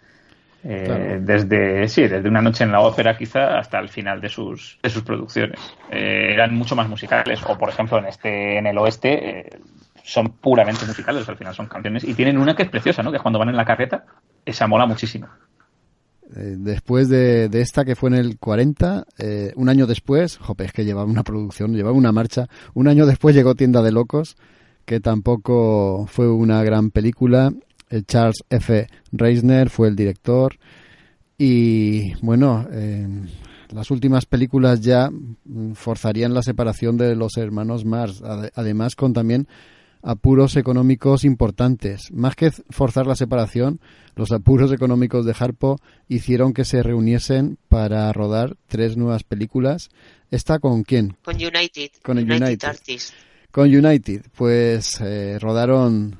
[0.66, 4.78] Eh, desde sí desde una noche en la ópera quizá hasta el final de sus
[4.82, 5.61] de sus producciones.
[5.91, 9.51] Eh, eran mucho más musicales o por ejemplo en este en el oeste eh,
[10.03, 13.19] son puramente musicales al final son canciones y tienen una que es preciosa no que
[13.19, 14.07] cuando van en la carreta
[14.47, 15.28] esa mola muchísimo.
[16.27, 19.05] Después de, de, esta que fue en el 40
[19.57, 23.36] un año después jope es que llevaba una producción llevaba una marcha un año después
[23.36, 24.36] llegó Tienda de Locos
[24.86, 27.53] que tampoco fue una gran película
[28.02, 28.86] Charles F.
[29.12, 30.56] Reisner fue el director
[31.38, 32.66] y bueno,
[33.70, 35.10] las últimas películas ya
[35.74, 38.22] forzarían la separación de los hermanos Mars,
[38.54, 39.48] además con también
[40.04, 42.12] apuros económicos importantes.
[42.12, 43.80] Más que forzar la separación,
[44.14, 49.88] los apuros económicos de Harpo hicieron que se reuniesen para rodar tres nuevas películas.
[50.30, 51.16] ¿Esta con quién?
[51.24, 51.90] Con United.
[52.02, 52.74] Con United.
[53.50, 54.26] Con United.
[54.36, 56.18] Pues eh, rodaron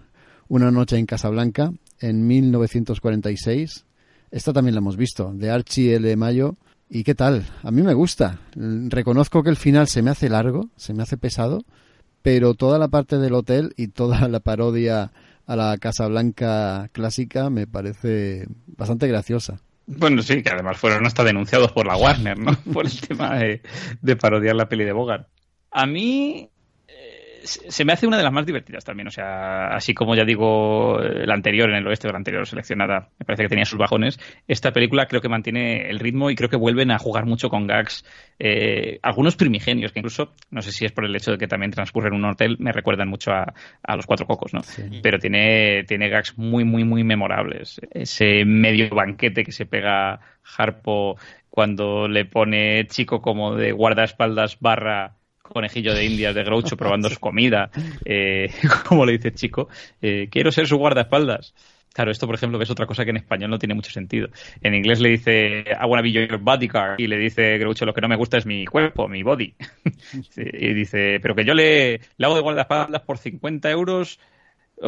[0.55, 3.87] una noche en Casablanca en 1946.
[4.31, 6.17] Esta también la hemos visto, de Archie L.
[6.17, 6.55] Mayo.
[6.89, 7.45] ¿Y qué tal?
[7.65, 8.39] A mí me gusta.
[8.55, 11.65] Reconozco que el final se me hace largo, se me hace pesado,
[12.23, 15.11] pero toda la parte del hotel y toda la parodia
[15.47, 19.61] a la Casa Blanca clásica me parece bastante graciosa.
[19.87, 22.55] Bueno, sí, que además fueron hasta denunciados por la Warner, ¿no?
[22.73, 23.61] por el tema de,
[24.17, 25.29] parodiar la peli de Bogart.
[25.73, 26.49] A mí
[27.45, 29.09] se me hace una de las más divertidas también.
[29.09, 33.11] O sea, así como ya digo, la anterior en el oeste o la anterior seleccionada,
[33.19, 34.19] me parece que tenía sus bajones.
[34.49, 37.67] Esta película creo que mantiene el ritmo y creo que vuelven a jugar mucho con
[37.67, 38.05] gags,
[38.39, 41.71] eh, algunos primigenios, que incluso, no sé si es por el hecho de que también
[41.71, 43.53] transcurre en un hotel, me recuerdan mucho a,
[43.97, 44.63] los cuatro cocos, ¿no?
[45.03, 47.81] Pero tiene, tiene gags muy, muy, muy memorables.
[47.91, 50.21] Ese medio banquete que se pega
[50.57, 51.17] Harpo
[51.51, 55.15] cuando le pone chico como de guardaespaldas barra
[55.53, 57.71] conejillo de indias de Groucho probando su comida,
[58.05, 58.51] eh,
[58.89, 59.69] como le dice chico,
[60.01, 61.55] eh, quiero ser su guardaespaldas.
[61.93, 64.29] Claro, esto, por ejemplo, es otra cosa que en español no tiene mucho sentido.
[64.61, 68.01] En inglés le dice, I wanna be your bodyguard, y le dice Groucho, lo que
[68.01, 69.55] no me gusta es mi cuerpo, mi body.
[70.37, 74.19] y dice, pero que yo le, le hago de guardaespaldas por 50 euros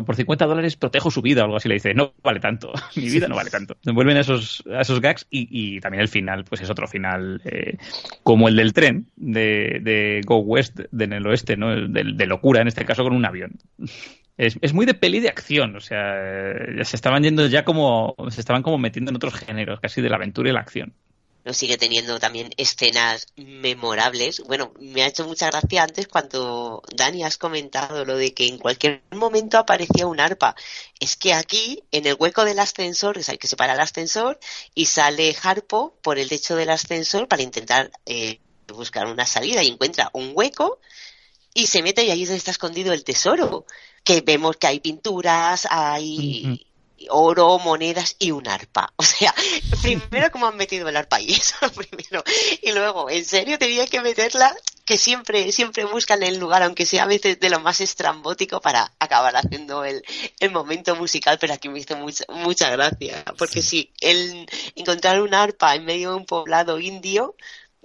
[0.04, 1.68] por 50 dólares protejo su vida o algo así.
[1.68, 3.76] Le dice, no vale tanto, mi vida no vale tanto.
[3.84, 7.76] Vuelven a esos, esos gags y, también el final, pues es otro final eh,
[8.22, 11.88] como el del tren de, de Go West, de en el oeste, ¿no?
[11.88, 13.52] De, locura, en este caso con un avión.
[14.36, 18.16] Es, es, muy de peli de acción, o sea, eh, se estaban yendo ya como,
[18.28, 20.92] se estaban como metiendo en otros géneros, casi de la aventura y la acción
[21.46, 24.40] no sigue teniendo también escenas memorables.
[24.40, 28.58] Bueno, me ha hecho mucha gracia antes cuando Dani has comentado lo de que en
[28.58, 30.56] cualquier momento aparecía un arpa.
[30.98, 34.40] Es que aquí, en el hueco del ascensor, hay que separar el ascensor
[34.74, 39.68] y sale Harpo por el techo del ascensor para intentar eh, buscar una salida y
[39.68, 40.80] encuentra un hueco
[41.54, 43.66] y se mete y ahí está escondido el tesoro.
[44.02, 46.65] Que vemos que hay pinturas, hay
[47.10, 48.92] oro, monedas y un arpa.
[49.06, 49.34] O sea,
[49.82, 52.22] primero cómo han metido el arpa y eso primero.
[52.62, 54.54] Y luego, en serio, tenía que meterla,
[54.84, 58.92] que siempre, siempre buscan el lugar, aunque sea a veces de lo más estrambótico para
[58.98, 60.02] acabar haciendo el,
[60.38, 63.24] el momento musical, pero aquí me hizo mucha, mucha gracia.
[63.38, 67.36] Porque sí, el encontrar un arpa en medio de un poblado indio,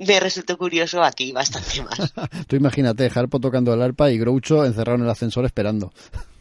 [0.05, 2.13] me resultó curioso aquí bastante más.
[2.47, 5.93] Tú imagínate, Harpo tocando el arpa y Groucho encerrado en el ascensor esperando.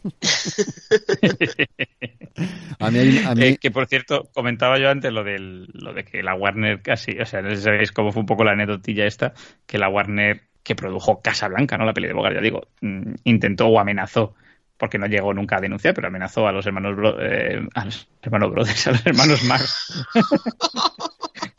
[2.79, 6.33] a mí, eh, que por cierto, comentaba yo antes lo, del, lo de que la
[6.33, 9.33] Warner casi, o sea, no sé si sabéis cómo fue un poco la anecdotilla esta,
[9.67, 11.85] que la Warner que produjo Casa Blanca, ¿no?
[11.85, 14.33] La peli de Bogart, ya digo, mm, intentó o amenazó
[14.81, 18.49] porque no llegó nunca a denunciar, pero amenazó a los hermanos eh, a los hermanos
[18.49, 20.07] Brothers, a los hermanos Marx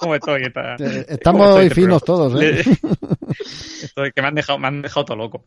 [0.02, 0.42] ¿Cómo estoy?
[0.78, 2.62] Eh, estamos este finos todos, ¿eh?
[3.82, 5.44] Estoy, que me han dejado, me han dejado todo loco.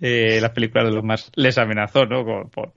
[0.00, 2.24] Eh, las películas de los más les amenazó, ¿no?
[2.24, 2.70] Por,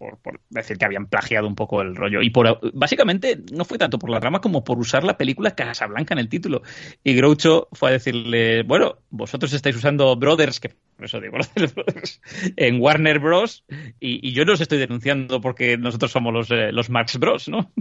[0.50, 2.22] decir que habían plagiado un poco el rollo.
[2.22, 6.14] Y por básicamente no fue tanto por la trama como por usar la película Casablanca
[6.14, 6.62] en el título.
[7.04, 12.22] Y Groucho fue a decirle, bueno, vosotros estáis usando Brothers, que por eso digo Brothers,
[12.56, 13.66] en Warner Bros.
[14.00, 17.72] Y, yo no os estoy denunciando porque nosotros somos los, eh, los Marx Bros, ¿no?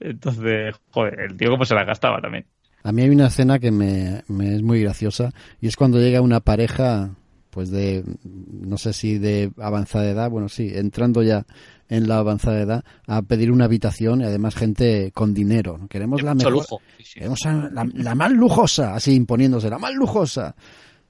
[0.00, 2.46] Entonces, joder, el tío como se la gastaba también.
[2.82, 6.40] A mí hay una escena que me, es muy graciosa y es cuando llega una
[6.40, 7.10] pareja,
[7.48, 11.46] pues de, no sé si de avanzada edad, bueno, sí, entrando ya
[11.88, 15.80] en la avanzada edad a pedir una habitación y además gente con dinero.
[15.88, 16.82] Queremos la mejor, lujo.
[17.14, 20.54] queremos la, la, más lujosa, así imponiéndose, la más lujosa.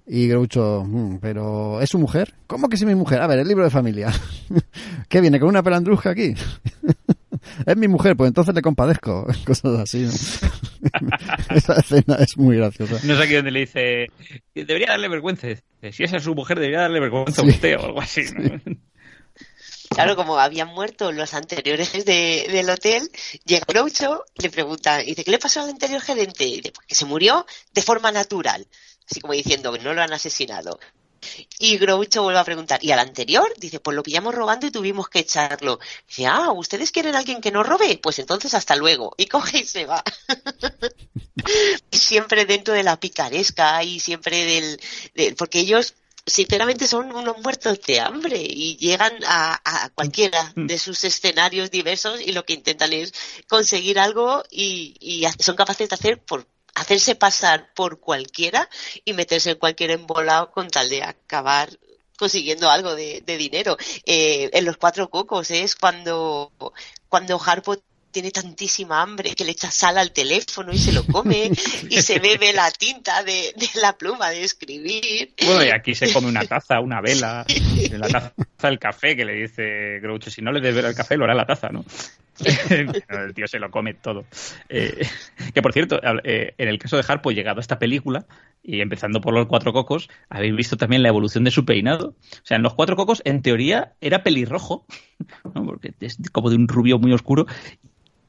[0.06, 2.34] Y Groucho, mm, pero ¿es su mujer?
[2.46, 3.20] ¿Cómo que es mi mujer?
[3.20, 4.12] A ver, el libro de familia.
[5.08, 6.34] ¿Qué viene con una pelandrusca aquí?
[7.66, 9.26] Es mi mujer, pues entonces le compadezco.
[9.44, 10.04] Cosas así.
[11.50, 13.00] Esa escena es muy graciosa.
[13.04, 14.06] No sé aquí dónde le dice,
[14.54, 15.48] debería darle vergüenza.
[15.92, 18.22] Si esa es su mujer, debería darle vergüenza a usted o algo así.
[19.90, 23.08] Claro, como habían muerto los anteriores de, del hotel,
[23.44, 26.44] llega Groucho, le pregunta, dice, ¿qué le pasó al anterior gerente?
[26.44, 28.66] Y dice, pues que se murió de forma natural.
[29.08, 30.80] Así como diciendo que no lo han asesinado.
[31.58, 33.52] Y Groucho vuelve a preguntar, ¿y al anterior?
[33.58, 35.78] Dice, pues lo pillamos robando y tuvimos que echarlo.
[36.06, 37.98] Dice, ah, ¿ustedes quieren a alguien que no robe?
[38.02, 39.14] Pues entonces hasta luego.
[39.16, 40.02] Y coge y se va.
[41.90, 44.44] siempre dentro de la picaresca y siempre
[45.14, 45.36] del...
[45.36, 45.94] porque ellos
[46.26, 50.66] sinceramente son unos muertos de hambre y llegan a, cualquiera mm.
[50.66, 53.12] de sus escenarios diversos y lo que intentan es
[53.46, 58.68] conseguir algo y, y son capaces de hacer por hacerse pasar por cualquiera
[59.04, 61.70] y meterse en cualquier embolado con tal de acabar
[62.16, 63.76] consiguiendo algo de, dinero.
[64.06, 66.52] Eh, en los cuatro cocos es cuando,
[67.08, 67.76] cuando Harpo
[68.10, 71.50] tiene tantísima hambre que le echa sal al teléfono y se lo come
[71.90, 75.34] y se bebe la tinta de, la pluma de escribir.
[75.44, 77.44] Bueno, y aquí se come una taza, una vela,
[77.90, 78.32] la taza
[78.68, 81.46] del café que le dice Groucho, si no le debe el café lo hará la
[81.46, 81.84] taza, ¿no?
[82.70, 84.24] el tío se lo come todo.
[84.68, 85.06] Eh,
[85.52, 88.26] que por cierto, eh, en el caso de Harpo, llegado a esta película,
[88.62, 92.08] y empezando por los cuatro cocos, habéis visto también la evolución de su peinado.
[92.08, 94.86] O sea, en los cuatro cocos, en teoría, era pelirrojo,
[95.66, 97.46] porque es como de un rubio muy oscuro,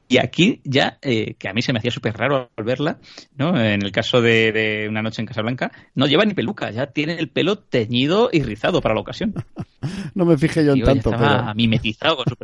[0.08, 2.98] y aquí ya, eh, que a mí se me hacía súper raro al verla,
[3.36, 3.60] ¿no?
[3.60, 7.14] En el caso de, de, Una noche en Casablanca, no lleva ni peluca, ya tiene
[7.14, 9.34] el pelo teñido y rizado para la ocasión.
[10.14, 11.54] no me fijé yo en tanto, ya pero...
[11.54, 12.36] mimetizado con su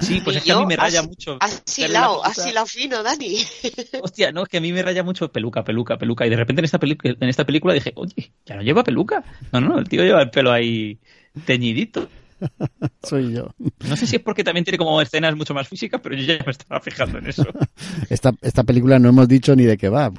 [0.00, 1.36] Sí, pues es que a mí me raya mucho.
[1.40, 3.36] Así lao, así lao fino, Dani.
[4.02, 6.26] Hostia, no, es que a mí me raya mucho peluca, peluca, peluca.
[6.26, 9.22] Y de repente en esta, en esta película dije, oye, ya no lleva peluca.
[9.52, 10.98] No, no, el tío lleva el pelo ahí
[11.44, 12.08] teñidito.
[13.02, 13.54] Soy yo.
[13.88, 16.42] No sé si es porque también tiene como escenas mucho más físicas, pero yo ya
[16.44, 17.44] me estaba fijando en eso.
[18.10, 20.10] Esta, esta película no hemos dicho ni de qué va,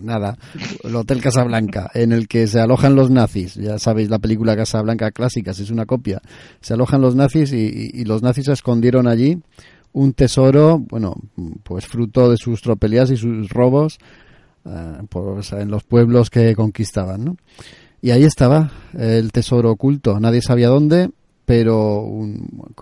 [0.00, 0.36] nada.
[0.82, 3.54] El Hotel Casablanca, en el que se alojan los nazis.
[3.54, 6.20] Ya sabéis, la película Casablanca clásica, si es una copia.
[6.60, 9.38] Se alojan los nazis y, los nazis escondieron allí
[9.92, 11.14] un tesoro, bueno,
[11.62, 13.98] pues fruto de sus tropelías y sus robos
[14.64, 17.36] eh, pues, en los pueblos que conquistaban, ¿no?
[18.02, 20.18] Y ahí estaba el tesoro oculto.
[20.20, 21.10] Nadie sabía dónde
[21.50, 22.06] pero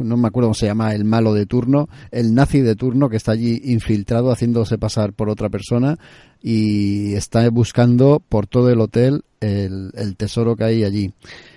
[0.01, 3.17] no me acuerdo cómo se llama el malo de turno, el nazi de turno que
[3.17, 5.99] está allí infiltrado haciéndose pasar por otra persona
[6.43, 11.15] y está buscando por todo el hotel el, tesoro que hay allí.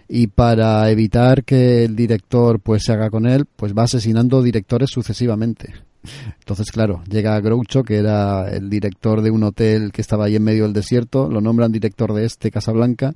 [0.07, 4.89] Y para evitar que el director pues se haga con él, pues va asesinando directores
[4.89, 5.73] sucesivamente.
[6.39, 10.43] Entonces, claro, llega Groucho, que era el director de un hotel que estaba ahí en
[10.43, 13.13] medio del desierto, lo nombran director de este, Casablanca,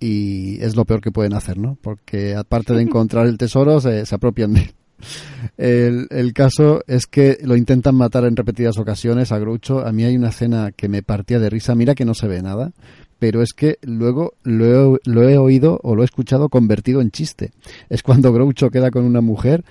[0.00, 1.76] y es lo peor que pueden hacer, ¿no?
[1.80, 4.74] Porque aparte de encontrar el tesoro, se, apropian de él.
[6.10, 9.86] El, caso es que lo intentan matar en repetidas ocasiones a Groucho.
[9.86, 11.74] A mí hay una escena que me partía de risa.
[11.74, 12.72] Mira que no se ve nada,
[13.20, 17.12] pero es que luego lo he, lo he oído o lo he escuchado convertido en
[17.12, 17.52] chiste.
[17.88, 19.62] Es cuando Groucho queda con una mujer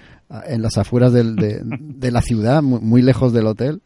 [0.46, 3.82] en las afueras de, de, la ciudad, muy, lejos del hotel.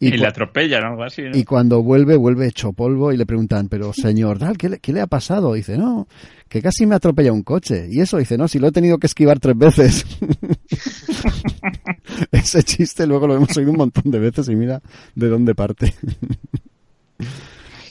[0.00, 1.00] Y, le atropella, ¿no?
[1.02, 4.92] Así, Y cuando vuelve, vuelve hecho polvo y le preguntan, pero señor, ¿qué le, ¿qué
[4.92, 5.54] le ha pasado?
[5.54, 6.08] dice, no,
[6.48, 7.86] que casi me atropella un coche.
[7.90, 10.04] Y eso dice, no, si lo he tenido que esquivar tres veces.
[12.32, 14.82] Ese chiste luego lo hemos oído un montón de veces y mira
[15.14, 15.94] de dónde parte.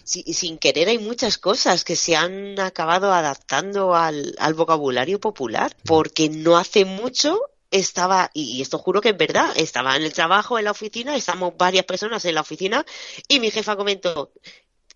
[0.08, 6.30] Sin querer hay muchas cosas que se han acabado adaptando al, al vocabulario popular, porque
[6.30, 7.40] no hace mucho
[7.70, 11.54] estaba, y esto juro que es verdad, estaba en el trabajo, en la oficina, estamos
[11.58, 12.86] varias personas en la oficina,
[13.28, 14.32] y mi jefa comentó,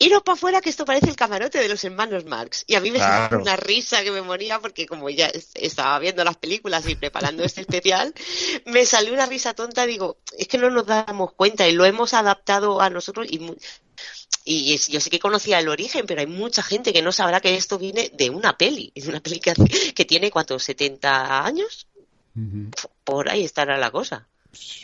[0.02, 2.64] iros para afuera que esto parece el camarote de los hermanos Marx.
[2.66, 6.24] Y a mí me salió una risa que me moría porque como ya estaba viendo
[6.24, 8.14] las películas y preparando este especial,
[8.66, 12.16] me salió una risa tonta, digo, es que no nos damos cuenta y lo hemos
[12.16, 13.40] adaptado a nosotros y
[14.44, 17.56] y yo sé que conocía el origen, pero hay mucha gente que no sabrá que
[17.56, 19.54] esto viene de una peli, de una peli que,
[19.94, 20.68] que tiene, ¿cuántos?
[20.68, 21.88] ¿70 años?
[23.04, 24.28] Por ahí estará la cosa.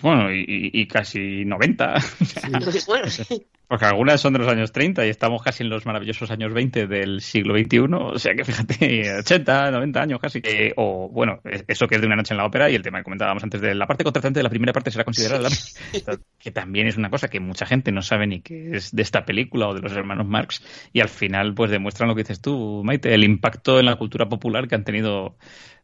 [0.01, 1.95] Bueno, y, casi 90.
[2.87, 3.45] bueno, sí.
[3.67, 6.87] Porque algunas son de los años 30 y estamos casi en los maravillosos años 20
[6.87, 7.79] del siglo XXI.
[7.91, 10.41] O sea que fíjate, 80, 90 años casi.
[10.77, 13.03] o bueno, eso que es de una noche en la ópera y el tema que
[13.03, 15.49] comentábamos antes de la parte contratante de la primera parte será considerada
[16.39, 19.25] que también es una cosa que mucha gente no sabe ni que es de esta
[19.25, 20.63] película o de los hermanos Marx
[20.93, 24.29] y al final pues demuestran lo que dices tú, Maite, el impacto en la cultura
[24.29, 25.35] popular que han tenido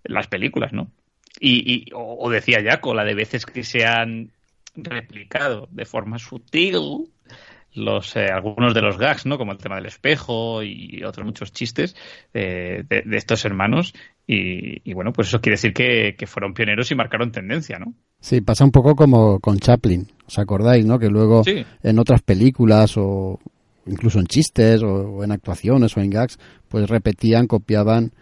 [0.04, 0.90] las películas, ¿no?
[1.40, 4.32] Y, o, decía Jaco, la de veces que se han
[4.76, 7.10] replicado de forma sutil
[7.76, 9.38] los eh, algunos de los gags, ¿no?
[9.38, 11.96] Como el tema del espejo y otros muchos chistes
[12.32, 13.94] de, estos hermanos.
[14.28, 17.94] Y, bueno, pues eso quiere decir que, fueron pioneros y marcaron tendencia, ¿no?
[18.20, 21.00] Sí, pasa un poco como con Chaplin, ¿os acordáis, no?
[21.00, 23.40] Que luego en otras películas o
[23.86, 26.40] incluso en chistes o en actuaciones o en gags,
[26.70, 28.14] pues repetían, copiaban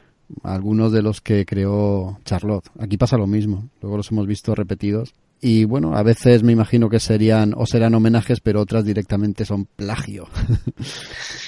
[0.43, 2.69] algunos de los que creó Charlotte.
[2.79, 5.13] Aquí pasa lo mismo, luego los hemos visto repetidos.
[5.43, 9.65] Y bueno, a veces me imagino que serían o serán homenajes, pero otras directamente son
[9.65, 10.27] plagio.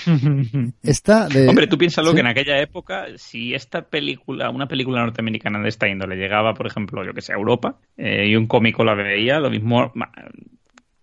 [0.84, 5.70] esta Hombre, tú piénsalo que en aquella época, si esta película, una película norteamericana de
[5.70, 8.96] esta índole llegaba, por ejemplo, yo que sé, a Europa, eh, y un cómico la
[8.96, 9.94] veía, lo mismo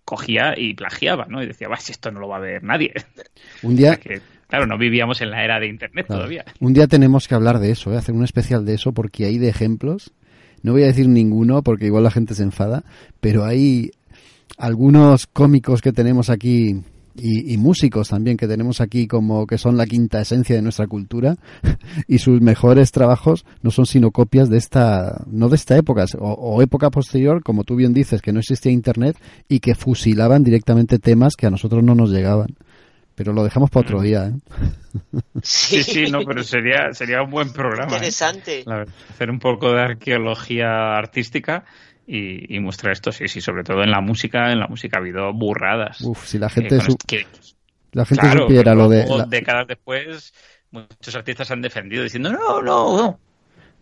[0.03, 1.41] cogía y plagiaba, ¿no?
[1.41, 2.93] Y decía, va, si esto no lo va a ver nadie.
[3.63, 3.97] Un día...
[4.51, 6.43] Claro, no vivíamos en la era de Internet todavía.
[6.59, 7.97] Un día tenemos que hablar de eso, ¿eh?
[7.97, 10.11] hacer un especial de eso, porque hay de ejemplos.
[10.61, 12.83] No voy a decir ninguno, porque igual la gente se enfada,
[13.21, 13.91] pero hay
[14.57, 16.83] algunos cómicos que tenemos aquí
[17.15, 21.37] y, músicos también que tenemos aquí como que son la quinta esencia de nuestra cultura
[22.07, 26.61] y sus mejores trabajos no son sino copias de esta no de esta época o,
[26.61, 29.17] época posterior como tú bien dices que no existía internet
[29.49, 32.55] y que fusilaban directamente temas que a nosotros no nos llegaban
[33.21, 34.03] pero lo dejamos para otro mm.
[34.03, 35.21] día, ¿eh?
[35.43, 37.91] Sí, sí, no, pero sería, sería un buen programa.
[37.91, 37.95] ¿eh?
[37.97, 38.65] Interesante.
[39.11, 41.63] hacer un poco de arqueología artística
[42.07, 45.31] y, mostrar esto, sí, sí, sobre todo en la música, en la música ha habido
[45.33, 46.01] burradas.
[46.01, 47.25] Uf, si la gente, eh,
[47.91, 49.05] la gente supiera lo de...
[49.27, 50.33] Décadas después,
[50.71, 53.19] muchos artistas han defendido diciendo, no, no, no,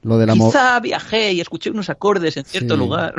[0.04, 2.80] Lo de la Quizá viajé y escuché unos acordes en cierto Sí.
[2.80, 3.16] lugar.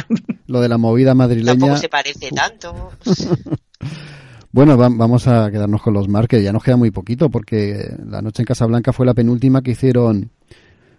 [0.47, 1.59] lo de la movida madrileña.
[1.59, 2.93] Tampoco se parece tanto.
[4.53, 6.43] Bueno, va- vamos a quedarnos con los marques.
[6.43, 10.31] Ya nos queda muy poquito porque La Noche en Casablanca fue la penúltima que hicieron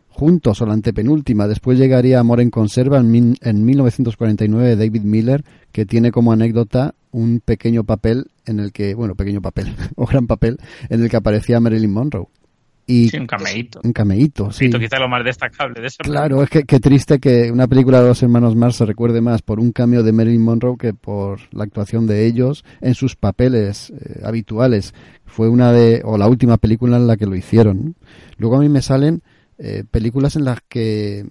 [0.10, 1.48] juntos o la antepenúltima.
[1.48, 6.96] Después llegaría Amor en Conserva en, en 1949 de David Miller, que tiene como anécdota
[7.12, 10.58] un pequeño papel en el que, bueno, pequeño papel o gran papel
[10.90, 12.28] en el que aparecía Marilyn Monroe.
[12.88, 13.80] Y Sí, un cameíto.
[13.84, 14.70] un cameíto, sí.
[14.70, 15.98] Quizá lo más destacable de eso.
[16.04, 19.42] Claro, es que qué triste que una película de los hermanos Mars se recuerde más
[19.42, 23.92] por un cameo de Marilyn Monroe que por la actuación de ellos en sus papeles
[23.92, 24.94] eh, habituales.
[25.26, 27.96] Fue una de, o la última película en la que lo hicieron.
[28.38, 29.22] Luego a mí me salen
[29.58, 31.26] eh, películas en las que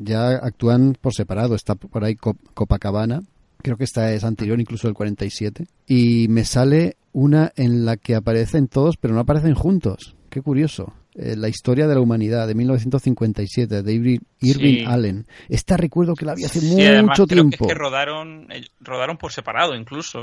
[0.00, 1.54] ya actúan por separado.
[1.54, 3.22] Está por ahí Cop- Copacabana,
[3.62, 5.66] creo que esta es anterior, incluso del 47.
[5.86, 10.15] Y me sale una en la que aparecen todos, pero no aparecen juntos.
[10.36, 10.92] Qué curioso.
[11.14, 14.84] Eh, la historia de la humanidad de 1957 de Irving, Irving Sí.
[14.86, 15.26] Allen.
[15.48, 17.64] Esta recuerdo que la vi hace Sí, además, mucho que tiempo.
[17.64, 20.18] es que rodaron, eh, rodaron por separado, incluso,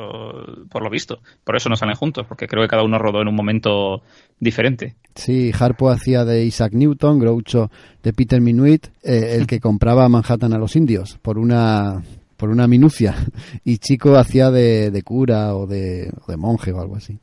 [0.69, 1.17] por lo visto.
[1.43, 4.03] Por eso no salen juntos, porque creo que cada uno rodó en un momento
[4.39, 4.93] diferente.
[5.15, 7.71] Sí, Harpo hacía de Isaac Newton, Groucho
[8.03, 12.03] de Peter Minuit, eh, el que compraba Manhattan a los indios por una
[12.37, 13.15] por una minucia
[13.65, 17.17] y Chico hacía de, de cura o de, o de monje o algo así.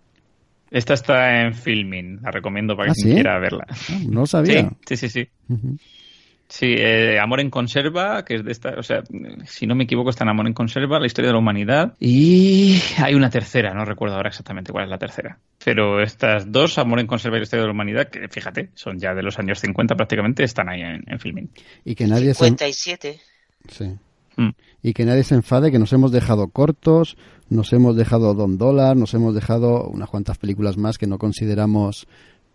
[0.71, 3.15] Esta está en filming, la recomiendo para ¿Ah, quien sí?
[3.15, 3.67] quiera verla.
[3.69, 4.71] Ah, no sabía.
[4.87, 5.29] Sí, sí, sí.
[6.49, 6.75] sí.
[6.79, 9.03] Eh, Amor en Conserva, que es de esta, o sea,
[9.47, 11.95] si no me equivoco, está en Amor en Conserva, la historia de la humanidad.
[11.99, 15.39] Y hay una tercera, no recuerdo ahora exactamente cuál es la tercera.
[15.65, 18.99] Pero estas dos, Amor en Conserva y la historia de la humanidad, que fíjate, son
[19.01, 21.51] ya de los años 50 prácticamente, están ahí en, en filming.
[21.85, 23.21] Y que nadie se, 57.
[23.69, 23.99] sí.
[24.37, 24.51] Mm.
[24.83, 27.17] y que nadie se enfade que nos hemos dejado cortos,
[27.51, 32.07] nos hemos dejado Don Dólar, nos hemos dejado unas cuantas películas más que no consideramos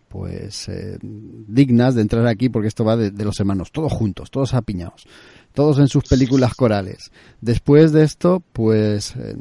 [0.08, 4.30] pues eh, dignas de entrar aquí porque esto va de, de los hermanos, todos juntos,
[4.30, 5.06] todos apiñados,
[5.52, 7.10] todos en sus películas corales.
[7.40, 9.36] Después de esto, pues eh,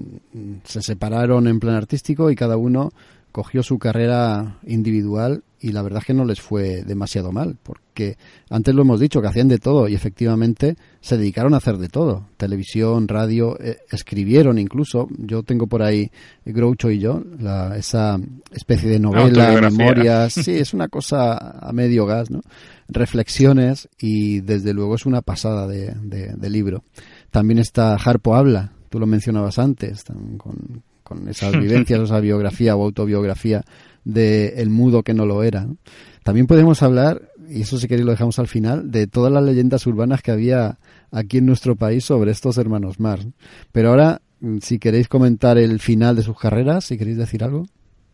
[0.63, 2.91] se separaron en plan artístico y cada uno
[3.35, 8.15] cogió su carrera individual y la verdad es que no les fue demasiado mal, porque
[8.49, 11.89] antes lo hemos dicho, que hacían de todo y efectivamente se dedicaron a hacer de
[11.89, 12.27] todo.
[12.37, 15.09] Televisión, radio, eh, escribieron incluso.
[15.17, 16.11] Yo tengo por ahí
[16.45, 18.17] Groucho y yo, la, esa
[18.51, 20.33] especie de novela, memorias.
[20.45, 22.39] Sí, es una cosa a medio gas, ¿no?
[22.87, 26.83] Reflexiones y desde luego es una pasada de, de- de libro.
[27.31, 30.05] También está Harpo Habla, tú lo mencionabas antes,
[30.37, 33.63] con, con esas vivencias, esa biografía o autobiografía
[34.03, 35.65] de El mudo que no lo era.
[35.65, 35.77] ¿no?
[36.23, 39.85] También podemos hablar, y eso si queréis lo dejamos al final, de todas las leyendas
[39.85, 40.79] urbanas que había
[41.11, 43.27] aquí en nuestro país sobre estos hermanos Mars.
[43.71, 47.67] Pero ahora, mm, si queréis comentar el final de sus carreras, si queréis decir algo.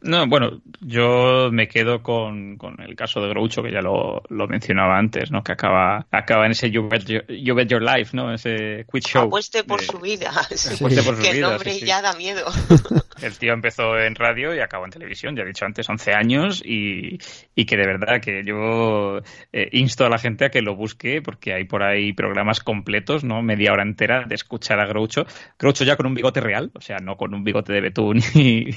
[0.03, 4.47] No, bueno, yo me quedo con, con el caso de Groucho, que ya lo, lo
[4.47, 5.43] mencionaba antes, ¿no?
[5.43, 8.33] Que acaba, acaba en ese You Bet Your, You Bet Your Life, ¿no?
[8.33, 9.23] Ese quiz show.
[9.27, 10.31] Apueste por de- su vida.
[10.41, 11.85] Apueste por su que vida, nombre sí, sí.
[11.85, 12.45] ya da miedo.
[13.21, 16.63] El tío empezó en radio y acabó en televisión, ya he dicho antes, 11 años,
[16.65, 17.19] y,
[17.55, 19.19] y que de verdad que yo
[19.53, 23.23] eh, insto a la gente a que lo busque, porque hay por ahí programas completos,
[23.23, 23.43] ¿no?
[23.43, 25.27] Media hora entera de escuchar a Groucho.
[25.59, 28.69] Groucho ya con un bigote real, o sea, no con un bigote de betún y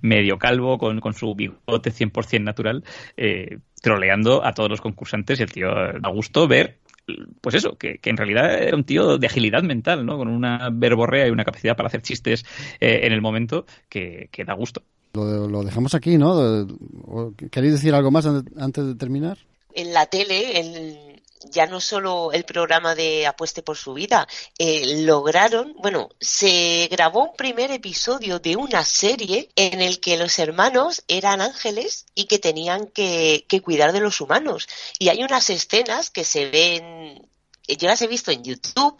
[0.00, 2.84] medio calvo, con, con su bigote 100% natural,
[3.16, 6.78] eh, troleando a todos los concursantes y el tío da gusto ver
[7.40, 10.16] pues eso, que, que en realidad era un tío de agilidad mental, ¿no?
[10.16, 12.44] Con una verborrea y una capacidad para hacer chistes
[12.80, 14.82] eh, en el momento que, que da gusto.
[15.14, 16.32] Lo, lo dejamos aquí, ¿no?
[17.06, 19.36] ¿O ¿Queréis decir algo más an- antes de terminar?
[19.74, 21.11] en la tele, en-
[21.50, 24.28] ya no solo el programa de Apueste por su vida,
[24.58, 30.38] eh, lograron, bueno, se grabó un primer episodio de una serie en el que los
[30.38, 34.68] hermanos eran ángeles y que tenían que, cuidar de los humanos.
[34.98, 37.28] Y hay unas escenas que se ven,
[37.68, 38.96] yo las he visto en YouTube,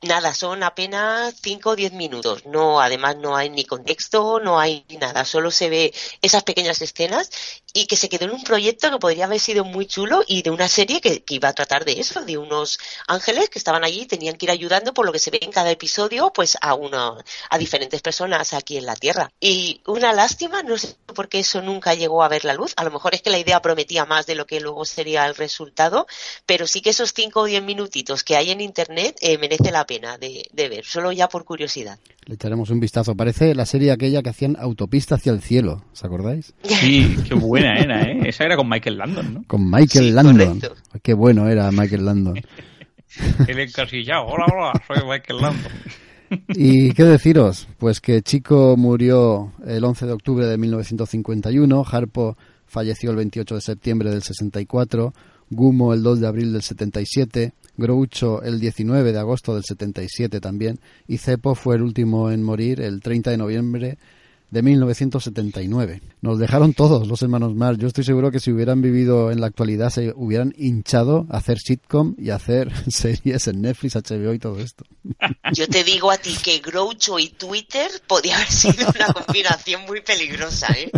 [0.00, 2.46] Nada, son apenas 5 o 10 minutos.
[2.46, 5.24] No, además no hay ni contexto, no hay nada.
[5.24, 5.92] Solo se ve
[6.22, 7.30] esas pequeñas escenas
[7.78, 10.50] y que se quedó en un proyecto que podría haber sido muy chulo y de
[10.50, 14.00] una serie que, que iba a tratar de eso, de unos ángeles que estaban allí
[14.00, 16.74] y tenían que ir ayudando por lo que se ve en cada episodio, pues a
[16.74, 17.14] una,
[17.50, 19.30] a diferentes personas aquí en la Tierra.
[19.40, 22.74] Y una lástima, no sé por qué eso nunca llegó a ver la luz.
[22.76, 25.36] A lo mejor es que la idea prometía más de lo que luego sería el
[25.36, 26.08] resultado,
[26.46, 29.86] pero sí que esos 5 o 10 minutitos que hay en internet eh, merece la
[29.86, 31.98] pena de, de ver, solo ya por curiosidad.
[32.26, 33.14] Le echaremos un vistazo.
[33.14, 36.52] Parece la serie aquella que hacían Autopista hacia el cielo, ¿os acordáis?
[36.64, 38.18] Sí, qué buena era, ¿eh?
[38.26, 39.44] Esa era con Michael Landon, ¿no?
[39.46, 40.60] Con Michael Sí, Landon.
[40.60, 40.74] correcto.
[41.02, 42.34] Qué bueno era Michael Landon.
[43.48, 44.26] El encasillado.
[44.26, 45.72] Hola, hola, soy Michael Landon.
[46.54, 47.68] ¿Y qué deciros?
[47.78, 52.36] Pues que Chico murió el 11 de octubre de 1951, Harpo
[52.66, 55.14] falleció el 28 de septiembre del 64,
[55.50, 60.78] Gumo el 2 de abril del 77, Groucho el 19 de agosto del 77 también,
[61.06, 63.98] y Cepo fue el último en morir el 30 de noviembre
[64.50, 66.00] de 1979.
[66.20, 67.78] Nos dejaron todos los hermanos Marx.
[67.78, 71.58] Yo estoy seguro que si hubieran vivido en la actualidad se hubieran hinchado a hacer
[71.58, 74.84] sitcom y a hacer series en Netflix, HBO y todo esto.
[75.52, 80.00] Yo te digo a ti que Groucho y Twitter podía haber sido una combinación muy
[80.00, 80.90] peligrosa, ¿eh?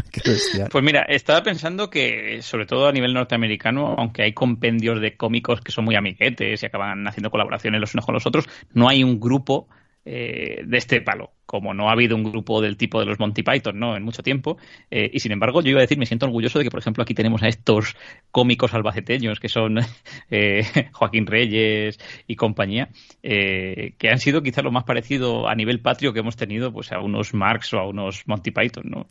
[0.71, 5.61] Pues mira, estaba pensando que, sobre todo a nivel norteamericano, aunque hay compendios de cómicos
[5.61, 9.03] que son muy amiguetes y acaban haciendo colaboraciones los unos con los otros, no hay
[9.03, 9.69] un grupo
[10.03, 13.43] eh, de este palo, como no ha habido un grupo del tipo de los Monty
[13.43, 13.97] Python ¿no?
[13.97, 14.57] en mucho tiempo.
[14.91, 17.03] Eh, y sin embargo, yo iba a decir, me siento orgulloso de que, por ejemplo,
[17.03, 17.97] aquí tenemos a estos
[18.31, 19.79] cómicos albaceteños que son
[20.31, 22.89] eh, Joaquín Reyes y compañía,
[23.23, 27.01] que han sido quizás lo más parecido a nivel patrio que hemos tenido pues a
[27.01, 29.07] unos Marx o a unos Monty Python, ¿no?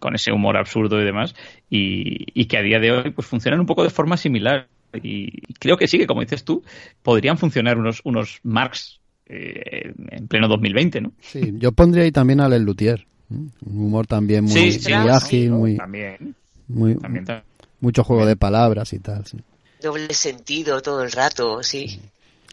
[0.00, 1.34] con ese humor absurdo y demás,
[1.68, 4.68] y, que a día de hoy pues funcionan un poco de forma similar.
[5.02, 6.62] Y creo que sí, que como dices tú,
[7.02, 11.12] podrían funcionar unos, unos Marx eh, en pleno 2020, ¿no?
[11.20, 13.06] Sí, yo pondría ahí también a El Luthier.
[13.30, 14.80] Un humor también muy,
[15.10, 16.34] ágil, muy, también,
[16.66, 16.96] muy
[17.80, 19.24] mucho juego de palabras y tal.
[19.82, 22.00] Doble sentido todo el rato, sí.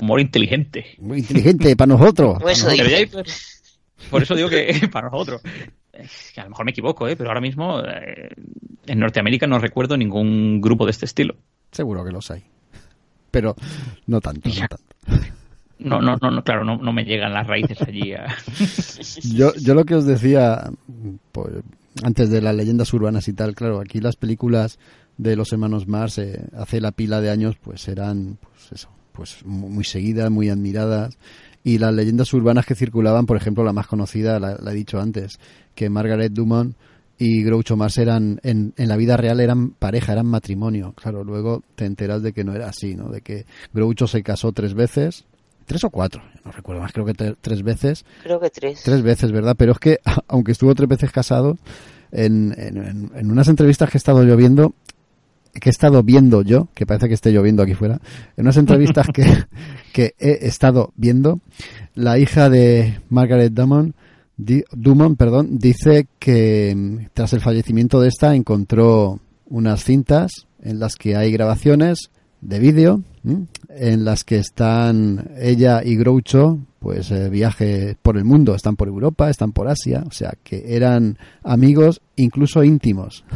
[0.02, 0.96] Humor inteligente.
[1.00, 2.40] Muy inteligente para nosotros.
[2.42, 5.42] por eso digo que para nosotros.
[6.34, 7.16] Que a lo mejor me equivoco, ¿eh?
[7.16, 8.30] pero ahora mismo eh,
[8.86, 11.38] en Norteamérica no recuerdo ningún grupo de este estilo.
[11.72, 12.44] Seguro que los hay.
[13.32, 13.56] Pero
[14.08, 14.96] no tanto, no tanto.
[15.78, 18.14] No, no, no, claro, no, no me llegan las raíces allí.
[19.36, 20.72] yo, yo lo que os decía
[21.32, 21.56] pues,
[22.04, 24.80] antes de las leyendas urbanas y tal, claro, aquí las películas
[25.18, 29.46] de los hermanos Mars eh, hace la pila de años pues eran pues eso, pues
[29.46, 31.18] muy seguidas, muy admiradas
[31.66, 35.40] y las leyendas urbanas que circulaban, por ejemplo, la más conocida, la, he dicho antes,
[35.74, 36.76] que Margaret Dumont
[37.18, 40.94] y Groucho Mars eran en, en, la vida real eran pareja, eran matrimonio.
[40.94, 43.10] Claro, luego te enteras de que no era así, ¿no?
[43.10, 45.26] De que Groucho se casó tres veces,
[45.66, 48.06] tres o cuatro, no recuerdo más, creo que tres veces.
[48.24, 48.82] Creo que tres.
[48.84, 49.56] Tres veces, ¿verdad?
[49.58, 51.58] Pero es que, aunque estuvo tres veces casado,
[52.12, 54.74] en, en, unas entrevistas que he estado lloviendo,
[55.54, 58.00] que he estado viendo yo, que parece que esté lloviendo aquí fuera,
[58.38, 59.26] en unas entrevistas que,
[59.94, 61.40] que he estado viendo,
[61.94, 63.96] la hija de Margaret Dumont,
[64.38, 71.16] Dumont perdón, dice que tras el fallecimiento de esta encontró unas cintas en las que
[71.16, 72.10] hay grabaciones
[72.42, 73.02] de vídeo
[73.76, 78.88] en las que están ella y Groucho pues eh, viaje por el mundo, están por
[78.88, 83.24] Europa, están por Asia, o sea que eran amigos incluso íntimos.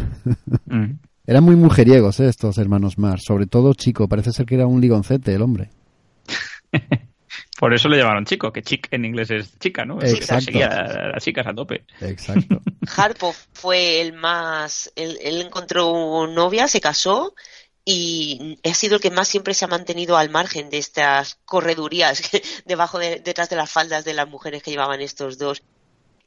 [0.66, 1.00] Mm.
[1.26, 4.82] Eran muy mujeriegos eh, estos hermanos Mars, sobre todo chico, parece ser que era un
[4.82, 5.72] ligoncete el hombre.
[7.60, 10.02] Por eso le llamaron chico, que chic en inglés es chica, ¿no?
[10.02, 10.46] Exacto.
[10.46, 11.84] Seguía a las chicas a tope.
[12.02, 12.62] Exacto.
[12.98, 14.92] Harpo fue el más.
[14.96, 17.34] Él, él encontró novia, se casó
[17.92, 22.22] y ha sido el que más siempre se ha mantenido al margen de estas corredurías
[22.68, 25.64] debajo de, detrás de las faldas de las mujeres que llevaban estos dos.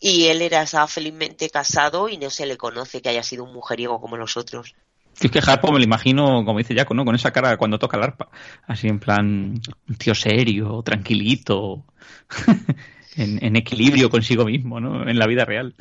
[0.01, 3.53] Y él era estaba felizmente casado y no se le conoce que haya sido un
[3.53, 4.75] mujeriego como los otros.
[5.21, 7.05] Es que Harpo me lo imagino, como dice Jaco, ¿no?
[7.05, 8.29] Con esa cara cuando toca el arpa.
[8.67, 11.85] Así en plan, un tío serio, tranquilito,
[13.17, 15.09] en, equilibrio consigo mismo, ¿no?
[15.09, 15.77] En la vida real.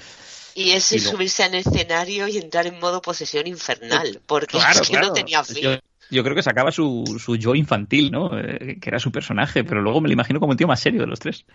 [0.55, 5.13] Y ese subirse al escenario y entrar en modo posesión infernal, porque es que no
[5.13, 5.79] tenía fin.
[6.09, 8.37] Yo, creo que sacaba su, su yo infantil, ¿no?
[8.37, 10.99] Eh, que era su personaje, pero luego me lo imagino como el tío más serio
[10.99, 11.45] de los tres.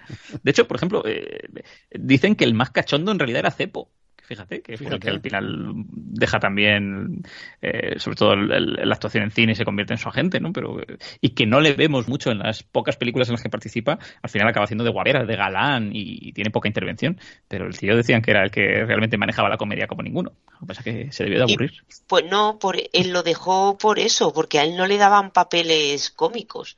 [0.42, 1.46] De hecho, por ejemplo, eh,
[1.90, 3.90] dicen que el más cachondo en realidad era Cepo
[4.26, 7.22] fíjate, que que al final deja también,
[7.62, 10.52] eh, sobre todo la actuación en cine, se convierte en su agente, ¿no?
[10.52, 10.78] Pero,
[11.20, 14.30] y que no le vemos mucho en las pocas películas en las que participa, al
[14.30, 17.18] final acaba haciendo de guarera, de galán y, tiene poca intervención.
[17.48, 20.32] Pero el tío decían que era el que realmente manejaba la comedia como ninguno.
[20.52, 21.72] Lo que pasa es que se debió de aburrir.
[22.06, 26.10] pues no, por, él lo dejó por eso, porque a él no le daban papeles
[26.10, 26.76] cómicos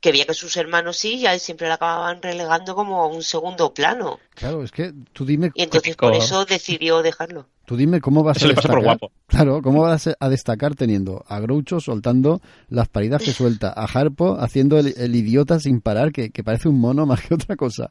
[0.00, 3.06] que veía que sus hermanos sí, y a él siempre le acababan relegando como a
[3.06, 4.18] un segundo plano.
[4.34, 5.50] Claro, es que tú dime...
[5.54, 7.46] Y entonces por eso decidió dejarlo.
[7.66, 8.82] Tú dime cómo vas a destacar.
[8.82, 9.12] guapo.
[9.26, 14.38] Claro, cómo vas a destacar teniendo a Groucho soltando las paridas que suelta, a Harpo
[14.40, 17.90] haciendo el, idiota sin parar, que, parece un mono más que otra cosa.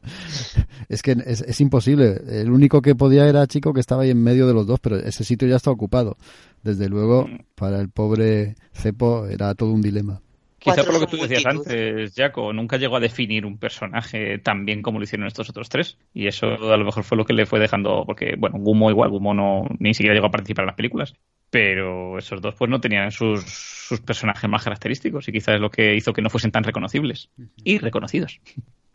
[0.90, 2.20] Es que es, es, imposible.
[2.28, 4.98] El único que podía era chico que estaba ahí en medio de los dos, pero
[4.98, 6.18] ese sitio ya está ocupado.
[6.64, 10.22] Desde luego, para el pobre Cepo era todo un dilema.
[10.60, 14.66] Quizá por lo que tú decías antes, Jaco, nunca llegó a definir un personaje tan
[14.66, 15.98] bien como lo hicieron estos otros tres.
[16.14, 19.10] Y eso a lo mejor fue lo que le fue dejando, porque, bueno, Gumo igual,
[19.10, 21.14] Gumo no, ni siquiera llegó a participar en las películas.
[21.50, 25.72] Pero esos dos pues no tenían sus, sus personajes más característicos y quizás es lo
[25.72, 27.30] que hizo que no fuesen tan reconocibles
[27.64, 28.40] y reconocidos.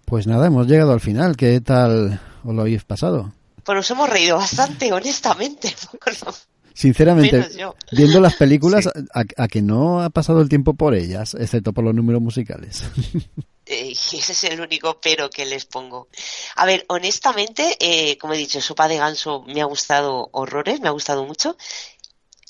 [0.04, 1.36] Pues nada, hemos llegado al final.
[1.36, 3.32] ¿Qué tal os lo habéis pasado?
[3.64, 5.68] Pues nos hemos reído bastante, honestamente.
[6.74, 7.46] Sinceramente,
[7.92, 11.84] viendo las películas, a, a que no ha pasado el tiempo por ellas, excepto por
[11.84, 12.84] los números musicales.
[13.66, 16.08] Eh, ese es el único pero que les pongo.
[16.54, 20.88] A ver, honestamente, eh, como he dicho, Sopa de Ganso me ha gustado horrores, me
[20.88, 21.56] ha gustado mucho.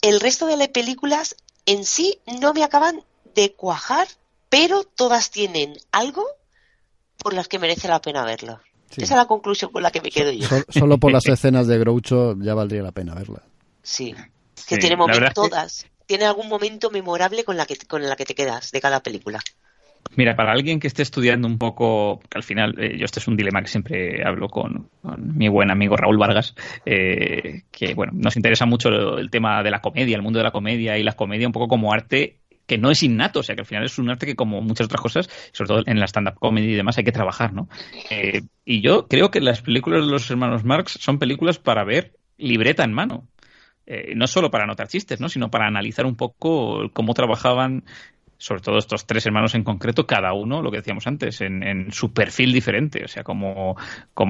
[0.02, 1.36] El resto de las películas
[1.66, 3.00] en sí no me acaban
[3.36, 4.08] de cuajar,
[4.48, 6.24] pero todas tienen algo
[7.18, 8.58] por las que merece la pena verlo.
[8.90, 9.04] Sí.
[9.04, 10.48] Esa es la conclusión con la que me quedo yo.
[10.48, 13.40] Sol- solo por las escenas de Groucho ya valdría la pena verla.
[13.84, 14.12] Sí.
[14.66, 15.86] Que Sí, tiene momentos, que- todas.
[16.06, 19.40] Tiene algún momento memorable con la que con la que te quedas de cada película.
[20.16, 23.26] Mira, para alguien que esté estudiando un poco, que al final, eh, yo este es
[23.26, 26.54] un dilema que siempre hablo con, con mi buen amigo Raúl Vargas,
[26.84, 30.44] eh, que bueno, nos interesa mucho el, el tema de la comedia, el mundo de
[30.44, 33.54] la comedia y la comedia un poco como arte que no es innato, o sea
[33.54, 36.06] que al final es un arte que como muchas otras cosas, sobre todo en la
[36.06, 37.68] stand-up comedy y demás, hay que trabajar, ¿no?
[38.10, 42.14] Eh, y yo creo que las películas de los hermanos Marx son películas para ver
[42.38, 43.28] libreta en mano.
[43.86, 45.28] Eh, no solo para anotar chistes, ¿no?
[45.28, 47.84] sino para analizar un poco cómo trabajaban
[48.44, 52.12] sobre todo estos tres hermanos en concreto, cada uno, lo que decíamos antes, en, su
[52.12, 53.02] perfil diferente.
[53.04, 53.76] O sea, como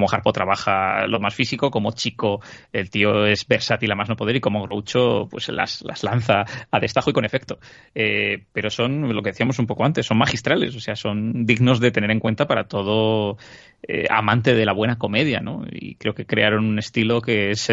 [0.09, 2.41] Harpo trabaja lo más físico, como Chico,
[2.71, 6.45] el tío es versátil a más no poder, y como Groucho, pues las, las lanza
[6.71, 7.59] a destajo y con efecto.
[7.93, 11.79] Eh, pero son, lo que decíamos un poco antes, son magistrales, o sea, son dignos
[11.79, 13.37] de tener en cuenta para todo
[13.85, 15.65] eh, amante de la buena comedia, ¿no?
[15.69, 17.69] Y creo que crearon un estilo que es.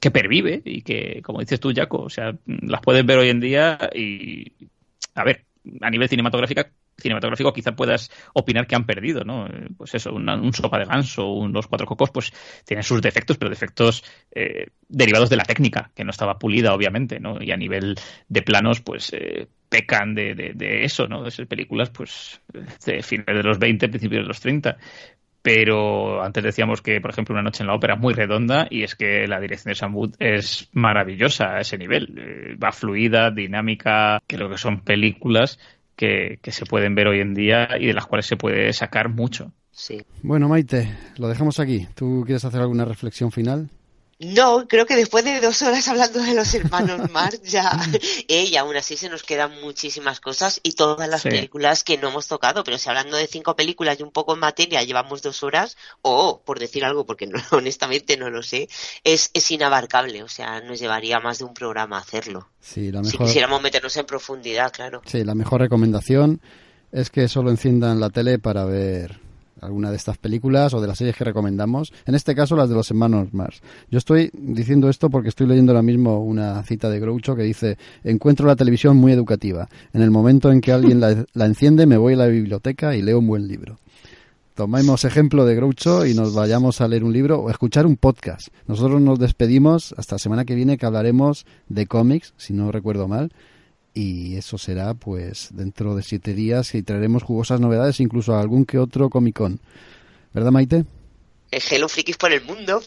[0.00, 3.40] Que pervive y que, como dices tú, Jaco, o sea, las puedes ver hoy en
[3.40, 4.52] día y,
[5.14, 5.46] a ver,
[5.80, 6.62] a nivel cinematográfico,
[6.98, 9.46] cinematográfico quizá puedas opinar que han perdido, ¿no?
[9.46, 12.32] Eh, Pues eso, una- un sopa de ganso, un los cuatro cocos, pues
[12.66, 14.04] tienen sus defectos, pero defectos
[14.34, 17.42] eh, derivados de la técnica, que no estaba pulida, obviamente, ¿no?
[17.42, 17.96] Y a nivel
[18.28, 21.22] de planos, pues eh, pecan de, de- eso, ¿no?
[21.22, 22.40] De esas películas, pues,
[22.84, 24.76] de finales de los 20, principios de los 30.
[25.46, 28.82] Pero antes decíamos que, por ejemplo, Una noche en la ópera es muy redonda y
[28.82, 32.18] es que la dirección de Sam Wood es maravillosa a ese nivel.
[32.18, 35.60] Eh, va fluida, dinámica, creo que son películas
[35.94, 39.08] que, que se pueden ver hoy en día y de las cuales se puede sacar
[39.08, 39.52] mucho.
[39.70, 40.02] Sí.
[40.20, 41.86] Bueno, Maite, lo dejamos aquí.
[41.94, 43.70] ¿Tú quieres hacer alguna reflexión final?
[44.18, 47.70] No, creo que después de dos horas hablando de los hermanos Marx ya,
[48.28, 51.28] eh, y aún así se nos quedan muchísimas cosas y todas las Sí.
[51.28, 54.40] películas que no hemos tocado, pero si hablando de cinco películas y un poco en
[54.40, 58.68] materia llevamos dos horas, o por decir algo, porque no, honestamente no lo sé,
[59.04, 62.48] es, es inabarcable, o sea, nos llevaría más de un programa hacerlo.
[62.60, 65.02] Sí, la Si mejor, quisiéramos meternos en profundidad, claro.
[65.04, 66.40] sí, la mejor recomendación
[66.90, 69.20] es que solo enciendan la tele para ver
[69.60, 71.92] alguna de estas películas o de las series que recomendamos.
[72.04, 73.62] En este caso, las de los hermanos Mars.
[73.90, 77.78] Yo estoy diciendo esto porque estoy leyendo ahora mismo una cita de Groucho que dice:
[78.04, 79.68] Encuentro la televisión muy educativa.
[79.92, 83.18] En el momento en que alguien la, enciende, me voy a la biblioteca y leo
[83.18, 83.78] un buen libro.
[84.54, 88.48] Tomemos ejemplo de Groucho y nos vayamos a leer un libro o escuchar un podcast.
[88.66, 93.06] Nosotros nos despedimos hasta la semana que viene que hablaremos de cómics, si no recuerdo
[93.06, 93.32] mal.
[93.98, 98.76] Y eso será pues dentro de siete días y traeremos jugosas novedades, incluso algún que
[98.78, 99.58] otro Comic Con.
[100.34, 100.84] ¿Verdad, Maite?
[101.50, 102.82] Hello Frikis por el mundo,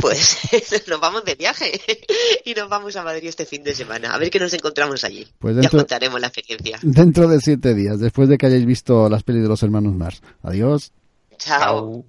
[0.00, 0.38] pues
[0.88, 1.80] nos vamos de viaje
[2.44, 4.14] y nos vamos a Madrid este fin de semana.
[4.14, 5.26] A ver qué nos encontramos allí.
[5.40, 6.78] Pues Ya dentro- contaremos la experiencia.
[6.82, 10.22] Dentro de siete días, después de que hayáis visto las pelis de los hermanos Mars.
[10.44, 10.92] Adiós.
[11.38, 11.58] Chao.
[11.58, 12.04] Chao.